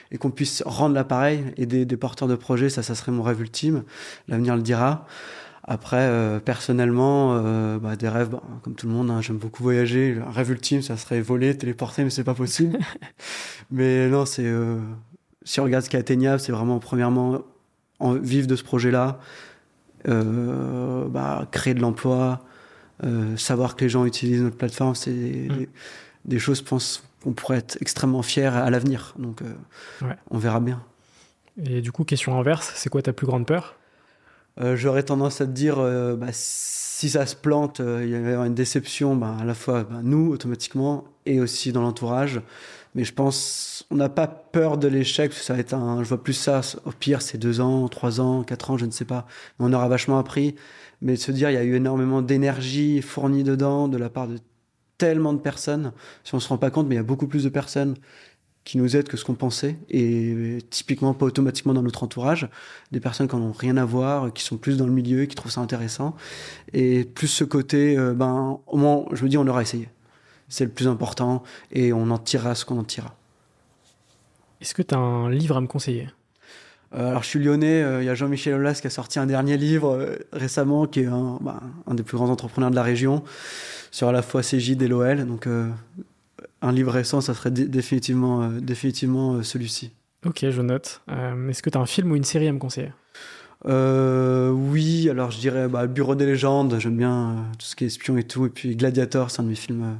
et 0.09 0.17
qu'on 0.17 0.31
puisse 0.31 0.63
rendre 0.65 0.95
l'appareil 0.95 1.43
et 1.57 1.67
des, 1.67 1.85
des 1.85 1.97
porteurs 1.97 2.27
de 2.27 2.35
projets 2.35 2.69
ça 2.69 2.81
ça 2.81 2.95
serait 2.95 3.11
mon 3.11 3.21
rêve 3.21 3.39
ultime. 3.39 3.83
L'avenir 4.27 4.55
le 4.55 4.63
dira 4.63 5.05
Après, 5.63 6.39
personnellement, 6.45 7.39
bah, 7.79 7.95
des 7.95 8.09
rêves, 8.09 8.29
bah, 8.29 8.41
comme 8.63 8.75
tout 8.75 8.87
le 8.87 8.93
monde, 8.93 9.11
hein, 9.11 9.21
j'aime 9.21 9.37
beaucoup 9.37 9.63
voyager. 9.63 10.17
Un 10.25 10.31
rêve 10.31 10.51
ultime, 10.51 10.81
ça 10.81 10.97
serait 10.97 11.21
voler, 11.21 11.55
téléporter, 11.57 12.03
mais 12.03 12.09
c'est 12.09 12.23
pas 12.23 12.33
possible. 12.33 12.77
mais 13.71 14.07
non, 14.07 14.25
c'est 14.25 14.51
si 15.43 15.59
on 15.59 15.63
regarde 15.63 15.83
ce 15.83 15.89
qui 15.89 15.95
est 15.95 15.99
atteignable, 15.99 16.39
c'est 16.39 16.51
vraiment 16.51 16.79
premièrement 16.79 17.41
en, 17.99 18.13
vivre 18.13 18.47
de 18.47 18.55
ce 18.55 18.63
projet-là, 18.63 19.19
bah, 20.05 21.47
créer 21.51 21.73
de 21.73 21.81
l'emploi, 21.81 22.41
savoir 23.35 23.75
que 23.75 23.83
les 23.83 23.89
gens 23.89 24.05
utilisent 24.05 24.41
notre 24.41 24.57
plateforme, 24.57 24.95
c'est 24.95 25.11
mmh. 25.11 25.65
des, 26.25 26.39
choses, 26.39 26.59
je 26.59 26.63
pense, 26.63 27.03
qu'on 27.23 27.33
pourrait 27.33 27.57
être 27.57 27.77
extrêmement 27.81 28.21
fier 28.21 28.55
à 28.55 28.69
l'avenir. 28.69 29.13
Donc, 29.17 29.41
on 30.29 30.37
verra 30.37 30.59
bien. 30.59 30.81
Et 31.65 31.81
du 31.81 31.91
coup, 31.91 32.03
question 32.03 32.39
inverse, 32.39 32.71
c'est 32.75 32.89
quoi 32.89 33.01
ta 33.01 33.13
plus 33.13 33.27
grande 33.27 33.45
peur? 33.45 33.75
Euh, 34.59 34.75
J'aurais 34.75 35.03
tendance 35.03 35.41
à 35.41 35.45
te 35.45 35.51
dire, 35.51 35.79
euh, 35.79 36.15
bah, 36.15 36.27
si 36.31 37.09
ça 37.09 37.25
se 37.25 37.35
plante, 37.35 37.79
euh, 37.79 38.03
il 38.03 38.11
y 38.11 38.15
avoir 38.15 38.45
une 38.45 38.55
déception, 38.55 39.15
bah, 39.15 39.35
à 39.39 39.45
la 39.45 39.53
fois 39.53 39.83
bah, 39.83 40.01
nous, 40.03 40.31
automatiquement, 40.31 41.05
et 41.25 41.39
aussi 41.39 41.71
dans 41.71 41.81
l'entourage. 41.81 42.41
Mais 42.95 43.03
je 43.03 43.13
pense, 43.13 43.85
on 43.91 43.95
n'a 43.95 44.09
pas 44.09 44.27
peur 44.27 44.77
de 44.77 44.87
l'échec, 44.87 45.31
ça 45.33 45.53
va 45.53 45.59
être 45.59 45.73
un, 45.73 46.03
je 46.03 46.09
vois 46.09 46.23
plus 46.23 46.33
ça, 46.33 46.61
au 46.85 46.91
pire, 46.91 47.21
c'est 47.21 47.37
deux 47.37 47.61
ans, 47.61 47.87
trois 47.87 48.19
ans, 48.19 48.43
quatre 48.43 48.71
ans, 48.71 48.77
je 48.77 48.85
ne 48.85 48.91
sais 48.91 49.05
pas. 49.05 49.27
On 49.59 49.71
aura 49.73 49.87
vachement 49.87 50.17
appris. 50.19 50.55
Mais 51.01 51.15
se 51.15 51.31
dire, 51.31 51.49
il 51.49 51.53
y 51.53 51.57
a 51.57 51.63
eu 51.63 51.75
énormément 51.75 52.21
d'énergie 52.21 53.01
fournie 53.01 53.43
dedans 53.43 53.87
de 53.87 53.97
la 53.97 54.09
part 54.09 54.27
de 54.27 54.37
tellement 54.97 55.33
de 55.33 55.39
personnes. 55.39 55.93
Si 56.23 56.35
on 56.35 56.39
se 56.39 56.49
rend 56.49 56.57
pas 56.57 56.69
compte, 56.69 56.87
mais 56.87 56.95
il 56.95 56.97
y 56.97 57.01
a 57.01 57.03
beaucoup 57.03 57.27
plus 57.27 57.45
de 57.45 57.49
personnes 57.49 57.95
qui 58.65 58.77
nous 58.77 58.95
aident 58.95 59.07
que 59.07 59.17
ce 59.17 59.25
qu'on 59.25 59.33
pensait, 59.33 59.77
et 59.89 60.59
typiquement 60.69 61.13
pas 61.13 61.25
automatiquement 61.25 61.73
dans 61.73 61.81
notre 61.81 62.03
entourage, 62.03 62.47
des 62.91 62.99
personnes 62.99 63.27
qui 63.27 63.35
n'ont 63.35 63.51
rien 63.51 63.77
à 63.77 63.85
voir, 63.85 64.31
qui 64.33 64.43
sont 64.43 64.57
plus 64.57 64.77
dans 64.77 64.85
le 64.85 64.91
milieu, 64.91 65.25
qui 65.25 65.35
trouvent 65.35 65.51
ça 65.51 65.61
intéressant, 65.61 66.15
et 66.73 67.03
plus 67.05 67.27
ce 67.27 67.43
côté, 67.43 67.97
euh, 67.97 68.13
ben, 68.13 68.59
au 68.67 68.77
moins, 68.77 69.05
je 69.11 69.23
me 69.23 69.29
dis, 69.29 69.37
on 69.37 69.47
aura 69.47 69.61
essayé. 69.61 69.89
C'est 70.49 70.65
le 70.65 70.71
plus 70.71 70.87
important, 70.87 71.43
et 71.71 71.93
on 71.93 72.11
en 72.11 72.17
tirera 72.17 72.53
ce 72.53 72.65
qu'on 72.65 72.77
en 72.77 72.83
tirera. 72.83 73.15
Est-ce 74.61 74.73
que 74.73 74.81
tu 74.81 74.93
as 74.93 74.99
un 74.99 75.29
livre 75.31 75.57
à 75.57 75.61
me 75.61 75.67
conseiller? 75.67 76.09
Euh, 76.95 77.09
alors 77.09 77.23
je 77.23 77.27
suis 77.27 77.39
lyonnais, 77.39 77.81
euh, 77.81 78.01
il 78.01 78.05
y 78.05 78.09
a 78.09 78.15
Jean-Michel 78.15 78.55
Aulas 78.55 78.79
qui 78.81 78.87
a 78.87 78.89
sorti 78.89 79.19
un 79.19 79.27
dernier 79.27 79.57
livre 79.57 80.17
récemment, 80.33 80.85
qui 80.85 81.01
est 81.01 81.05
un, 81.05 81.37
ben, 81.39 81.59
un, 81.87 81.93
des 81.93 82.03
plus 82.03 82.17
grands 82.17 82.29
entrepreneurs 82.29 82.71
de 82.71 82.75
la 82.75 82.83
région, 82.83 83.23
sur 83.91 84.07
à 84.07 84.11
la 84.11 84.21
fois 84.21 84.43
Cégide 84.43 84.81
et 84.81 84.87
l'OL. 84.87 85.25
Donc 85.25 85.47
un 86.61 86.71
livre 86.71 86.91
récent, 86.91 87.21
ça 87.21 87.33
serait 87.33 87.51
définitivement, 87.51 88.43
euh, 88.43 88.59
définitivement 88.59 89.35
euh, 89.35 89.43
celui-ci. 89.43 89.91
Ok, 90.25 90.49
je 90.49 90.61
note. 90.61 91.01
Euh, 91.09 91.49
est-ce 91.49 91.63
que 91.63 91.69
tu 91.69 91.77
as 91.77 91.81
un 91.81 91.85
film 91.85 92.11
ou 92.11 92.15
une 92.15 92.23
série 92.23 92.47
à 92.47 92.51
me 92.51 92.59
conseiller? 92.59 92.91
Oui, 93.65 95.09
alors 95.09 95.31
je 95.31 95.39
dirais 95.39 95.67
bah, 95.67 95.87
Bureau 95.87 96.15
des 96.15 96.25
légendes, 96.25 96.77
j'aime 96.79 96.97
bien 96.97 97.45
tout 97.57 97.65
ce 97.65 97.75
qui 97.75 97.83
est 97.83 97.87
espion 97.87 98.17
et 98.17 98.23
tout. 98.23 98.45
Et 98.45 98.49
puis 98.49 98.75
Gladiator, 98.75 99.31
c'est 99.31 99.41
un 99.41 99.43
de 99.43 99.49
mes 99.49 99.55
films, 99.55 99.97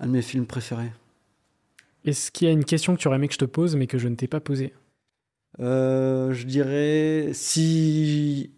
un 0.00 0.06
de 0.06 0.12
mes 0.12 0.22
films 0.22 0.46
préférés. 0.46 0.92
Est-ce 2.04 2.30
qu'il 2.30 2.46
y 2.46 2.50
a 2.50 2.52
une 2.52 2.64
question 2.64 2.94
que 2.94 3.00
tu 3.00 3.08
aurais 3.08 3.16
aimé 3.16 3.28
que 3.28 3.34
je 3.34 3.38
te 3.38 3.44
pose 3.46 3.76
mais 3.76 3.86
que 3.86 3.98
je 3.98 4.08
ne 4.08 4.16
t'ai 4.16 4.26
pas 4.26 4.40
posée? 4.40 4.74
Je 5.58 6.44
dirais 6.44 7.30
si. 7.32 8.50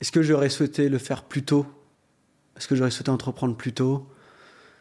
Est-ce 0.00 0.12
que 0.12 0.22
j'aurais 0.22 0.50
souhaité 0.50 0.88
le 0.88 0.98
faire 0.98 1.22
plus 1.24 1.44
tôt? 1.44 1.66
Est-ce 2.56 2.68
que 2.68 2.76
j'aurais 2.76 2.90
souhaité 2.90 3.10
entreprendre 3.10 3.56
plus 3.56 3.72
tôt? 3.72 4.08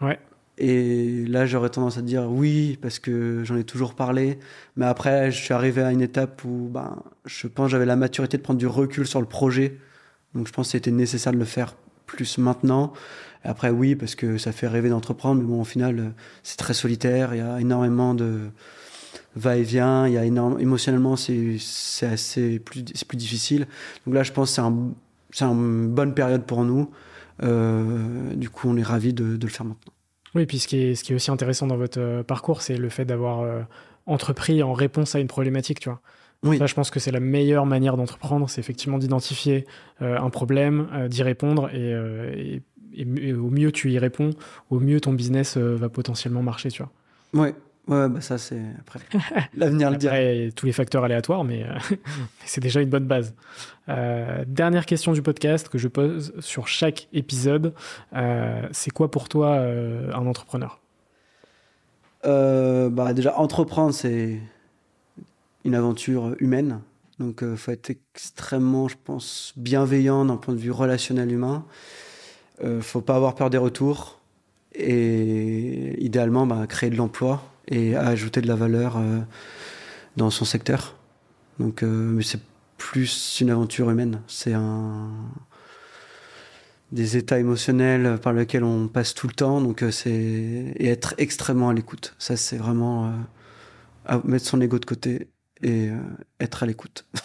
Ouais. 0.01 0.19
Et 0.57 1.25
là, 1.25 1.45
j'aurais 1.45 1.69
tendance 1.69 1.97
à 1.97 2.01
dire 2.01 2.29
oui, 2.29 2.77
parce 2.81 2.99
que 2.99 3.43
j'en 3.43 3.55
ai 3.55 3.63
toujours 3.63 3.95
parlé. 3.95 4.39
Mais 4.75 4.85
après, 4.85 5.31
je 5.31 5.41
suis 5.41 5.53
arrivé 5.53 5.81
à 5.81 5.91
une 5.91 6.01
étape 6.01 6.43
où 6.45 6.69
ben, 6.71 7.01
je 7.25 7.47
pense 7.47 7.71
j'avais 7.71 7.85
la 7.85 7.95
maturité 7.95 8.37
de 8.37 8.43
prendre 8.43 8.59
du 8.59 8.67
recul 8.67 9.07
sur 9.07 9.19
le 9.19 9.25
projet. 9.25 9.77
Donc 10.35 10.47
je 10.47 10.53
pense 10.53 10.67
que 10.67 10.71
c'était 10.73 10.91
nécessaire 10.91 11.33
de 11.33 11.39
le 11.39 11.45
faire 11.45 11.75
plus 12.05 12.37
maintenant. 12.37 12.93
Après, 13.43 13.71
oui, 13.71 13.95
parce 13.95 14.15
que 14.15 14.37
ça 14.37 14.51
fait 14.51 14.67
rêver 14.67 14.89
d'entreprendre. 14.89 15.41
Mais 15.41 15.47
bon, 15.47 15.61
au 15.61 15.65
final, 15.65 16.13
c'est 16.43 16.57
très 16.57 16.73
solitaire. 16.73 17.33
Il 17.33 17.39
y 17.39 17.41
a 17.41 17.59
énormément 17.59 18.13
de 18.13 18.39
va-et-vient. 19.35 20.07
Il 20.07 20.13
y 20.13 20.17
a 20.17 20.25
énorme... 20.25 20.59
Émotionnellement, 20.59 21.15
c'est 21.15 21.57
assez 22.03 22.59
plus, 22.59 22.83
plus 22.83 23.17
difficile. 23.17 23.67
Donc 24.05 24.15
là, 24.15 24.23
je 24.23 24.31
pense 24.31 24.49
que 24.49 24.55
c'est 25.31 25.43
un, 25.43 25.51
une 25.51 25.87
bonne 25.89 26.13
période 26.13 26.45
pour 26.45 26.63
nous. 26.63 26.91
Euh, 27.41 28.33
du 28.35 28.49
coup, 28.49 28.69
on 28.69 28.77
est 28.77 28.83
ravis 28.83 29.13
de, 29.13 29.35
de 29.35 29.45
le 29.45 29.51
faire 29.51 29.65
maintenant. 29.65 29.93
Oui, 30.35 30.45
puis 30.45 30.59
ce 30.59 30.67
qui 30.67 30.77
est, 30.77 30.95
ce 30.95 31.03
qui 31.03 31.13
est 31.13 31.15
aussi 31.15 31.31
intéressant 31.31 31.67
dans 31.67 31.77
votre 31.77 31.99
euh, 31.99 32.23
parcours, 32.23 32.61
c'est 32.61 32.77
le 32.77 32.89
fait 32.89 33.05
d'avoir 33.05 33.41
euh, 33.41 33.61
entrepris 34.05 34.63
en 34.63 34.73
réponse 34.73 35.15
à 35.15 35.19
une 35.19 35.27
problématique, 35.27 35.79
tu 35.79 35.89
vois. 35.89 36.01
Oui. 36.45 36.59
je 36.61 36.73
pense 36.73 36.91
que 36.91 36.99
c'est 36.99 37.11
la 37.11 37.21
meilleure 37.21 37.65
manière 37.65 37.95
d'entreprendre, 37.95 38.49
c'est 38.49 38.59
effectivement 38.59 38.97
d'identifier 38.97 39.65
euh, 40.01 40.17
un 40.17 40.29
problème, 40.29 41.07
d'y 41.07 41.23
répondre, 41.23 41.69
et, 41.73 42.61
au 43.33 43.49
mieux 43.49 43.71
tu 43.71 43.93
y 43.93 43.97
réponds, 43.97 44.31
au 44.69 44.81
mieux 44.81 44.99
ton 44.99 45.13
business 45.13 45.55
va 45.55 45.87
potentiellement 45.87 46.43
marcher, 46.43 46.69
tu 46.69 46.83
vois. 46.83 46.91
Oui, 47.33 47.53
Ouais, 47.87 48.07
bah 48.07 48.21
ça 48.21 48.37
c'est 48.37 48.61
après 48.79 48.99
l'avenir 49.57 49.91
le 49.91 49.97
dira. 49.97 50.15
tous 50.55 50.65
les 50.65 50.71
facteurs 50.71 51.03
aléatoires, 51.03 51.43
mais, 51.43 51.65
c'est 52.45 52.61
déjà 52.61 52.81
une 52.81 52.89
bonne 52.89 53.05
base. 53.05 53.33
Euh, 53.89 54.45
dernière 54.47 54.85
question 54.85 55.11
du 55.11 55.21
podcast 55.21 55.67
que 55.67 55.77
je 55.77 55.89
pose 55.89 56.33
sur 56.39 56.69
chaque 56.69 57.09
épisode. 57.11 57.73
Euh, 58.15 58.67
c'est 58.71 58.91
quoi 58.91 59.11
pour 59.11 59.27
toi 59.27 59.55
euh, 59.55 60.11
un 60.13 60.25
entrepreneur? 60.25 60.79
Bah 62.25 63.11
déjà 63.13 63.37
entreprendre 63.37 63.93
c'est 63.93 64.39
une 65.65 65.75
aventure 65.75 66.35
humaine, 66.39 66.79
donc 67.19 67.41
il 67.41 67.57
faut 67.57 67.71
être 67.71 67.89
extrêmement, 67.89 68.87
je 68.87 68.95
pense, 69.03 69.51
bienveillant 69.57 70.23
d'un 70.23 70.37
point 70.37 70.53
de 70.53 70.59
vue 70.59 70.71
relationnel 70.71 71.29
humain. 71.29 71.65
faut 72.79 73.01
pas 73.01 73.17
avoir 73.17 73.35
peur 73.35 73.49
des 73.49 73.57
retours 73.57 74.21
et 74.73 76.01
idéalement 76.01 76.47
bah, 76.47 76.65
créer 76.65 76.89
de 76.89 76.95
l'emploi 76.95 77.43
et 77.67 77.95
à 77.95 78.07
ajouter 78.07 78.41
de 78.41 78.47
la 78.47 78.55
valeur 78.55 78.97
euh, 78.97 79.19
dans 80.17 80.29
son 80.29 80.45
secteur. 80.45 80.97
Donc, 81.59 81.83
euh, 81.83 81.87
mais 81.87 82.23
c'est 82.23 82.41
plus 82.77 83.39
une 83.39 83.49
aventure 83.49 83.89
humaine. 83.89 84.21
C'est 84.27 84.53
un 84.53 85.09
des 86.91 87.17
états 87.17 87.39
émotionnels 87.39 88.19
par 88.21 88.33
lesquels 88.33 88.63
on 88.63 88.87
passe 88.87 89.13
tout 89.13 89.27
le 89.27 89.33
temps. 89.33 89.61
Donc, 89.61 89.83
euh, 89.83 89.91
c'est 89.91 90.11
et 90.11 90.87
être 90.87 91.15
extrêmement 91.17 91.69
à 91.69 91.73
l'écoute. 91.73 92.15
Ça, 92.19 92.37
c'est 92.37 92.57
vraiment 92.57 93.13
mettre 94.25 94.45
son 94.45 94.59
ego 94.59 94.79
de 94.79 94.85
côté 94.85 95.29
et 95.61 95.89
être 96.39 96.63
à 96.63 96.65
l'écoute. 96.65 97.05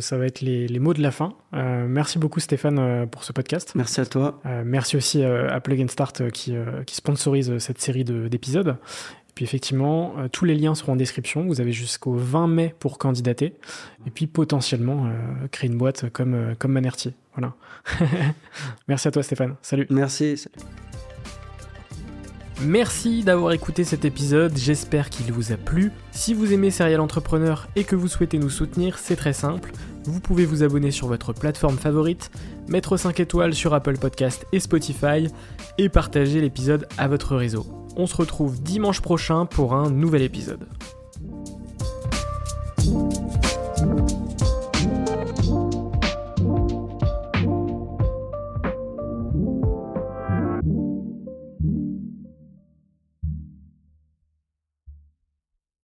Ça 0.00 0.18
va 0.18 0.26
être 0.26 0.42
les, 0.42 0.68
les, 0.68 0.78
mots 0.78 0.92
de 0.92 1.00
la 1.00 1.10
fin. 1.10 1.32
merci 1.52 2.18
beaucoup 2.18 2.38
Stéphane 2.38 3.08
pour 3.08 3.24
ce 3.24 3.32
podcast. 3.32 3.72
Merci 3.74 4.02
à 4.02 4.04
toi. 4.04 4.42
merci 4.62 4.98
aussi 4.98 5.22
à 5.24 5.58
Plug 5.60 5.80
and 5.80 5.88
Start 5.88 6.30
qui, 6.32 6.54
qui 6.84 6.94
sponsorise 6.94 7.56
cette 7.56 7.80
série 7.80 8.04
d'épisodes. 8.04 8.76
Puis 9.34 9.44
effectivement, 9.44 10.14
euh, 10.18 10.28
tous 10.28 10.44
les 10.44 10.54
liens 10.54 10.74
seront 10.74 10.92
en 10.92 10.96
description. 10.96 11.46
Vous 11.46 11.60
avez 11.60 11.72
jusqu'au 11.72 12.14
20 12.14 12.48
mai 12.48 12.74
pour 12.78 12.98
candidater. 12.98 13.54
Et 14.06 14.10
puis 14.10 14.26
potentiellement 14.26 15.06
euh, 15.06 15.46
créer 15.50 15.70
une 15.70 15.78
boîte 15.78 16.10
comme, 16.10 16.34
euh, 16.34 16.54
comme 16.58 16.72
Manerty. 16.72 17.12
Voilà. 17.34 17.54
Merci 18.88 19.08
à 19.08 19.10
toi 19.10 19.22
Stéphane. 19.22 19.56
Salut. 19.62 19.86
Merci. 19.90 20.46
Merci 22.62 23.22
d'avoir 23.24 23.52
écouté 23.52 23.84
cet 23.84 24.04
épisode, 24.04 24.54
j'espère 24.54 25.08
qu'il 25.08 25.32
vous 25.32 25.50
a 25.50 25.56
plu. 25.56 25.92
Si 26.10 26.34
vous 26.34 26.52
aimez 26.52 26.70
Serial 26.70 27.00
Entrepreneur 27.00 27.66
et 27.74 27.84
que 27.84 27.96
vous 27.96 28.06
souhaitez 28.06 28.38
nous 28.38 28.50
soutenir, 28.50 28.98
c'est 28.98 29.16
très 29.16 29.32
simple. 29.32 29.72
Vous 30.04 30.20
pouvez 30.20 30.44
vous 30.44 30.62
abonner 30.62 30.90
sur 30.90 31.06
votre 31.06 31.32
plateforme 31.32 31.78
favorite, 31.78 32.30
mettre 32.70 32.96
5 32.96 33.20
étoiles 33.20 33.54
sur 33.54 33.74
Apple 33.74 33.98
Podcast 33.98 34.46
et 34.52 34.60
Spotify 34.60 35.26
et 35.78 35.88
partager 35.88 36.40
l'épisode 36.40 36.86
à 36.96 37.08
votre 37.08 37.36
réseau. 37.36 37.66
On 37.96 38.06
se 38.06 38.16
retrouve 38.16 38.62
dimanche 38.62 39.00
prochain 39.00 39.46
pour 39.46 39.74
un 39.74 39.90
nouvel 39.90 40.22
épisode. 40.22 40.66